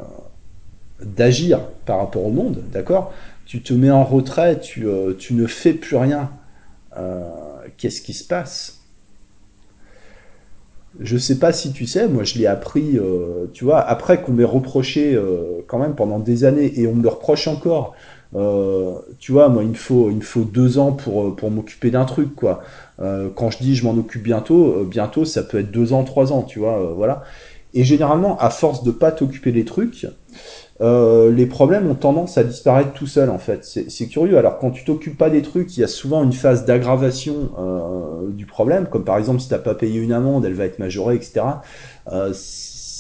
d'agir 1.04 1.60
par 1.86 2.00
rapport 2.00 2.26
au 2.26 2.32
monde, 2.32 2.64
d'accord? 2.72 3.14
Tu 3.46 3.62
te 3.62 3.74
mets 3.74 3.92
en 3.92 4.04
retrait, 4.04 4.60
tu, 4.60 4.88
euh, 4.88 5.14
tu 5.18 5.34
ne 5.34 5.46
fais 5.46 5.74
plus 5.74 5.98
rien. 5.98 6.32
Euh, 6.98 7.30
Qu'est-ce 7.78 8.02
qui 8.02 8.14
se 8.14 8.26
passe? 8.26 8.82
Je 11.02 11.18
sais 11.18 11.40
pas 11.40 11.52
si 11.52 11.74
tu 11.74 11.86
sais, 11.86 12.08
moi 12.08 12.24
je 12.24 12.40
l'ai 12.40 12.48
appris, 12.48 12.98
euh, 12.98 13.48
tu 13.52 13.66
vois, 13.66 13.82
après 13.82 14.22
qu'on 14.22 14.32
m'ait 14.32 14.46
reproché 14.46 15.20
quand 15.68 15.78
même 15.78 15.94
pendant 15.94 16.20
des 16.20 16.46
années, 16.46 16.80
et 16.80 16.88
on 16.88 16.96
me 16.96 17.04
le 17.04 17.10
reproche 17.10 17.50
encore. 17.50 17.96
Tu 18.32 19.32
vois, 19.34 19.50
moi 19.50 19.64
il 19.64 19.70
me 19.70 19.74
faut, 19.74 20.10
il 20.10 20.18
me 20.18 20.22
faut 20.22 20.46
deux 20.46 20.78
ans 20.78 20.94
pour, 20.94 21.36
pour 21.36 21.52
m'occuper 21.52 21.92
d'un 21.92 22.06
truc, 22.06 22.34
quoi. 22.34 22.64
quand 22.98 23.50
je 23.50 23.58
dis 23.58 23.76
je 23.76 23.84
m'en 23.84 23.92
occupe 23.98 24.24
bientôt, 24.24 24.86
bientôt 24.86 25.26
ça 25.26 25.44
peut 25.44 25.60
être 25.60 25.72
deux 25.72 25.92
ans, 25.92 26.06
trois 26.06 26.32
ans, 26.32 26.44
tu 26.44 26.60
vois, 26.60 26.94
voilà. 26.96 27.24
Et 27.74 27.84
généralement, 27.84 28.38
à 28.40 28.50
force 28.50 28.84
de 28.84 28.92
pas 28.92 29.12
t'occuper 29.12 29.52
des 29.52 29.66
trucs, 29.66 30.08
euh, 30.82 31.32
les 31.32 31.46
problèmes 31.46 31.90
ont 31.90 31.96
tendance 31.96 32.38
à 32.38 32.44
disparaître 32.44 32.94
tout 32.94 33.08
seul 33.08 33.30
en 33.30 33.38
fait. 33.38 33.64
C'est 33.64 34.08
curieux. 34.08 34.38
Alors 34.38 34.58
quand 34.60 34.72
tu 34.72 34.84
t'occupes 34.84 35.18
pas 35.18 35.30
des 35.30 35.42
trucs, 35.42 35.76
il 35.78 35.82
y 35.82 35.84
a 35.84 35.88
souvent 35.88 36.24
une 36.24 36.34
phase 36.34 36.66
d'aggravation 36.66 37.52
euh, 37.58 38.30
du 38.32 38.46
problème, 38.46 38.88
comme 38.88 39.06
par 39.06 39.18
exemple 39.18 39.40
si 39.40 39.48
t'as 39.48 39.60
pas 39.60 39.76
payé 39.76 40.00
une 40.00 40.12
amende, 40.12 40.46
elle 40.46 40.54
va 40.54 40.66
être 40.66 40.80
majorée, 40.80 41.16
etc. 41.16 41.46
Euh, 42.12 42.34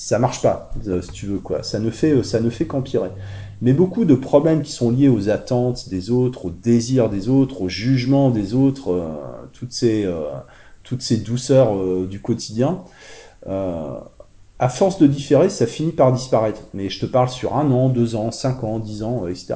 ça 0.05 0.19
marche 0.19 0.43
pas, 0.43 0.69
euh, 0.85 1.01
si 1.01 1.11
tu 1.13 1.25
veux 1.25 1.39
quoi. 1.39 1.63
Ça 1.63 1.79
ne 1.79 1.89
fait, 1.89 2.21
ça 2.21 2.39
ne 2.39 2.51
fait 2.51 2.67
qu'empirer. 2.67 3.09
Mais 3.63 3.73
beaucoup 3.73 4.05
de 4.05 4.13
problèmes 4.13 4.61
qui 4.61 4.71
sont 4.71 4.91
liés 4.91 5.09
aux 5.09 5.29
attentes 5.29 5.89
des 5.89 6.11
autres, 6.11 6.45
aux 6.45 6.51
désirs 6.51 7.09
des 7.09 7.27
autres, 7.27 7.63
au 7.63 7.69
jugement 7.69 8.29
des 8.29 8.53
autres, 8.53 8.91
euh, 8.91 9.07
toutes 9.51 9.71
ces, 9.71 10.05
euh, 10.05 10.25
toutes 10.83 11.01
ces 11.01 11.17
douceurs 11.17 11.73
du 12.05 12.21
quotidien 12.21 12.83
à 14.59 14.69
force 14.69 14.99
de 14.99 15.07
différer, 15.07 15.49
ça 15.49 15.67
finit 15.67 15.91
par 15.91 16.11
disparaître. 16.13 16.61
Mais 16.73 16.89
je 16.89 16.99
te 16.99 17.05
parle 17.05 17.29
sur 17.29 17.55
un 17.57 17.69
an, 17.71 17.89
deux 17.89 18.15
ans, 18.15 18.31
cinq 18.31 18.63
ans, 18.63 18.79
dix 18.79 19.03
ans, 19.03 19.27
etc. 19.27 19.55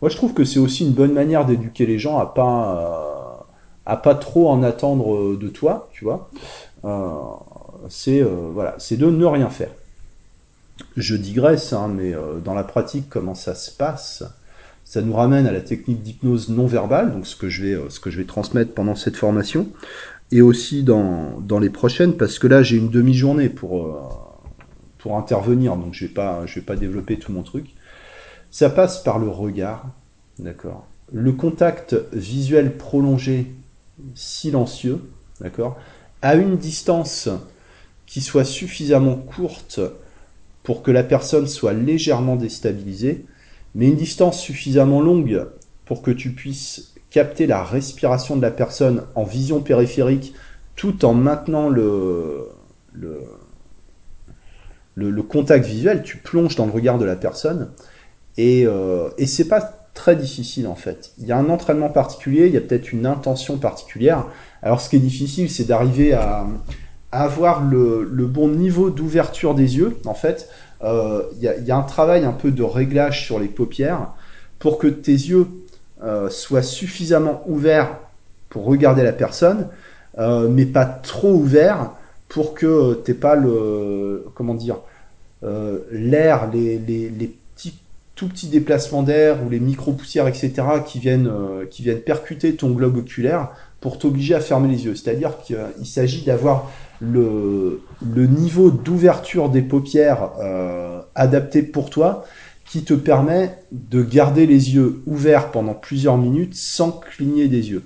Moi, 0.00 0.08
je 0.08 0.16
trouve 0.16 0.34
que 0.34 0.44
c'est 0.44 0.58
aussi 0.58 0.84
une 0.84 0.92
bonne 0.92 1.12
manière 1.12 1.46
d'éduquer 1.46 1.86
les 1.86 1.98
gens 1.98 2.18
à 2.18 2.26
pas 2.26 2.78
euh, 2.78 3.34
à 3.86 3.96
pas 3.96 4.14
trop 4.14 4.48
en 4.48 4.62
attendre 4.62 5.14
euh, 5.14 5.38
de 5.40 5.48
toi, 5.48 5.88
tu 5.92 6.04
vois. 6.04 6.30
Euh, 6.84 7.08
c'est 7.88 8.22
euh, 8.22 8.50
voilà, 8.52 8.74
c'est 8.78 8.96
de 8.96 9.06
ne 9.06 9.24
rien 9.24 9.48
faire. 9.50 9.70
Je 10.96 11.14
digresse, 11.14 11.72
hein, 11.72 11.88
mais 11.94 12.14
euh, 12.14 12.40
dans 12.40 12.54
la 12.54 12.64
pratique, 12.64 13.08
comment 13.08 13.34
ça 13.34 13.54
se 13.54 13.70
passe? 13.70 14.24
Ça 14.84 15.00
nous 15.00 15.14
ramène 15.14 15.46
à 15.46 15.52
la 15.52 15.60
technique 15.60 16.02
d'hypnose 16.02 16.50
non 16.50 16.66
verbale, 16.66 17.12
donc 17.12 17.26
ce 17.26 17.36
que 17.36 17.48
je 17.48 17.64
vais 17.64 17.90
ce 17.90 18.00
que 18.00 18.10
je 18.10 18.18
vais 18.18 18.26
transmettre 18.26 18.74
pendant 18.74 18.94
cette 18.94 19.16
formation 19.16 19.68
et 20.30 20.42
aussi 20.42 20.82
dans, 20.82 21.38
dans 21.40 21.58
les 21.58 21.70
prochaines, 21.70 22.16
parce 22.16 22.38
que 22.38 22.46
là 22.46 22.62
j'ai 22.62 22.76
une 22.76 22.90
demi-journée 22.90 23.48
pour, 23.48 24.23
intervenir, 25.12 25.76
donc 25.76 25.92
je 25.92 26.06
je 26.06 26.54
vais 26.54 26.64
pas 26.64 26.76
développer 26.76 27.18
tout 27.18 27.32
mon 27.32 27.42
truc. 27.42 27.74
Ça 28.50 28.70
passe 28.70 29.02
par 29.02 29.18
le 29.18 29.28
regard, 29.28 29.86
d'accord. 30.38 30.86
Le 31.12 31.32
contact 31.32 31.96
visuel 32.12 32.76
prolongé, 32.76 33.52
silencieux, 34.14 35.00
d'accord, 35.40 35.76
à 36.22 36.34
une 36.34 36.56
distance 36.56 37.28
qui 38.06 38.20
soit 38.20 38.44
suffisamment 38.44 39.16
courte 39.16 39.80
pour 40.62 40.82
que 40.82 40.90
la 40.90 41.04
personne 41.04 41.46
soit 41.46 41.74
légèrement 41.74 42.36
déstabilisée, 42.36 43.26
mais 43.74 43.88
une 43.88 43.96
distance 43.96 44.40
suffisamment 44.40 45.00
longue 45.00 45.46
pour 45.84 46.00
que 46.00 46.10
tu 46.10 46.30
puisses 46.30 46.94
capter 47.10 47.46
la 47.46 47.62
respiration 47.62 48.36
de 48.36 48.42
la 48.42 48.50
personne 48.50 49.02
en 49.14 49.24
vision 49.24 49.60
périphérique 49.60 50.34
tout 50.74 51.04
en 51.04 51.14
maintenant 51.14 51.68
le, 51.68 52.48
le, 54.94 55.22
contact 55.22 55.66
visuel, 55.66 56.02
tu 56.02 56.18
plonges 56.18 56.56
dans 56.56 56.66
le 56.66 56.72
regard 56.72 56.98
de 56.98 57.04
la 57.04 57.16
personne 57.16 57.70
et, 58.36 58.66
euh, 58.66 59.08
et 59.18 59.26
c'est 59.26 59.48
pas 59.48 59.60
très 59.94 60.16
difficile 60.16 60.66
en 60.66 60.74
fait. 60.74 61.12
Il 61.18 61.26
y 61.26 61.32
a 61.32 61.38
un 61.38 61.48
entraînement 61.48 61.88
particulier, 61.88 62.46
il 62.46 62.54
y 62.54 62.56
a 62.56 62.60
peut-être 62.60 62.92
une 62.92 63.06
intention 63.06 63.58
particulière. 63.58 64.26
Alors 64.62 64.80
ce 64.80 64.88
qui 64.88 64.96
est 64.96 65.00
difficile, 65.00 65.50
c'est 65.50 65.64
d'arriver 65.64 66.12
à, 66.12 66.46
avoir 67.12 67.64
le, 67.64 68.26
bon 68.26 68.48
niveau 68.48 68.90
d'ouverture 68.90 69.54
des 69.54 69.76
yeux. 69.76 69.96
En 70.04 70.14
fait, 70.14 70.48
euh, 70.82 71.22
il, 71.36 71.42
y 71.42 71.70
a, 71.70 71.76
un 71.76 71.82
travail 71.82 72.24
un 72.24 72.32
peu 72.32 72.50
de 72.50 72.62
réglage 72.62 73.24
sur 73.24 73.38
les 73.38 73.46
paupières 73.46 74.08
pour 74.58 74.78
que 74.78 74.88
tes 74.88 75.12
yeux 75.12 75.46
euh, 76.02 76.28
soient 76.28 76.62
suffisamment 76.62 77.42
ouverts 77.46 77.98
pour 78.48 78.64
regarder 78.64 79.02
la 79.02 79.12
personne, 79.12 79.68
mais 80.16 80.64
pas 80.64 80.84
trop 80.84 81.32
ouvert 81.32 81.90
pour 82.28 82.54
que 82.54 82.94
t'aies 83.04 83.14
pas 83.14 83.36
le 83.36 84.26
comment 84.34 84.54
dire 84.54 84.78
euh, 85.44 85.80
l'air, 85.90 86.50
les, 86.50 86.78
les, 86.78 87.10
les, 87.10 87.36
petits 87.54 87.78
tout 88.14 88.28
petits 88.28 88.48
déplacements 88.48 89.02
d'air 89.02 89.44
ou 89.44 89.50
les 89.50 89.60
micro 89.60 89.92
poussières, 89.92 90.26
etc. 90.26 90.52
qui 90.86 90.98
viennent 90.98 91.26
euh, 91.26 91.66
qui 91.66 91.82
viennent 91.82 92.00
percuter 92.00 92.54
ton 92.56 92.70
globe 92.70 92.96
oculaire 92.96 93.50
pour 93.80 93.98
t'obliger 93.98 94.34
à 94.34 94.40
fermer 94.40 94.68
les 94.68 94.86
yeux. 94.86 94.94
C'est-à-dire 94.94 95.38
qu'il 95.42 95.86
s'agit 95.86 96.24
d'avoir 96.24 96.70
le, 97.00 97.82
le 98.02 98.26
niveau 98.26 98.70
d'ouverture 98.70 99.50
des 99.50 99.62
paupières 99.62 100.30
euh, 100.40 101.02
adapté 101.14 101.62
pour 101.62 101.90
toi 101.90 102.24
qui 102.64 102.82
te 102.82 102.94
permet 102.94 103.58
de 103.72 104.02
garder 104.02 104.46
les 104.46 104.74
yeux 104.74 105.02
ouverts 105.06 105.50
pendant 105.50 105.74
plusieurs 105.74 106.16
minutes 106.16 106.54
sans 106.54 106.92
cligner 106.92 107.48
des 107.48 107.70
yeux. 107.70 107.82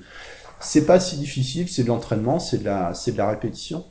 C'est 0.61 0.87
pas 0.87 1.01
si 1.01 1.17
difficile, 1.17 1.69
c'est 1.69 1.83
de 1.83 1.89
l'entraînement, 1.89 2.39
c'est 2.39 2.63
de 2.63 2.71
c'est 2.95 3.13
de 3.13 3.19
la 3.19 3.29
répétition. 3.29 3.85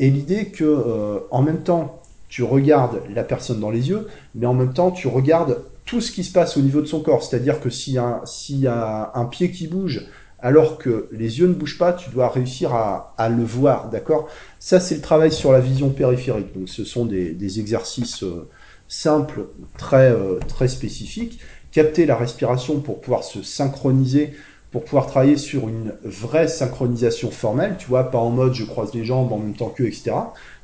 Et 0.00 0.10
l'idée 0.10 0.46
que, 0.46 0.64
euh, 0.64 1.18
en 1.30 1.42
même 1.42 1.62
temps, 1.62 2.00
tu 2.28 2.42
regardes 2.42 3.02
la 3.14 3.22
personne 3.22 3.60
dans 3.60 3.70
les 3.70 3.90
yeux, 3.90 4.08
mais 4.34 4.46
en 4.46 4.54
même 4.54 4.72
temps, 4.72 4.90
tu 4.90 5.08
regardes 5.08 5.58
tout 5.84 6.00
ce 6.00 6.10
qui 6.10 6.24
se 6.24 6.32
passe 6.32 6.56
au 6.56 6.60
niveau 6.60 6.80
de 6.80 6.86
son 6.86 7.02
corps. 7.02 7.22
C'est-à-dire 7.22 7.60
que 7.60 7.68
s'il 7.68 7.92
y, 7.92 7.98
a, 7.98 8.22
a 8.66 9.12
un 9.14 9.24
pied 9.26 9.50
qui 9.50 9.66
bouge, 9.66 10.06
alors 10.38 10.78
que 10.78 11.08
les 11.12 11.40
yeux 11.40 11.48
ne 11.48 11.52
bougent 11.52 11.76
pas, 11.76 11.92
tu 11.92 12.08
dois 12.08 12.30
réussir 12.30 12.72
à, 12.72 13.28
le 13.28 13.44
voir, 13.44 13.90
d'accord? 13.90 14.28
Ça, 14.58 14.80
c'est 14.80 14.94
le 14.94 15.02
travail 15.02 15.30
sur 15.30 15.52
la 15.52 15.60
vision 15.60 15.90
périphérique. 15.90 16.54
Donc, 16.58 16.70
ce 16.70 16.84
sont 16.84 17.04
des, 17.04 17.32
des 17.32 17.60
exercices 17.60 18.22
euh, 18.22 18.48
simples, 18.88 19.48
très, 19.76 20.10
euh, 20.12 20.38
très 20.48 20.68
spécifiques. 20.68 21.40
Capter 21.72 22.06
la 22.06 22.16
respiration 22.16 22.80
pour 22.80 23.02
pouvoir 23.02 23.22
se 23.22 23.42
synchroniser, 23.42 24.32
pour 24.70 24.84
pouvoir 24.84 25.06
travailler 25.06 25.36
sur 25.36 25.68
une 25.68 25.94
vraie 26.04 26.48
synchronisation 26.48 27.30
formelle, 27.30 27.76
tu 27.78 27.88
vois, 27.88 28.10
pas 28.10 28.18
en 28.18 28.30
mode 28.30 28.54
je 28.54 28.64
croise 28.64 28.94
les 28.94 29.04
jambes 29.04 29.32
en 29.32 29.38
même 29.38 29.54
temps 29.54 29.68
que, 29.68 29.82
etc. 29.82 30.12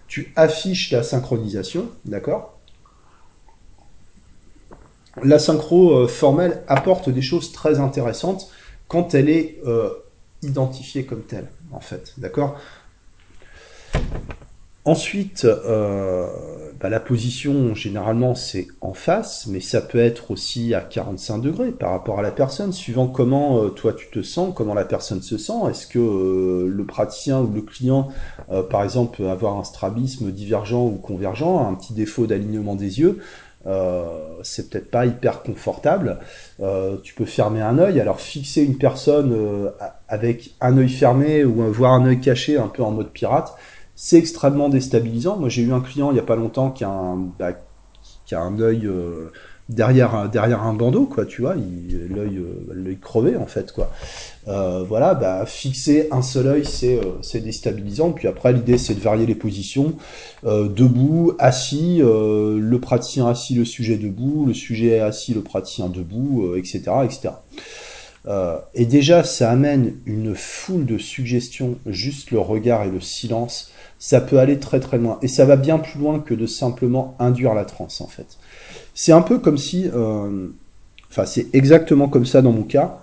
Tu 0.07 0.33
affiches 0.37 0.93
la 0.93 1.03
synchronisation, 1.03 1.89
d'accord? 2.05 2.57
La 5.23 5.39
synchro 5.39 5.97
euh, 5.97 6.09
formelle 6.09 6.63
apporte 6.69 7.09
des 7.09 7.23
choses 7.23 7.51
très 7.51 7.81
intéressantes 7.81 8.51
quand 8.87 9.15
elle 9.15 9.29
est 9.29 9.59
euh, 9.67 9.91
identifiée 10.43 11.05
comme 11.05 11.23
telle, 11.23 11.49
en 11.73 11.81
fait, 11.81 12.15
d'accord? 12.19 12.57
Ensuite, 14.87 15.45
euh, 15.45 16.29
bah, 16.81 16.89
la 16.89 17.01
position, 17.01 17.75
généralement, 17.75 18.37
c'est 18.37 18.69
en 18.81 18.95
face, 18.95 19.49
mais 19.49 19.59
ça 19.59 19.81
peut 19.81 19.99
être 19.99 20.31
aussi 20.31 20.75
à 20.75 20.81
45 20.81 21.39
degrés 21.39 21.73
par 21.73 21.91
rapport 21.91 22.21
à 22.21 22.23
la 22.23 22.31
personne, 22.31 22.73
suivant 22.73 23.09
comment 23.09 23.65
euh, 23.65 23.71
toi 23.71 23.93
tu 23.93 24.07
te 24.13 24.23
sens, 24.23 24.55
comment 24.55 24.75
la 24.75 24.85
personne 24.85 25.23
se 25.23 25.39
sent. 25.39 25.55
Est-ce 25.69 25.89
que 25.89 25.99
euh, 25.99 26.69
le 26.69 26.85
praticien 26.85 27.41
ou 27.41 27.53
le 27.53 27.63
client, 27.63 28.11
euh, 28.53 28.63
par 28.63 28.85
exemple, 28.85 29.17
peut 29.17 29.29
avoir 29.29 29.57
un 29.57 29.65
strabisme 29.65 30.31
divergent 30.31 30.85
ou 30.85 30.99
convergent, 31.03 31.67
un 31.67 31.75
petit 31.75 31.93
défaut 31.93 32.29
d'alignement 32.29 32.77
des 32.77 33.01
yeux 33.01 33.19
euh, 33.67 34.05
c'est 34.43 34.71
peut-être 34.71 34.93
pas 34.93 35.07
hyper 35.07 35.43
confortable. 35.43 36.21
Euh, 36.61 36.99
tu 37.03 37.15
peux 37.15 37.25
fermer 37.25 37.61
un 37.61 37.79
œil. 37.79 38.01
Alors 38.01 38.21
fixer 38.21 38.63
une 38.63 38.79
personne 38.79 39.35
avec 40.09 40.55
un 40.61 40.79
œil 40.79 40.89
fermé 40.89 41.45
ou 41.45 41.65
voir 41.73 41.93
un 41.95 42.07
œil 42.07 42.21
caché, 42.21 42.59
un 42.59 42.69
peu 42.69 42.85
en 42.85 42.93
mode 42.93 43.11
pirate, 43.11 43.57
c'est 43.97 44.17
extrêmement 44.17 44.69
déstabilisant. 44.69 45.39
Moi, 45.39 45.49
j'ai 45.49 45.63
eu 45.63 45.73
un 45.73 45.81
client 45.81 46.11
il 46.11 46.15
n'y 46.15 46.21
a 46.21 46.25
pas 46.25 46.37
longtemps 46.37 46.71
qui 46.71 46.85
a 46.85 46.91
un, 46.91 47.17
bah, 47.39 47.53
qui 48.25 48.35
a 48.35 48.41
un 48.41 48.61
œil 48.61 48.87
euh, 48.87 49.33
derrière, 49.69 50.15
un, 50.15 50.29
derrière 50.29 50.63
un 50.63 50.75
bandeau, 50.75 51.07
quoi, 51.07 51.27
tu 51.27 51.43
vois, 51.43 51.55
l'œil 51.55 52.39
euh, 52.39 52.95
crevé, 53.01 53.37
en 53.37 53.47
fait, 53.47 53.73
quoi. 53.73 53.91
Euh, 54.49 54.85
voilà, 54.87 55.15
bah, 55.15 55.45
fixer 55.47 56.09
un 56.13 56.23
seul 56.23 56.47
œil, 56.47 56.65
c'est 56.65 56.99
euh, 56.99 57.19
c'est 57.23 57.41
déstabilisant. 57.41 58.13
Puis 58.13 58.29
après, 58.29 58.53
l'idée, 58.53 58.79
c'est 58.79 58.95
de 58.95 59.01
varier 59.01 59.27
les 59.27 59.35
positions. 59.35 59.95
Debout, 60.45 61.33
assis, 61.39 61.99
le 62.01 62.77
praticien 62.79 63.27
assis, 63.27 63.55
le 63.55 63.65
sujet 63.65 63.97
debout, 63.97 64.45
le 64.47 64.55
sujet 64.55 65.01
assis, 65.01 65.35
le 65.35 65.41
praticien 65.41 65.89
debout, 65.89 66.55
etc., 66.57 66.83
etc. 67.05 67.31
Et 68.75 68.87
déjà, 68.87 69.25
ça 69.25 69.51
amène 69.51 69.95
une 70.07 70.37
foule 70.37 70.87
de 70.87 70.99
suggestions, 70.99 71.79
juste 71.87 72.31
le 72.31 72.39
regard 72.39 72.85
et 72.85 72.91
le 72.91 73.01
silence, 73.01 73.73
ça 73.99 74.21
peut 74.21 74.39
aller 74.39 74.59
très 74.59 74.81
très 74.81 74.99
loin. 74.99 75.19
Et 75.23 75.29
ça 75.29 75.45
va 75.45 75.57
bien 75.57 75.79
plus 75.79 75.99
loin 75.99 76.21
que 76.21 76.35
de 76.35 76.47
simplement 76.47 77.17
induire 77.19 77.55
la 77.55 77.65
transe, 77.65 78.01
en 78.01 78.07
fait. 78.07 78.39
C'est 78.95 79.13
un 79.13 79.23
peu 79.23 79.39
comme 79.39 79.59
si, 79.59 79.89
euh, 79.95 80.49
enfin, 81.11 81.27
c'est 81.27 81.55
exactement 81.55 82.09
comme 82.09 82.27
ça 82.27 82.43
dans 82.43 82.53
mon 82.53 82.63
cas. 82.63 83.01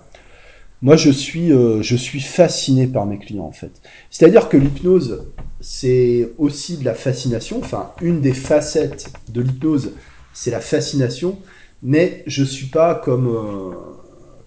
Moi, 0.82 0.96
je 0.96 1.10
suis, 1.10 1.52
euh, 1.52 1.82
je 1.82 1.96
suis 1.96 2.20
fasciné 2.20 2.86
par 2.86 3.06
mes 3.06 3.18
clients, 3.18 3.44
en 3.44 3.52
fait. 3.52 3.80
C'est-à-dire 4.10 4.48
que 4.48 4.56
l'hypnose, 4.56 5.24
c'est 5.60 6.32
aussi 6.38 6.76
de 6.76 6.84
la 6.84 6.94
fascination. 6.94 7.58
Enfin, 7.58 7.92
une 8.02 8.20
des 8.20 8.34
facettes 8.34 9.06
de 9.30 9.40
l'hypnose, 9.40 9.92
c'est 10.32 10.50
la 10.50 10.60
fascination. 10.60 11.38
Mais 11.82 12.22
je 12.26 12.44
suis 12.44 12.66
pas 12.66 12.94
comme, 12.94 13.28
euh, 13.28 13.74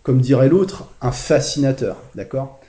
comme 0.04 0.22
dirait 0.22 0.50
l'autre, 0.50 0.90
un 1.02 1.12
fascinateur, 1.12 1.98
d'accord? 2.16 2.60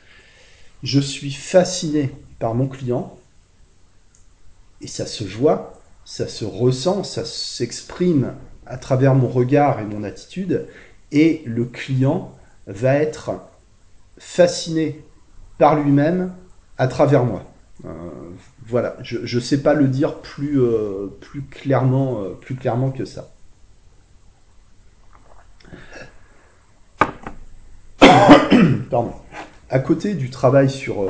Je 0.82 1.00
suis 1.00 1.32
fasciné 1.32 2.10
par 2.38 2.54
mon 2.54 2.66
client 2.66 3.17
et 4.80 4.86
ça 4.86 5.06
se 5.06 5.24
voit, 5.24 5.74
ça 6.04 6.28
se 6.28 6.44
ressent, 6.44 7.04
ça 7.04 7.24
s'exprime 7.24 8.34
à 8.66 8.76
travers 8.76 9.14
mon 9.14 9.28
regard 9.28 9.80
et 9.80 9.84
mon 9.84 10.04
attitude, 10.04 10.66
et 11.12 11.42
le 11.46 11.64
client 11.64 12.34
va 12.66 12.94
être 12.94 13.40
fasciné 14.18 15.04
par 15.58 15.76
lui-même 15.80 16.32
à 16.76 16.86
travers 16.88 17.24
moi. 17.24 17.44
Euh, 17.84 17.88
voilà, 18.66 18.96
je 19.02 19.36
ne 19.36 19.40
sais 19.40 19.62
pas 19.62 19.74
le 19.74 19.86
dire 19.88 20.16
plus, 20.20 20.60
euh, 20.60 21.08
clairement, 21.50 22.22
euh, 22.22 22.30
plus 22.30 22.56
clairement 22.56 22.90
que 22.90 23.04
ça. 23.04 23.30
Pardon. 28.90 29.12
À 29.70 29.78
côté 29.80 30.14
du 30.14 30.30
travail 30.30 30.70
sur 30.70 31.04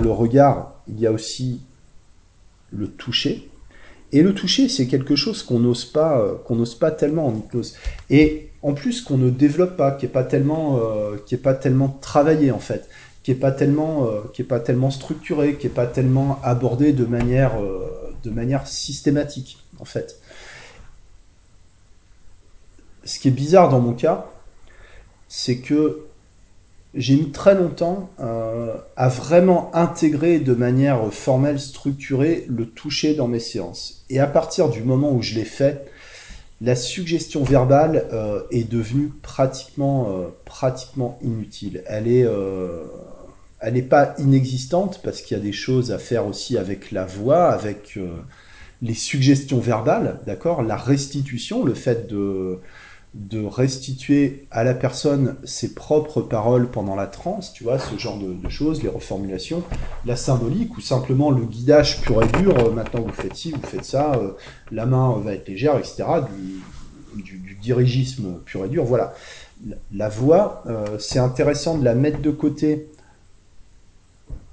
le 0.00 0.10
regard, 0.10 0.74
il 0.86 1.00
y 1.00 1.06
a 1.08 1.12
aussi 1.12 1.65
le 2.72 2.88
toucher. 2.88 3.50
Et 4.12 4.22
le 4.22 4.34
toucher, 4.34 4.68
c'est 4.68 4.86
quelque 4.86 5.16
chose 5.16 5.42
qu'on 5.42 5.58
n'ose 5.58 5.84
pas, 5.84 6.20
euh, 6.20 6.36
qu'on 6.36 6.56
n'ose 6.56 6.76
pas 6.76 6.90
tellement 6.90 7.26
en 7.26 7.34
hypnose. 7.34 7.76
Et 8.08 8.50
en 8.62 8.72
plus 8.72 9.02
qu'on 9.02 9.18
ne 9.18 9.30
développe 9.30 9.76
pas, 9.76 9.92
qui 9.92 10.06
est 10.06 10.10
pas 10.10 10.24
tellement, 10.24 10.78
euh, 10.78 11.16
qui 11.26 11.34
est 11.34 11.38
pas 11.38 11.54
tellement 11.54 11.88
travaillé 12.00 12.50
en 12.52 12.58
fait, 12.58 12.88
qui 13.22 13.32
est 13.32 13.36
pas 13.36 13.52
tellement, 13.52 14.06
euh, 14.06 14.20
qui 14.32 14.42
est 14.42 14.46
pas 14.46 14.60
tellement 14.60 14.90
structuré, 14.90 15.56
qui 15.56 15.66
est 15.66 15.70
pas 15.70 15.86
tellement 15.86 16.40
abordé 16.42 16.92
de 16.92 17.04
manière, 17.04 17.54
de 18.22 18.30
manière 18.30 18.66
systématique 18.66 19.58
en 19.80 19.84
fait. 19.84 20.20
Ce 23.04 23.18
qui 23.18 23.28
est 23.28 23.32
bizarre 23.32 23.68
dans 23.68 23.80
mon 23.80 23.92
cas, 23.92 24.26
c'est 25.28 25.58
que 25.58 26.05
j'ai 26.96 27.16
mis 27.16 27.30
très 27.30 27.54
longtemps 27.54 28.10
euh, 28.20 28.74
à 28.96 29.08
vraiment 29.08 29.70
intégrer 29.74 30.40
de 30.40 30.54
manière 30.54 31.12
formelle, 31.12 31.60
structurée, 31.60 32.46
le 32.48 32.66
toucher 32.66 33.14
dans 33.14 33.28
mes 33.28 33.38
séances. 33.38 34.04
Et 34.08 34.18
à 34.18 34.26
partir 34.26 34.70
du 34.70 34.82
moment 34.82 35.12
où 35.12 35.22
je 35.22 35.34
l'ai 35.34 35.44
fait, 35.44 35.86
la 36.62 36.74
suggestion 36.74 37.44
verbale 37.44 38.06
euh, 38.12 38.42
est 38.50 38.68
devenue 38.68 39.12
pratiquement, 39.22 40.08
euh, 40.10 40.28
pratiquement 40.46 41.18
inutile. 41.22 41.82
Elle 41.86 42.08
est, 42.08 42.26
elle 43.60 43.74
n'est 43.74 43.82
pas 43.82 44.14
inexistante 44.18 45.00
parce 45.04 45.20
qu'il 45.20 45.36
y 45.36 45.40
a 45.40 45.42
des 45.42 45.52
choses 45.52 45.92
à 45.92 45.98
faire 45.98 46.26
aussi 46.26 46.56
avec 46.56 46.92
la 46.92 47.04
voix, 47.04 47.50
avec 47.52 47.98
les 48.82 48.94
suggestions 48.94 49.60
verbales, 49.60 50.20
d'accord, 50.26 50.62
la 50.62 50.76
restitution, 50.76 51.64
le 51.64 51.74
fait 51.74 52.08
de 52.08 52.60
de 53.16 53.44
restituer 53.44 54.46
à 54.50 54.62
la 54.62 54.74
personne 54.74 55.36
ses 55.44 55.74
propres 55.74 56.20
paroles 56.20 56.68
pendant 56.70 56.94
la 56.94 57.06
transe, 57.06 57.52
tu 57.52 57.64
vois, 57.64 57.78
ce 57.78 57.98
genre 57.98 58.18
de, 58.18 58.48
choses, 58.48 58.82
les 58.82 58.88
reformulations, 58.88 59.62
la 60.04 60.16
symbolique 60.16 60.76
ou 60.76 60.80
simplement 60.80 61.30
le 61.30 61.44
guidage 61.44 62.02
pur 62.02 62.22
et 62.22 62.26
dur, 62.38 62.56
euh, 62.58 62.70
maintenant 62.70 63.00
vous 63.00 63.12
faites 63.12 63.34
ci, 63.34 63.52
vous 63.52 63.66
faites 63.66 63.84
ça, 63.84 64.14
euh, 64.14 64.32
la 64.70 64.86
main 64.86 65.18
va 65.18 65.32
être 65.32 65.48
légère, 65.48 65.78
etc., 65.78 66.04
du, 66.26 66.62
dirigisme 67.62 68.40
pur 68.44 68.64
et 68.64 68.68
dur, 68.68 68.84
voilà. 68.84 69.14
La 69.92 70.08
voix, 70.08 70.62
euh, 70.66 70.98
c'est 70.98 71.18
intéressant 71.18 71.78
de 71.78 71.84
la 71.84 71.94
mettre 71.94 72.20
de 72.20 72.30
côté 72.30 72.88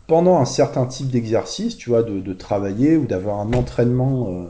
pendant 0.07 0.39
un 0.39 0.45
certain 0.45 0.85
type 0.85 1.09
d'exercice, 1.09 1.75
tu 1.75 1.89
vois, 1.89 2.01
de, 2.01 2.33
travailler 2.33 2.95
ou 2.95 3.05
d'avoir 3.05 3.39
un 3.39 3.53
entraînement 3.53 4.47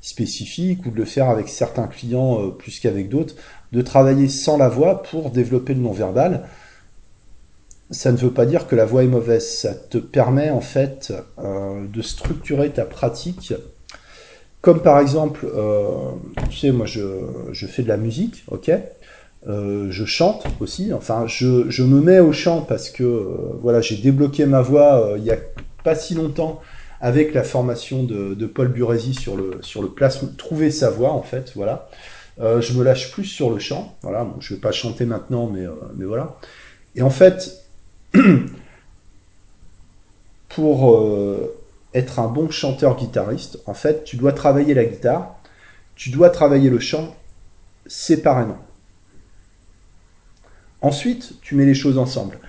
spécifique 0.00 0.86
ou 0.86 0.90
de 0.90 0.96
le 0.96 1.04
faire 1.04 1.28
avec 1.28 1.48
certains 1.48 1.86
clients 1.86 2.40
euh, 2.40 2.50
plus 2.50 2.80
qu'avec 2.80 3.08
d'autres, 3.08 3.34
de 3.72 3.82
travailler 3.82 4.28
sans 4.28 4.56
la 4.56 4.68
voix 4.68 5.02
pour 5.02 5.30
développer 5.30 5.74
le 5.74 5.80
non-verbal. 5.80 6.48
Ça 7.90 8.12
ne 8.12 8.16
veut 8.16 8.32
pas 8.32 8.46
dire 8.46 8.66
que 8.66 8.76
la 8.76 8.84
voix 8.84 9.04
est 9.04 9.08
mauvaise, 9.08 9.48
ça 9.48 9.74
te 9.74 9.98
permet 9.98 10.50
en 10.50 10.60
fait 10.60 11.12
euh, 11.38 11.86
de 11.86 12.02
structurer 12.02 12.70
ta 12.70 12.84
pratique. 12.84 13.54
Comme 14.60 14.80
par 14.80 14.98
exemple, 14.98 15.46
euh, 15.54 16.12
tu 16.48 16.58
sais, 16.58 16.72
moi 16.72 16.86
je, 16.86 17.02
je, 17.52 17.66
fais 17.66 17.82
de 17.82 17.88
la 17.88 17.96
musique, 17.96 18.44
ok? 18.48 18.72
Je 19.48 20.04
chante 20.04 20.48
aussi. 20.58 20.92
Enfin, 20.92 21.28
je, 21.28 21.70
je, 21.70 21.84
me 21.84 22.00
mets 22.00 22.18
au 22.18 22.32
chant 22.32 22.62
parce 22.62 22.90
que 22.90 23.04
voilà, 23.62 23.80
j'ai 23.80 23.96
débloqué 23.96 24.44
ma 24.44 24.60
voix 24.60 25.14
il 25.16 25.22
y 25.22 25.30
a 25.30 25.36
pas 25.84 25.94
si 25.94 26.14
longtemps 26.14 26.60
avec 27.06 27.34
la 27.34 27.44
formation 27.44 28.02
de, 28.02 28.46
Paul 28.46 28.66
Burési 28.66 29.14
sur 29.14 29.36
le 29.36 29.58
sur 29.62 29.80
le 29.80 29.94
trouver 30.36 30.72
sa 30.72 30.90
voix 30.90 31.12
en 31.12 31.22
fait. 31.22 31.52
Voilà. 31.54 31.88
Euh, 32.40 32.60
je 32.60 32.76
me 32.76 32.82
lâche 32.82 33.12
plus 33.12 33.24
sur 33.24 33.48
le 33.48 33.60
chant. 33.60 33.96
Voilà. 34.02 34.24
Bon, 34.24 34.40
je 34.40 34.54
vais 34.54 34.60
pas 34.60 34.72
chanter 34.72 35.06
maintenant, 35.06 35.46
mais 35.46 35.64
mais 35.94 36.04
voilà. 36.04 36.36
Et 36.96 37.02
en 37.02 37.10
fait, 37.10 37.62
pour 40.48 40.98
être 41.94 42.18
un 42.18 42.26
bon 42.26 42.50
chanteur-guitariste, 42.50 43.60
en 43.66 43.74
fait, 43.74 44.02
tu 44.02 44.16
dois 44.16 44.32
travailler 44.32 44.74
la 44.74 44.84
guitare, 44.84 45.36
tu 45.94 46.10
dois 46.10 46.30
travailler 46.30 46.70
le 46.70 46.80
chant 46.80 47.14
séparément. 47.86 48.58
Ensuite, 50.80 51.40
tu 51.40 51.54
mets 51.54 51.66
les 51.66 51.74
choses 51.74 51.98
ensemble. 51.98 52.40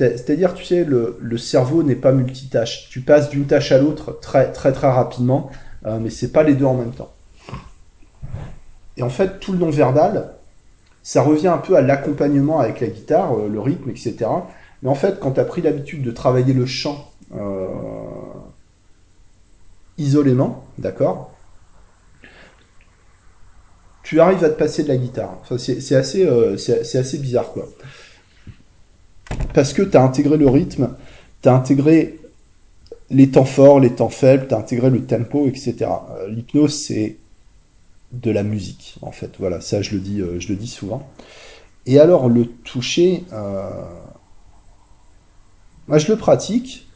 C'est-à-dire, 0.00 0.54
tu 0.54 0.64
sais, 0.64 0.84
le, 0.84 1.38
cerveau 1.38 1.82
n'est 1.82 1.94
pas 1.94 2.12
multitâche. 2.12 2.88
Tu 2.90 3.00
passes 3.00 3.30
d'une 3.30 3.46
tâche 3.46 3.72
à 3.72 3.78
l'autre 3.78 4.18
très 4.20 4.50
très 4.52 4.72
très 4.72 4.90
rapidement, 4.90 5.50
euh, 5.86 5.98
mais 5.98 6.10
c'est 6.10 6.32
pas 6.32 6.42
les 6.42 6.54
deux 6.54 6.64
en 6.64 6.74
même 6.74 6.92
temps. 6.92 7.12
Et 8.96 9.02
en 9.02 9.10
fait, 9.10 9.40
tout 9.40 9.52
le 9.52 9.58
non-verbal, 9.58 10.32
ça 11.02 11.22
revient 11.22 11.48
un 11.48 11.58
peu 11.58 11.76
à 11.76 11.82
l'accompagnement 11.82 12.60
avec 12.60 12.80
la 12.80 12.88
guitare, 12.88 13.38
euh, 13.38 13.48
le 13.48 13.60
rythme, 13.60 13.90
etc. 13.90 14.16
Mais 14.82 14.88
en 14.88 14.94
fait, 14.94 15.20
quand 15.20 15.32
tu 15.32 15.40
as 15.40 15.44
pris 15.44 15.62
l'habitude 15.62 16.02
de 16.02 16.10
travailler 16.10 16.54
le 16.54 16.66
chant 16.66 17.10
euh, 17.34 17.66
isolément, 19.98 20.64
d'accord 20.78 21.30
tu 24.10 24.18
arrives 24.18 24.42
à 24.42 24.50
te 24.50 24.58
passer 24.58 24.82
de 24.82 24.88
la 24.88 24.96
guitare. 24.96 25.38
c'est 25.56 25.94
assez, 25.94 26.26
euh, 26.26 26.54
assez 26.54 27.18
bizarre, 27.18 27.52
quoi. 27.52 27.68
Parce 29.54 29.72
que 29.72 29.82
tu 29.82 29.96
as 29.96 30.02
intégré 30.02 30.36
le 30.36 30.48
rythme, 30.48 30.90
tu 31.42 31.48
as 31.48 31.54
intégré 31.54 32.18
les 33.10 33.30
temps 33.30 33.44
forts, 33.44 33.80
les 33.80 33.90
temps 33.90 34.08
faibles, 34.08 34.46
tu 34.48 34.54
as 34.54 34.58
intégré 34.58 34.90
le 34.90 35.04
tempo, 35.04 35.46
etc. 35.48 35.76
Euh, 35.80 36.28
l'hypnose, 36.28 36.74
c'est 36.74 37.16
de 38.12 38.30
la 38.30 38.42
musique, 38.42 38.96
en 39.02 39.12
fait. 39.12 39.32
Voilà, 39.38 39.60
ça, 39.60 39.82
je 39.82 39.92
le 39.92 40.00
dis, 40.00 40.20
euh, 40.20 40.38
je 40.40 40.48
le 40.48 40.56
dis 40.56 40.68
souvent. 40.68 41.08
Et 41.86 41.98
alors, 41.98 42.28
le 42.28 42.46
toucher, 42.46 43.24
moi, 45.88 45.98
je 45.98 46.08
le 46.08 46.16
pratique 46.16 46.86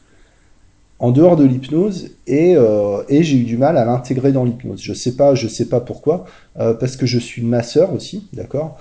en 0.99 1.11
dehors 1.11 1.35
de 1.35 1.43
l'hypnose 1.43 2.11
euh, 2.29 3.03
et, 3.09 3.23
j'ai 3.23 3.37
eu 3.37 3.43
du 3.43 3.57
mal 3.57 3.77
à 3.77 3.85
l'intégrer 3.85 4.31
dans 4.31 4.45
l'hypnose. 4.45 4.81
Je 4.81 4.93
sais 4.93 5.15
pas, 5.15 5.35
je 5.35 5.47
sais 5.47 5.67
pas 5.67 5.81
pourquoi, 5.81 6.25
euh, 6.59 6.73
parce 6.73 6.95
que 6.95 7.05
je 7.05 7.19
suis 7.19 7.41
masseur 7.41 7.93
aussi, 7.93 8.27
d'accord. 8.33 8.77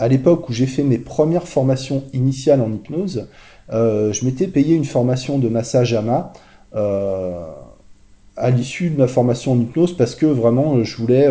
Euh, 0.00 0.04
à 0.04 0.08
l'époque 0.08 0.48
où 0.48 0.52
j'ai 0.52 0.66
fait 0.66 0.82
mes 0.82 0.98
premières 0.98 1.48
formations 1.48 2.04
initiales 2.12 2.60
en 2.60 2.72
hypnose, 2.72 3.28
je 3.70 4.24
m'étais 4.24 4.46
payé 4.46 4.74
une 4.74 4.84
formation 4.84 5.38
de 5.38 5.48
massage 5.48 5.94
ama 5.94 6.32
à 6.72 8.50
l'issue 8.50 8.90
de 8.90 8.98
ma 8.98 9.06
formation 9.06 9.52
en 9.52 9.60
hypnose 9.60 9.96
parce 9.96 10.14
que 10.14 10.26
vraiment 10.26 10.84
je 10.84 10.96
voulais, 10.96 11.26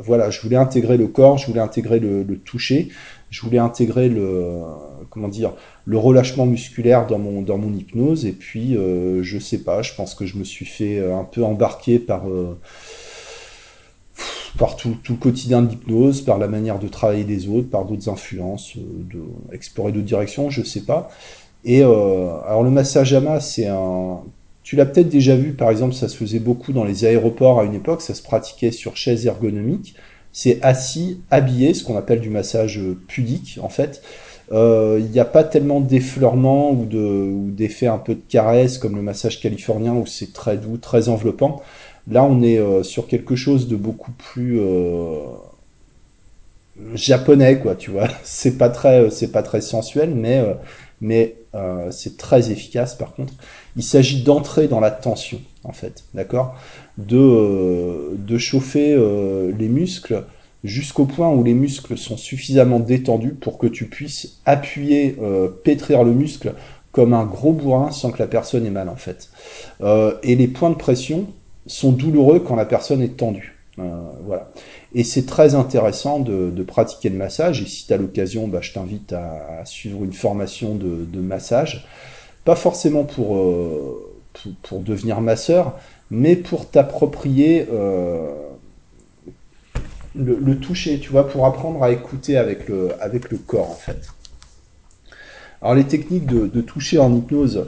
voilà, 0.00 0.30
je 0.30 0.40
voulais 0.40 0.56
intégrer 0.56 0.96
le 0.96 1.06
corps, 1.06 1.38
je 1.38 1.46
voulais 1.46 1.60
intégrer 1.60 2.00
le, 2.00 2.24
le 2.24 2.36
toucher, 2.38 2.88
je 3.30 3.40
voulais 3.42 3.58
intégrer 3.58 4.08
le, 4.08 4.60
comment 5.10 5.28
dire, 5.28 5.52
le 5.86 5.98
relâchement 5.98 6.46
musculaire 6.46 7.06
dans 7.06 7.18
mon, 7.18 7.42
dans 7.42 7.58
mon 7.58 7.72
hypnose. 7.72 8.26
Et 8.26 8.32
puis, 8.32 8.76
euh, 8.76 9.22
je 9.22 9.38
sais 9.38 9.58
pas, 9.58 9.82
je 9.82 9.94
pense 9.94 10.14
que 10.14 10.26
je 10.26 10.36
me 10.36 10.44
suis 10.44 10.64
fait 10.64 10.98
euh, 10.98 11.16
un 11.16 11.24
peu 11.24 11.44
embarquer 11.44 11.98
par, 11.98 12.28
euh, 12.28 12.58
par 14.58 14.76
tout, 14.76 14.96
tout, 15.02 15.14
le 15.14 15.18
quotidien 15.18 15.62
de 15.62 15.70
l'hypnose, 15.70 16.22
par 16.22 16.38
la 16.38 16.48
manière 16.48 16.78
de 16.78 16.88
travailler 16.88 17.24
des 17.24 17.48
autres, 17.48 17.68
par 17.68 17.84
d'autres 17.84 18.08
influences, 18.08 18.76
de 18.76 19.22
explorer 19.52 19.92
d'autres 19.92 20.04
directions, 20.06 20.50
je 20.50 20.62
sais 20.62 20.82
pas. 20.82 21.10
Et 21.64 21.82
alors 21.82 22.62
le 22.62 22.70
massage 22.70 23.14
ama, 23.14 23.40
c'est 23.40 23.66
un... 23.66 24.20
Tu 24.62 24.76
l'as 24.76 24.86
peut-être 24.86 25.08
déjà 25.08 25.36
vu, 25.36 25.52
par 25.52 25.70
exemple, 25.70 25.94
ça 25.94 26.08
se 26.08 26.16
faisait 26.16 26.38
beaucoup 26.38 26.72
dans 26.72 26.84
les 26.84 27.04
aéroports 27.04 27.60
à 27.60 27.64
une 27.64 27.74
époque, 27.74 28.00
ça 28.00 28.14
se 28.14 28.22
pratiquait 28.22 28.70
sur 28.70 28.96
chaise 28.96 29.26
ergonomique. 29.26 29.94
C'est 30.32 30.58
assis, 30.62 31.20
habillé, 31.30 31.74
ce 31.74 31.84
qu'on 31.84 31.96
appelle 31.96 32.20
du 32.20 32.30
massage 32.30 32.80
pudique, 33.08 33.58
en 33.62 33.68
fait. 33.68 34.02
Euh, 34.52 34.98
il 35.00 35.10
n'y 35.10 35.20
a 35.20 35.24
pas 35.24 35.42
tellement 35.42 35.80
d'effleurement 35.80 36.70
ou 36.70 36.86
d'effet 37.50 37.86
un 37.86 37.98
peu 37.98 38.14
de 38.14 38.22
caresse 38.28 38.78
comme 38.78 38.94
le 38.94 39.02
massage 39.02 39.40
californien 39.40 39.94
où 39.94 40.06
c'est 40.06 40.32
très 40.32 40.56
doux, 40.56 40.76
très 40.76 41.08
enveloppant. 41.08 41.62
Là, 42.10 42.24
on 42.24 42.42
est 42.42 42.58
euh, 42.58 42.82
sur 42.82 43.06
quelque 43.06 43.36
chose 43.36 43.68
de 43.68 43.76
beaucoup 43.76 44.12
plus 44.12 44.60
euh, 44.60 45.20
japonais, 46.94 47.58
quoi, 47.58 47.74
tu 47.74 47.90
vois. 47.90 48.08
C'est 48.24 48.58
pas 48.58 48.68
très, 48.68 49.10
c'est 49.10 49.32
pas 49.32 49.42
très 49.42 49.60
sensuel, 49.60 50.14
mais 50.14 50.42
mais 51.00 51.36
c'est 51.90 52.16
très 52.16 52.50
efficace. 52.50 52.96
Par 52.96 53.14
contre, 53.14 53.34
il 53.76 53.82
s'agit 53.84 54.22
d'entrer 54.22 54.66
dans 54.66 54.80
la 54.80 54.90
tension, 54.90 55.40
en 55.62 55.72
fait, 55.72 56.04
d'accord, 56.14 56.56
de 56.98 58.16
de 58.16 58.38
chauffer 58.38 58.96
les 59.56 59.68
muscles 59.68 60.24
jusqu'au 60.64 61.04
point 61.04 61.28
où 61.28 61.44
les 61.44 61.54
muscles 61.54 61.96
sont 61.96 62.16
suffisamment 62.16 62.80
détendus 62.80 63.34
pour 63.34 63.58
que 63.58 63.66
tu 63.66 63.86
puisses 63.86 64.40
appuyer, 64.46 65.16
euh, 65.22 65.48
pétrir 65.48 66.02
le 66.02 66.12
muscle 66.12 66.54
comme 66.90 67.12
un 67.12 67.24
gros 67.24 67.52
bourrin 67.52 67.90
sans 67.92 68.10
que 68.10 68.18
la 68.18 68.26
personne 68.26 68.64
ait 68.66 68.70
mal 68.70 68.88
en 68.88 68.96
fait. 68.96 69.28
Euh, 69.82 70.14
et 70.22 70.34
les 70.34 70.48
points 70.48 70.70
de 70.70 70.76
pression 70.76 71.26
sont 71.66 71.92
douloureux 71.92 72.40
quand 72.40 72.56
la 72.56 72.66
personne 72.66 73.02
est 73.02 73.16
tendue. 73.16 73.54
Euh, 73.78 73.82
voilà. 74.24 74.50
Et 74.94 75.02
c'est 75.04 75.26
très 75.26 75.54
intéressant 75.54 76.20
de, 76.20 76.62
pratiquer 76.62 77.08
le 77.08 77.16
massage. 77.16 77.62
Et 77.62 77.66
si 77.66 77.86
tu 77.86 77.92
as 77.92 77.96
l'occasion, 77.96 78.48
bah, 78.48 78.60
je 78.60 78.72
t'invite 78.72 79.12
à, 79.12 79.64
suivre 79.64 80.04
une 80.04 80.12
formation 80.12 80.74
de, 80.74 81.20
massage. 81.20 81.86
Pas 82.44 82.56
forcément 82.56 83.04
pour, 83.04 83.36
euh, 83.36 84.20
pour, 84.32 84.52
pour, 84.62 84.80
devenir 84.80 85.20
masseur, 85.20 85.78
mais 86.10 86.36
pour 86.36 86.68
t'approprier 86.68 87.66
euh, 87.72 88.28
le, 90.14 90.58
toucher, 90.58 91.00
tu 91.00 91.10
vois, 91.10 91.26
pour 91.26 91.46
apprendre 91.46 91.82
à 91.82 91.90
écouter 91.90 92.36
avec 92.36 92.68
le, 92.68 92.90
corps, 93.46 93.70
en 93.70 93.74
fait. 93.74 94.08
Alors, 95.62 95.74
les 95.74 95.84
techniques 95.84 96.26
de 96.26 96.60
toucher 96.60 96.98
en 96.98 97.14
hypnose, 97.14 97.66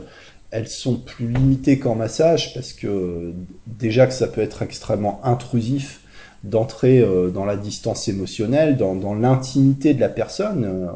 elles 0.56 0.68
sont 0.68 0.96
plus 0.96 1.28
limitées 1.28 1.78
qu'en 1.78 1.94
massage, 1.94 2.54
parce 2.54 2.72
que 2.72 3.34
déjà 3.66 4.06
que 4.06 4.14
ça 4.14 4.26
peut 4.26 4.40
être 4.40 4.62
extrêmement 4.62 5.20
intrusif 5.22 6.00
d'entrer 6.44 7.00
euh, 7.00 7.28
dans 7.28 7.44
la 7.44 7.56
distance 7.56 8.08
émotionnelle, 8.08 8.78
dans, 8.78 9.14
l'intimité 9.14 9.92
de 9.92 10.00
la 10.00 10.08
personne. 10.08 10.88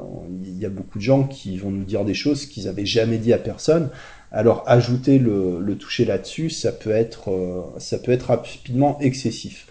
Il 0.42 0.58
y 0.58 0.64
a 0.64 0.70
beaucoup 0.70 0.98
de 0.98 1.02
gens 1.02 1.24
qui 1.24 1.58
vont 1.58 1.70
nous 1.70 1.84
dire 1.84 2.04
des 2.04 2.14
choses 2.14 2.46
qu'ils 2.46 2.64
n'avaient 2.64 2.86
jamais 2.86 3.18
dit 3.18 3.34
à 3.34 3.38
personne. 3.38 3.90
Alors 4.32 4.62
ajouter 4.66 5.18
le, 5.18 5.60
le 5.60 5.76
toucher 5.76 6.06
là-dessus, 6.06 6.48
ça 6.48 6.72
peut 6.72 6.92
être 6.92 7.30
euh, 7.30 7.62
ça 7.78 7.98
peut 7.98 8.12
être 8.12 8.28
rapidement 8.28 8.98
excessif. 9.00 9.66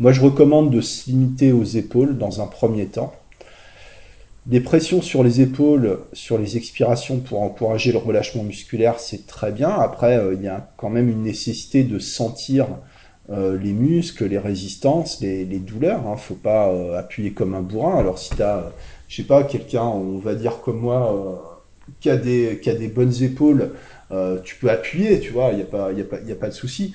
Moi, 0.00 0.12
je 0.12 0.20
recommande 0.20 0.70
de 0.70 0.80
se 0.80 1.08
limiter 1.10 1.52
aux 1.52 1.64
épaules 1.64 2.18
dans 2.18 2.42
un 2.42 2.46
premier 2.46 2.86
temps. 2.86 3.14
Des 4.46 4.60
pressions 4.60 5.02
sur 5.02 5.22
les 5.22 5.42
épaules, 5.42 5.98
sur 6.14 6.38
les 6.38 6.56
expirations 6.56 7.18
pour 7.18 7.42
encourager 7.42 7.92
le 7.92 7.98
relâchement 7.98 8.42
musculaire, 8.42 8.98
c'est 8.98 9.26
très 9.26 9.52
bien. 9.52 9.68
Après, 9.68 10.16
euh, 10.16 10.34
il 10.34 10.42
y 10.42 10.48
a 10.48 10.70
quand 10.78 10.88
même 10.88 11.10
une 11.10 11.22
nécessité 11.22 11.84
de 11.84 11.98
sentir 11.98 12.66
euh, 13.28 13.58
les 13.58 13.72
muscles, 13.72 14.24
les 14.24 14.38
résistances, 14.38 15.20
les, 15.20 15.44
douleurs. 15.44 16.06
Hein. 16.06 16.16
Faut 16.16 16.34
pas 16.34 16.70
euh, 16.70 16.98
appuyer 16.98 17.32
comme 17.32 17.54
un 17.54 17.60
bourrin. 17.60 17.98
Alors 17.98 18.18
si 18.18 18.30
tu 18.30 18.42
as, 18.42 18.72
je 19.08 19.16
sais 19.16 19.24
pas, 19.24 19.44
quelqu'un, 19.44 19.84
on 19.84 20.18
va 20.18 20.34
dire 20.34 20.62
comme 20.62 20.80
moi, 20.80 21.62
qui 22.00 22.08
a 22.08 22.16
des, 22.16 22.92
bonnes 22.94 23.22
épaules, 23.22 23.72
tu 24.42 24.56
peux 24.56 24.70
appuyer, 24.70 25.20
tu 25.20 25.32
vois, 25.32 25.50
il 25.50 25.56
n'y 25.56 25.62
a, 25.62 25.66
pas, 25.66 25.92
y 25.92 26.00
a, 26.00 26.04
pas, 26.04 26.18
y 26.20 26.32
a 26.32 26.34
pas 26.34 26.48
de 26.48 26.54
souci. 26.54 26.94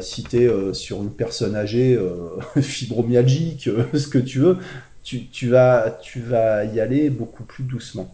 Si 0.00 0.22
tu 0.22 0.44
es 0.44 0.74
sur 0.74 1.02
une 1.02 1.12
personne 1.12 1.56
âgée, 1.56 1.98
fibromyalgique, 2.60 3.70
ce 3.94 4.06
que 4.06 4.18
tu 4.18 4.40
veux, 4.40 4.58
tu, 5.04 5.48
vas, 5.48 6.64
y 6.64 6.80
aller 6.80 7.10
beaucoup 7.10 7.44
plus 7.44 7.62
doucement. 7.64 8.12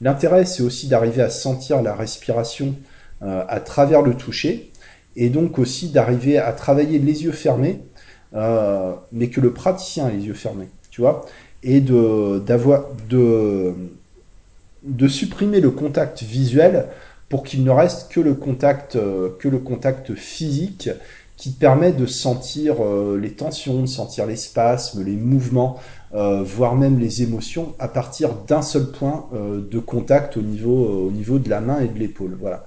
L'intérêt, 0.00 0.44
c'est 0.44 0.62
aussi 0.62 0.88
d'arriver 0.88 1.22
à 1.22 1.30
sentir 1.30 1.80
la 1.82 1.94
respiration 1.94 2.74
à 3.20 3.60
travers 3.60 4.02
le 4.02 4.14
toucher, 4.14 4.72
et 5.14 5.30
donc 5.30 5.58
aussi 5.58 5.90
d'arriver 5.90 6.38
à 6.38 6.52
travailler 6.52 6.98
les 6.98 7.22
yeux 7.22 7.32
fermés, 7.32 7.80
mais 8.32 9.28
que 9.30 9.40
le 9.40 9.52
praticien 9.52 10.06
a 10.06 10.10
les 10.10 10.26
yeux 10.26 10.34
fermés, 10.34 10.68
tu 10.90 11.00
vois, 11.00 11.24
et 11.62 11.80
de, 11.80 12.42
de 14.82 15.08
supprimer 15.08 15.60
le 15.60 15.70
contact 15.70 16.22
visuel 16.22 16.88
pour 17.32 17.44
qu'il 17.44 17.64
ne 17.64 17.70
reste 17.70 18.12
que 18.12 18.20
le 18.20 18.34
contact, 18.34 18.94
euh, 18.96 19.30
que 19.38 19.48
le 19.48 19.58
contact 19.58 20.14
physique 20.14 20.90
qui 21.42 21.50
permet 21.50 21.90
de 21.90 22.06
sentir 22.06 22.76
euh, 22.80 23.18
les 23.18 23.32
tensions, 23.32 23.80
de 23.80 23.86
sentir 23.86 24.26
les 24.26 24.36
spasmes, 24.36 25.02
les 25.02 25.16
mouvements, 25.16 25.80
euh, 26.14 26.44
voire 26.44 26.76
même 26.76 27.00
les 27.00 27.24
émotions 27.24 27.74
à 27.80 27.88
partir 27.88 28.34
d'un 28.46 28.62
seul 28.62 28.92
point 28.92 29.28
de 29.32 29.78
contact 29.80 30.36
au 30.36 30.42
niveau, 30.42 31.06
au 31.06 31.10
niveau 31.10 31.40
de 31.40 31.50
la 31.50 31.60
main 31.60 31.80
et 31.80 31.88
de 31.88 31.98
l'épaule. 31.98 32.38
Voilà. 32.38 32.64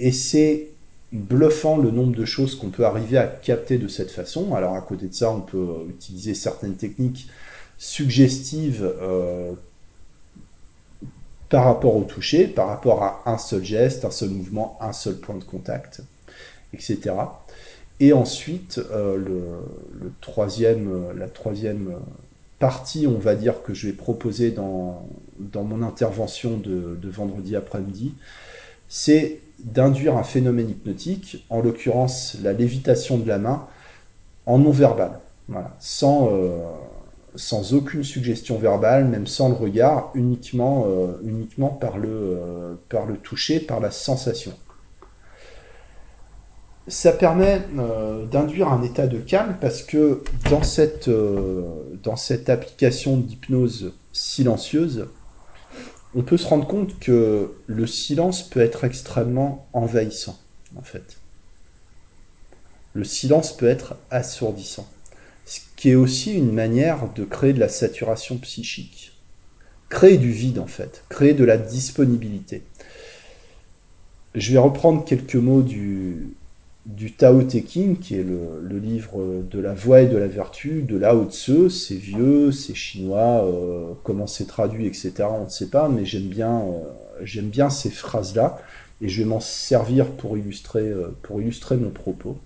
et 0.00 0.10
c'est 0.10 0.70
bluffant 1.12 1.76
le 1.76 1.92
nombre 1.92 2.16
de 2.16 2.24
choses 2.24 2.56
qu'on 2.56 2.70
peut 2.70 2.84
arriver 2.84 3.16
à 3.16 3.26
capter 3.26 3.78
de 3.78 3.86
cette 3.86 4.10
façon. 4.10 4.54
Alors 4.56 4.74
à 4.74 4.80
côté 4.80 5.06
de 5.06 5.14
ça, 5.14 5.30
on 5.30 5.40
peut 5.40 5.86
utiliser 5.88 6.34
certaines 6.34 6.74
techniques 6.74 7.28
suggestives 7.78 8.90
euh, 9.00 9.52
par 11.48 11.64
rapport 11.64 11.96
au 11.96 12.02
toucher, 12.02 12.46
par 12.46 12.68
rapport 12.68 13.02
à 13.02 13.22
un 13.26 13.38
seul 13.38 13.64
geste, 13.64 14.04
un 14.04 14.10
seul 14.10 14.30
mouvement, 14.30 14.76
un 14.80 14.92
seul 14.92 15.16
point 15.16 15.36
de 15.36 15.44
contact, 15.44 16.02
etc. 16.72 17.14
Et 18.00 18.12
ensuite, 18.12 18.80
euh, 18.90 19.18
troisième, 20.20 21.12
la 21.16 21.28
troisième 21.28 21.94
partie, 22.58 23.06
on 23.06 23.18
va 23.18 23.34
dire, 23.34 23.62
que 23.62 23.74
je 23.74 23.88
vais 23.88 23.92
proposer 23.92 24.50
dans, 24.50 25.06
mon 25.54 25.82
intervention 25.82 26.56
de, 26.56 27.08
vendredi 27.08 27.56
après-midi, 27.56 28.14
c'est 28.88 29.40
d'induire 29.58 30.16
un 30.16 30.22
phénomène 30.22 30.70
hypnotique, 30.70 31.44
en 31.50 31.60
l'occurrence 31.60 32.36
la 32.42 32.52
lévitation 32.52 33.18
de 33.18 33.26
la 33.26 33.38
main, 33.38 33.66
en 34.44 34.58
non-verbal, 34.58 35.18
euh, 35.52 36.62
sans 37.34 37.74
aucune 37.74 38.04
suggestion 38.04 38.58
verbale, 38.58 39.06
même 39.06 39.26
sans 39.26 39.48
le 39.48 39.54
regard, 39.54 40.10
uniquement, 40.14 40.86
euh, 40.86 41.18
euh, 41.24 42.74
par 42.88 43.06
le 43.06 43.16
toucher, 43.16 43.60
par 43.60 43.80
la 43.80 43.90
sensation. 43.90 44.52
Ça 46.88 47.12
permet 47.12 47.62
d'induire 48.30 48.68
un 48.68 48.82
état 48.82 49.08
de 49.08 49.18
calme 49.18 49.56
parce 49.60 49.82
que 49.82 50.22
dans 50.50 50.62
cette, 50.62 51.10
dans 52.02 52.16
cette 52.16 52.48
application 52.48 53.16
d'hypnose 53.16 53.92
silencieuse, 54.12 55.08
on 56.14 56.22
peut 56.22 56.38
se 56.38 56.46
rendre 56.46 56.66
compte 56.66 56.98
que 56.98 57.52
le 57.66 57.86
silence 57.86 58.42
peut 58.42 58.60
être 58.60 58.84
extrêmement 58.84 59.68
envahissant, 59.72 60.38
en 60.76 60.82
fait. 60.82 61.18
Le 62.94 63.04
silence 63.04 63.54
peut 63.54 63.68
être 63.68 63.96
assourdissant. 64.10 64.88
Ce 65.44 65.60
qui 65.76 65.90
est 65.90 65.94
aussi 65.94 66.32
une 66.32 66.52
manière 66.52 67.12
de 67.14 67.24
créer 67.24 67.52
de 67.52 67.60
la 67.60 67.68
saturation 67.68 68.38
psychique. 68.38 69.12
Créer 69.90 70.16
du 70.16 70.30
vide, 70.30 70.58
en 70.58 70.66
fait. 70.66 71.04
Créer 71.10 71.34
de 71.34 71.44
la 71.44 71.58
disponibilité. 71.58 72.62
Je 74.34 74.52
vais 74.52 74.58
reprendre 74.58 75.04
quelques 75.04 75.36
mots 75.36 75.62
du, 75.62 76.34
du 76.86 77.12
Tao 77.12 77.42
Te 77.42 77.58
Ching, 77.58 77.98
qui 77.98 78.14
est 78.14 78.22
le, 78.22 78.78
livre 78.78 79.42
de 79.42 79.58
la 79.58 79.74
voie 79.74 80.02
et 80.02 80.06
de 80.06 80.16
la 80.16 80.28
vertu, 80.28 80.82
de 80.82 80.96
Lao 80.96 81.28
Tzu, 81.28 81.68
c'est 81.68 81.96
vieux, 81.96 82.52
c'est 82.52 82.74
chinois, 82.74 83.44
euh, 83.44 83.92
comment 84.04 84.28
c'est 84.28 84.46
traduit, 84.46 84.86
etc., 84.86 85.24
on 85.28 85.44
ne 85.44 85.48
sait 85.48 85.68
pas, 85.68 85.88
mais 85.88 86.04
j'aime 86.04 86.28
bien, 86.28 86.60
euh, 86.60 86.82
j'aime 87.22 87.48
bien 87.48 87.70
ces 87.70 87.90
phrases-là, 87.90 88.60
et 89.00 89.08
je 89.08 89.22
vais 89.22 89.28
m'en 89.28 89.40
servir 89.40 90.12
pour 90.12 90.38
illustrer, 90.38 90.88
euh, 90.88 91.08
pour 91.22 91.40
illustrer 91.40 91.76
mon 91.76 91.90
propos. 91.90 92.38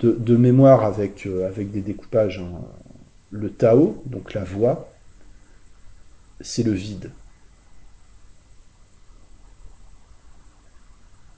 De, 0.00 0.36
mémoire 0.36 0.84
avec, 0.84 1.28
avec 1.46 1.70
des 1.70 1.82
découpages, 1.82 2.38
hein. 2.38 2.62
le 3.30 3.50
Tao, 3.50 4.02
donc 4.06 4.32
la 4.32 4.44
voie, 4.44 4.90
c'est 6.40 6.62
le 6.62 6.72
vide. 6.72 7.10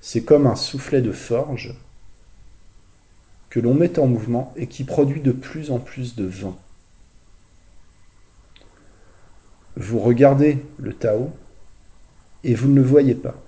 C'est 0.05 0.25
comme 0.25 0.49
un 0.49 0.57
soufflet 0.57 1.01
de 1.01 1.13
forge 1.13 1.75
que 3.51 3.61
l'on 3.61 3.73
met 3.73 4.01
en 4.01 4.09
mouvement 4.09 4.53
et 4.57 4.67
qui 4.67 4.83
produit 4.83 5.21
de 5.21 5.31
plus 5.31 5.71
en 5.71 5.79
plus 5.79 6.17
de 6.17 6.25
vent. 6.25 6.61
Vous 9.77 10.01
regardez 10.01 10.67
le 10.79 10.93
Tao 10.93 11.33
et 12.43 12.57
vous 12.57 12.69
ne 12.69 12.75
le 12.75 12.83
voyez 12.83 13.15
pas. 13.15 13.41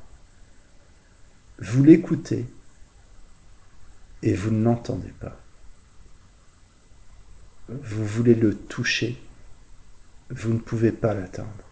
Vous 1.59 1.83
l'écoutez 1.83 2.47
et 4.23 4.35
vous 4.35 4.53
ne 4.53 4.63
l'entendez 4.63 5.13
pas. 5.19 5.37
Vous 7.69 8.07
voulez 8.07 8.37
le 8.37 8.57
toucher, 8.57 9.21
vous 10.31 10.53
ne 10.53 10.59
pouvez 10.59 10.93
pas 10.93 11.15
l'atteindre. 11.15 11.64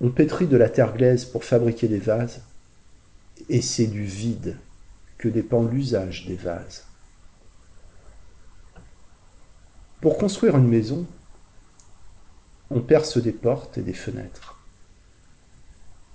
On 0.00 0.10
pétrit 0.10 0.46
de 0.46 0.56
la 0.56 0.68
terre 0.68 0.94
glaise 0.94 1.24
pour 1.24 1.44
fabriquer 1.44 1.88
des 1.88 1.98
vases, 1.98 2.42
et 3.48 3.60
c'est 3.60 3.86
du 3.86 4.04
vide 4.04 4.56
que 5.16 5.28
dépend 5.28 5.64
l'usage 5.64 6.26
des 6.26 6.36
vases. 6.36 6.86
Pour 10.00 10.16
construire 10.16 10.56
une 10.56 10.68
maison, 10.68 11.06
on 12.70 12.80
perce 12.80 13.18
des 13.18 13.32
portes 13.32 13.78
et 13.78 13.82
des 13.82 13.94
fenêtres. 13.94 14.60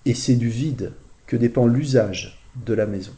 Et 0.05 0.13
c'est 0.13 0.35
du 0.35 0.49
vide 0.49 0.93
que 1.25 1.35
dépend 1.35 1.67
l'usage 1.67 2.41
de 2.55 2.73
la 2.73 2.85
maison 2.85 3.15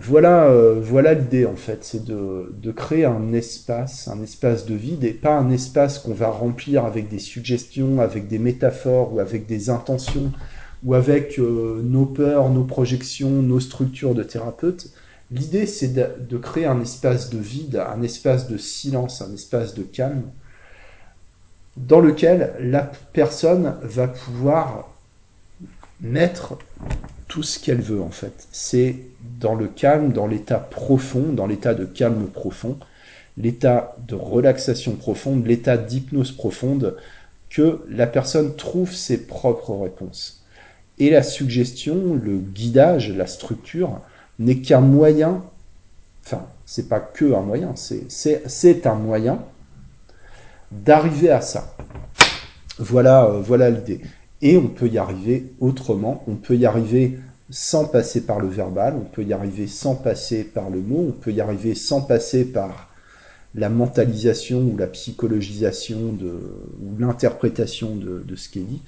voilà, 0.00 0.44
euh, 0.44 0.80
voilà 0.80 1.14
l'idée 1.14 1.44
en 1.44 1.56
fait, 1.56 1.82
c'est 1.82 2.04
de, 2.04 2.72
créer 2.72 3.04
un 3.04 3.32
espace, 3.32 4.06
un 4.06 4.22
espace 4.22 4.64
de 4.64 4.74
vide, 4.74 5.02
et 5.02 5.12
pas 5.12 5.36
un 5.36 5.50
espace 5.50 5.98
qu'on 5.98 6.14
va 6.14 6.28
remplir 6.28 6.84
avec 6.84 7.08
des 7.08 7.18
suggestions, 7.18 8.00
avec 8.00 8.28
des 8.28 8.38
métaphores 8.38 9.12
ou 9.12 9.18
avec 9.18 9.46
des 9.46 9.70
intentions, 9.70 10.32
ou 10.84 10.94
avec 10.94 11.38
euh, 11.38 11.82
nos 11.82 12.06
peurs, 12.06 12.50
nos 12.50 12.62
projections, 12.62 13.42
nos 13.42 13.58
structures 13.58 14.14
de 14.14 14.22
thérapeute. 14.22 14.92
L'idée 15.32 15.66
c'est 15.66 15.88
de, 15.88 16.06
de, 16.28 16.38
créer 16.38 16.66
un 16.66 16.80
espace 16.80 17.30
de 17.30 17.38
vide, 17.38 17.76
un 17.76 18.02
espace 18.02 18.48
de 18.48 18.56
silence, 18.56 19.20
un 19.20 19.34
espace 19.34 19.74
de 19.74 19.82
calme, 19.82 20.22
dans 21.76 22.00
lequel 22.00 22.54
la 22.60 22.90
personne 23.12 23.74
va 23.82 24.06
pouvoir 24.06 24.97
mettre 26.00 26.58
tout 27.26 27.42
ce 27.42 27.58
qu'elle 27.58 27.80
veut 27.80 28.00
en 28.00 28.10
fait. 28.10 28.46
C'est 28.52 28.96
dans 29.40 29.54
le 29.54 29.66
calme, 29.66 30.12
dans 30.12 30.26
l'état 30.26 30.58
profond, 30.58 31.32
dans 31.32 31.46
l'état 31.46 31.74
de 31.74 31.84
calme 31.84 32.26
profond, 32.26 32.78
l'état 33.36 33.96
de 34.06 34.14
relaxation 34.14 34.96
profonde, 34.96 35.46
l'état 35.46 35.76
d'hypnose 35.76 36.32
profonde, 36.32 36.96
que 37.50 37.80
la 37.88 38.06
personne 38.06 38.56
trouve 38.56 38.92
ses 38.92 39.26
propres 39.26 39.74
réponses. 39.74 40.44
Et 40.98 41.10
la 41.10 41.22
suggestion, 41.22 42.14
le 42.14 42.38
guidage, 42.38 43.10
la 43.10 43.26
structure 43.26 44.00
n'est 44.38 44.58
qu'un 44.58 44.80
moyen, 44.80 45.44
enfin, 46.24 46.46
c'est 46.66 46.88
pas 46.88 47.00
que 47.00 47.32
un 47.34 47.40
moyen, 47.40 47.74
c'est 47.76 48.86
un 48.86 48.94
moyen 48.94 49.38
d'arriver 50.70 51.30
à 51.30 51.40
ça. 51.40 51.74
Voilà, 52.78 53.24
euh, 53.24 53.40
voilà 53.40 53.70
l'idée. 53.70 54.00
Et 54.40 54.56
on 54.56 54.68
peut 54.68 54.88
y 54.88 54.98
arriver 54.98 55.52
autrement, 55.60 56.22
on 56.28 56.36
peut 56.36 56.56
y 56.56 56.66
arriver 56.66 57.18
sans 57.50 57.86
passer 57.86 58.20
par 58.20 58.40
le 58.40 58.48
verbal, 58.48 58.94
on 58.96 59.04
peut 59.04 59.24
y 59.24 59.32
arriver 59.32 59.66
sans 59.66 59.94
passer 59.94 60.44
par 60.44 60.70
le 60.70 60.80
mot, 60.80 61.06
on 61.08 61.12
peut 61.12 61.32
y 61.32 61.40
arriver 61.40 61.74
sans 61.74 62.02
passer 62.02 62.44
par 62.44 62.88
la 63.54 63.68
mentalisation 63.68 64.60
ou 64.60 64.76
la 64.76 64.86
psychologisation 64.86 66.16
ou 66.20 66.98
l'interprétation 66.98 67.96
de, 67.96 68.36
ce 68.36 68.48
qui 68.48 68.60
est 68.60 68.64
dit, 68.64 68.82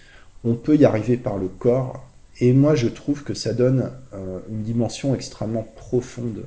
on 0.44 0.54
peut 0.54 0.76
y 0.76 0.84
arriver 0.84 1.16
par 1.16 1.38
le 1.38 1.48
corps. 1.48 2.06
Et 2.40 2.52
moi, 2.52 2.74
je 2.74 2.88
trouve 2.88 3.24
que 3.24 3.34
ça 3.34 3.52
donne 3.52 3.90
euh, 4.14 4.38
une 4.50 4.62
dimension 4.62 5.14
extrêmement 5.14 5.66
profonde 5.76 6.46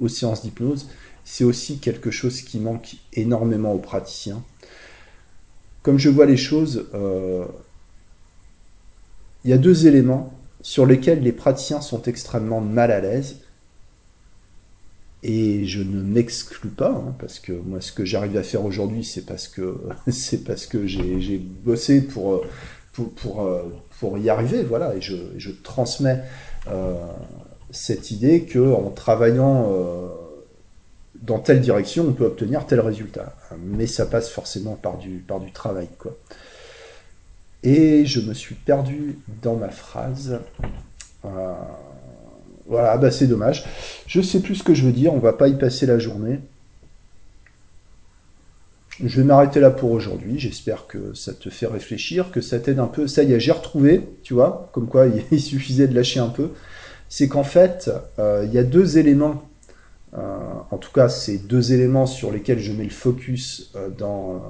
aux 0.00 0.08
séances 0.08 0.42
d'hypnose. 0.42 0.88
C'est 1.24 1.44
aussi 1.44 1.78
quelque 1.78 2.10
chose 2.10 2.40
qui 2.42 2.58
manque 2.58 2.96
énormément 3.12 3.72
aux 3.72 3.78
praticiens. 3.78 4.42
Comme 5.82 5.98
je 5.98 6.08
vois 6.08 6.24
les 6.24 6.38
choses, 6.38 6.86
euh, 6.94 7.44
il 9.44 9.50
y 9.50 9.52
a 9.52 9.58
deux 9.58 9.86
éléments 9.86 10.32
sur 10.62 10.86
lesquels 10.86 11.20
les 11.20 11.32
praticiens 11.32 11.80
sont 11.80 12.02
extrêmement 12.02 12.60
mal 12.60 12.90
à 12.90 13.00
l'aise. 13.00 13.36
Et 15.22 15.64
je 15.64 15.82
ne 15.82 16.02
m'exclus 16.02 16.68
pas, 16.68 16.90
hein, 16.90 17.14
parce 17.18 17.38
que 17.38 17.52
moi, 17.52 17.80
ce 17.80 17.92
que 17.92 18.04
j'arrive 18.04 18.36
à 18.36 18.42
faire 18.42 18.64
aujourd'hui, 18.64 19.04
c'est 19.04 19.24
parce 19.24 19.48
que 19.48 19.78
c'est 20.08 20.44
parce 20.44 20.66
que 20.66 20.86
j'ai 20.86 21.38
bossé 21.38 22.02
pour, 22.02 22.44
pour, 22.92 23.10
pour, 23.14 23.48
pour, 24.00 24.18
y 24.18 24.28
arriver, 24.28 24.62
voilà, 24.62 24.94
et 24.94 25.00
je, 25.00 25.16
je 25.38 25.50
transmets 25.50 26.22
euh, 26.68 26.94
cette 27.70 28.10
idée 28.10 28.42
que 28.42 28.58
en 28.58 28.90
travaillant 28.90 29.70
euh, 29.72 30.08
dans 31.22 31.38
telle 31.38 31.60
direction, 31.60 32.06
on 32.08 32.12
peut 32.12 32.26
obtenir 32.26 32.66
tel 32.66 32.80
résultat. 32.80 33.34
Mais 33.58 33.86
ça 33.86 34.06
passe 34.06 34.28
forcément 34.28 34.74
par 34.74 34.98
du, 34.98 35.24
par 35.26 35.40
du 35.40 35.52
travail, 35.52 35.88
quoi. 35.98 36.16
Et 37.64 38.04
je 38.04 38.20
me 38.20 38.34
suis 38.34 38.54
perdu 38.54 39.18
dans 39.42 39.56
ma 39.56 39.70
phrase. 39.70 40.38
Euh, 41.24 41.54
voilà, 42.66 42.98
bah 42.98 43.10
c'est 43.10 43.26
dommage. 43.26 43.64
Je 44.06 44.20
sais 44.20 44.40
plus 44.40 44.56
ce 44.56 44.62
que 44.62 44.74
je 44.74 44.84
veux 44.84 44.92
dire, 44.92 45.14
on 45.14 45.18
va 45.18 45.32
pas 45.32 45.48
y 45.48 45.56
passer 45.56 45.86
la 45.86 45.98
journée. 45.98 46.40
Je 49.02 49.16
vais 49.16 49.24
m'arrêter 49.24 49.60
là 49.60 49.70
pour 49.70 49.92
aujourd'hui. 49.92 50.38
J'espère 50.38 50.86
que 50.86 51.14
ça 51.14 51.32
te 51.32 51.48
fait 51.48 51.66
réfléchir, 51.66 52.30
que 52.30 52.42
ça 52.42 52.58
t'aide 52.58 52.78
un 52.78 52.86
peu. 52.86 53.06
Ça 53.08 53.22
y 53.22 53.32
est, 53.32 53.40
j'ai 53.40 53.52
retrouvé, 53.52 54.02
tu 54.22 54.34
vois, 54.34 54.68
comme 54.72 54.86
quoi 54.86 55.06
il 55.30 55.40
suffisait 55.40 55.88
de 55.88 55.94
lâcher 55.94 56.20
un 56.20 56.28
peu. 56.28 56.50
C'est 57.08 57.28
qu'en 57.28 57.44
fait, 57.44 57.90
euh, 58.18 58.44
il 58.46 58.52
y 58.52 58.58
a 58.58 58.62
deux 58.62 58.98
éléments. 58.98 59.42
Euh, 60.12 60.36
en 60.70 60.76
tout 60.76 60.92
cas, 60.92 61.08
c'est 61.08 61.38
deux 61.38 61.72
éléments 61.72 62.04
sur 62.04 62.30
lesquels 62.30 62.60
je 62.60 62.72
mets 62.72 62.84
le 62.84 62.90
focus 62.90 63.72
dans, 63.98 64.42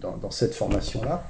dans, 0.00 0.30
cette 0.30 0.54
formation-là 0.54 1.24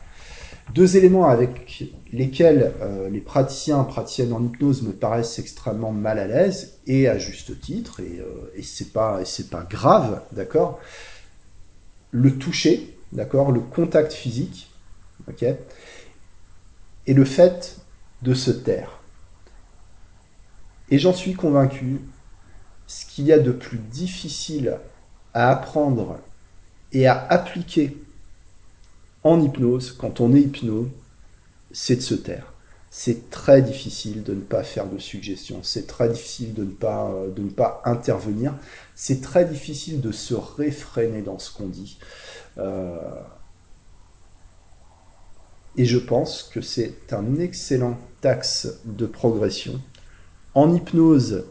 Deux 0.75 0.97
éléments 0.97 1.29
avec 1.29 1.85
lesquels 2.12 2.75
euh, 2.81 3.09
les 3.09 3.21
praticiens, 3.21 3.85
praticiennes 3.85 4.33
en 4.33 4.45
hypnose 4.45 4.83
me 4.83 4.93
paraissent 4.93 5.39
extrêmement 5.39 5.93
mal 5.93 6.19
à 6.19 6.27
l'aise, 6.27 6.79
et 6.87 7.09
à 7.09 7.19
juste 7.19 7.61
titre, 7.61 8.01
et, 8.01 8.21
euh, 8.21 8.53
et 8.55 8.62
c'est 8.62 8.93
pas, 8.93 9.21
pas 9.51 9.62
grave, 9.62 10.23
d'accord? 10.33 10.81
Le 12.11 12.37
toucher, 12.37 12.99
d'accord? 13.12 13.53
Le 13.53 13.61
contact 13.61 14.12
physique, 14.12 14.71
ok? 15.29 15.45
Et 17.07 17.14
le 17.14 17.25
fait 17.25 17.79
de 18.23 18.35
se 18.35 18.51
taire. 18.51 19.01
Et 20.89 20.99
j'en 20.99 21.12
suis 21.12 21.35
convaincu, 21.35 22.01
ce 22.87 23.07
qu'il 23.07 23.25
y 23.25 23.33
a 23.33 23.39
de 23.39 23.53
plus 23.53 23.79
difficile 23.79 24.79
à 25.33 25.51
apprendre 25.51 26.19
et 26.93 27.07
à 27.07 27.27
appliquer 27.29 27.97
en 29.27 29.41
hypnose, 29.41 29.93
quand 29.93 30.20
on 30.20 30.33
est 30.35 30.41
hypnose, 30.41 30.89
c'est 31.72 31.97
de 31.97 32.01
se 32.01 32.14
taire. 32.14 32.53
C'est 32.91 33.29
très 33.29 33.61
difficile 33.61 34.22
de 34.22 34.33
ne 34.33 34.41
pas 34.41 34.62
faire 34.62 34.87
de 34.87 34.99
suggestions, 34.99 35.62
c'est 35.62 35.87
très 35.87 36.09
difficile 36.09 36.55
de 36.55 36.64
ne 36.64 36.70
pas, 36.70 37.11
euh, 37.11 37.31
de 37.31 37.43
ne 37.43 37.51
pas 37.51 37.83
intervenir, 37.85 38.55
c'est 38.95 39.20
très 39.20 39.45
difficile 39.45 40.01
de 40.01 40.12
se 40.12 40.35
réfréner 40.35 41.22
dans 41.22 41.39
ce 41.39 41.53
qu'on 41.53 41.66
dit. 41.66 41.99
Euh, 42.59 42.97
et 45.77 45.85
je 45.85 45.99
pense 45.99 46.45
que 46.45 46.61
c'est 46.61 47.12
un 47.12 47.39
excellent 47.39 47.99
axe 48.22 48.79
de 48.85 49.07
progression 49.07 49.81
en 50.55 50.74
hypnose 50.74 51.45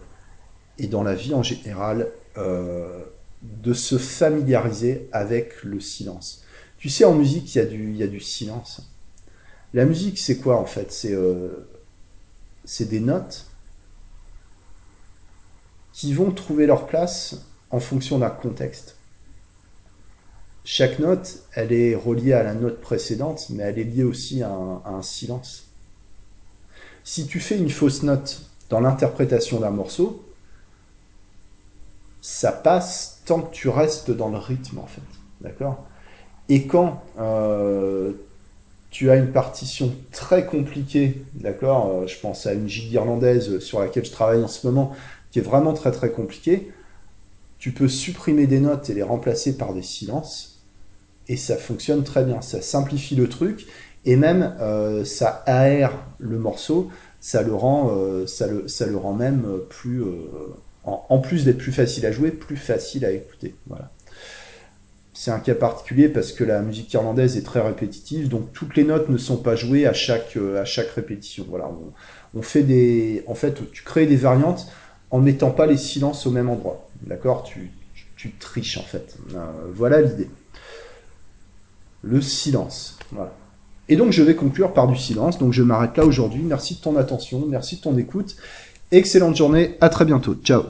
et 0.80 0.88
dans 0.88 1.04
la 1.04 1.14
vie 1.14 1.34
en 1.34 1.44
général 1.44 2.10
euh, 2.38 3.04
de 3.44 3.74
se 3.74 3.98
familiariser 3.98 5.08
avec 5.12 5.62
le 5.64 5.80
silence. 5.80 6.45
Tu 6.86 6.92
sais, 6.92 7.04
en 7.04 7.16
musique, 7.16 7.56
il 7.56 7.98
y 7.98 8.04
a 8.04 8.08
du, 8.08 8.20
silence. 8.20 8.94
La 9.74 9.86
musique, 9.86 10.20
c'est 10.20 10.38
quoi 10.38 10.60
en 10.60 10.68
fait? 10.68 10.92
C'est 10.92 11.16
euh, 11.16 11.68
des 12.82 13.00
notes 13.00 13.48
qui 15.94 16.14
vont 16.14 16.30
trouver 16.30 16.68
leur 16.68 16.86
place 16.86 17.38
en 17.72 17.80
fonction 17.80 18.20
d'un 18.20 18.30
contexte. 18.30 18.98
Chaque 20.64 21.00
note, 21.00 21.40
elle 21.54 21.74
est 21.74 21.96
reliée 21.96 22.34
à 22.34 22.44
la 22.44 22.54
note 22.54 22.80
précédente, 22.82 23.48
mais 23.50 23.64
elle 23.64 23.80
est 23.80 23.84
liée 23.84 24.04
aussi 24.04 24.44
à 24.44 24.52
un 24.52 25.02
silence. 25.02 25.72
Si 27.04 27.26
tu 27.26 27.40
fais 27.40 27.58
une 27.58 27.72
fausse 27.72 28.04
note 28.04 28.44
dans 28.70 28.80
l'interprétation 28.80 29.60
d'un 29.60 29.72
morceau, 29.72 30.24
ça 32.22 32.52
passe 32.52 33.24
tant 33.26 33.42
que 33.42 33.56
tu 33.56 33.70
restes 33.70 34.12
dans 34.12 34.30
le 34.30 34.38
rythme, 34.38 34.78
en 34.78 34.86
fait. 34.86 35.02
D'accord? 35.42 35.84
Et 36.50 36.68
quand 36.68 37.04
euh, 37.20 38.14
tu 38.92 39.10
as 39.10 39.16
une 39.16 39.32
partition 39.32 39.94
très 40.12 40.46
compliquée, 40.46 41.24
d'accord 41.34 41.92
euh, 41.92 42.08
Je 42.08 42.20
pense 42.20 42.46
à 42.46 42.54
une 42.54 42.68
gigue 42.68 42.94
irlandaise 42.94 43.60
sur 43.60 43.80
laquelle 43.80 44.06
je 44.06 44.12
travaille 44.12 44.44
en 44.44 44.48
ce 44.48 44.66
moment, 44.68 44.94
qui 45.32 45.40
est 45.40 45.44
vraiment 45.44 45.74
très 45.74 45.92
très 45.92 46.12
compliquée. 46.12 46.72
Tu 47.58 47.72
peux 47.72 47.88
supprimer 47.88 48.48
des 48.48 48.60
notes 48.60 48.90
et 48.90 48.94
les 48.94 49.04
remplacer 49.04 49.58
par 49.58 49.74
des 49.74 49.82
silences, 49.82 50.62
et 51.28 51.38
ça 51.38 51.58
fonctionne 51.58 52.04
très 52.04 52.24
bien. 52.24 52.42
Ça 52.42 52.62
simplifie 52.62 53.16
le 53.16 53.28
truc, 53.28 53.66
et 54.06 54.16
même 54.16 54.56
euh, 54.60 55.04
ça 55.04 55.44
aère 55.48 55.94
le 56.20 56.38
morceau, 56.38 56.90
ça 57.20 57.42
le 57.42 57.56
rend, 57.56 57.92
le, 57.92 58.28
ça 58.28 58.86
le 58.86 58.98
rend 58.98 59.14
même 59.14 59.48
plus 59.68 60.04
en, 60.84 61.20
plus 61.20 61.46
d'être 61.46 61.58
plus 61.58 61.72
facile 61.72 62.06
à 62.06 62.12
jouer, 62.12 62.30
plus 62.30 62.58
facile 62.58 63.04
à 63.06 63.12
écouter. 63.12 63.56
Voilà. 63.68 63.90
C'est 65.18 65.32
un 65.32 65.40
cas 65.40 65.56
particulier 65.56 66.10
parce 66.10 66.34
que 66.34 66.44
la 66.44 66.62
musique 66.62 66.92
irlandaise 66.92 67.38
est 67.38 67.44
très 67.44 67.62
répétitive, 67.62 68.28
donc 68.28 68.52
toutes 68.52 68.76
les 68.76 68.84
notes 68.84 69.08
ne 69.08 69.18
sont 69.18 69.38
pas 69.38 69.56
jouées 69.56 69.88
à 69.88 69.94
chaque, 69.94 70.36
euh, 70.36 70.62
répétition. 70.94 71.48
On, 72.34 72.42
fait 72.42 72.64
des, 72.64 73.24
en 73.26 73.34
fait, 73.34 73.72
tu 73.72 73.84
crées 73.84 74.08
des 74.08 74.18
variantes 74.18 74.68
en 75.12 75.20
ne 75.20 75.24
mettant 75.24 75.52
pas 75.52 75.68
les 75.68 75.78
silences 75.78 76.28
au 76.28 76.32
même 76.32 76.50
endroit. 76.50 76.90
D'accord? 77.02 77.44
Tu, 77.44 77.72
tu, 78.18 78.34
triches 78.34 78.78
en 78.78 78.84
fait. 78.84 79.16
Euh, 79.34 79.40
voilà 79.74 80.02
l'idée. 80.02 80.30
Le 82.02 82.20
silence. 82.20 83.00
Et 83.88 83.96
donc 83.96 84.12
je 84.12 84.22
vais 84.22 84.36
conclure 84.36 84.74
par 84.74 84.88
du 84.88 84.98
silence. 84.98 85.40
Donc 85.40 85.54
je 85.54 85.64
m'arrête 85.64 85.96
là 85.96 86.04
aujourd'hui. 86.04 86.44
Merci 86.44 86.76
de 86.76 86.82
ton 86.82 86.98
attention, 86.98 87.46
merci 87.48 87.78
de 87.78 87.82
ton 87.82 87.98
écoute. 87.98 88.36
Excellente 88.92 89.38
journée, 89.38 89.78
à 89.80 89.88
très 89.88 90.04
bientôt. 90.04 90.36
Ciao 90.44 90.64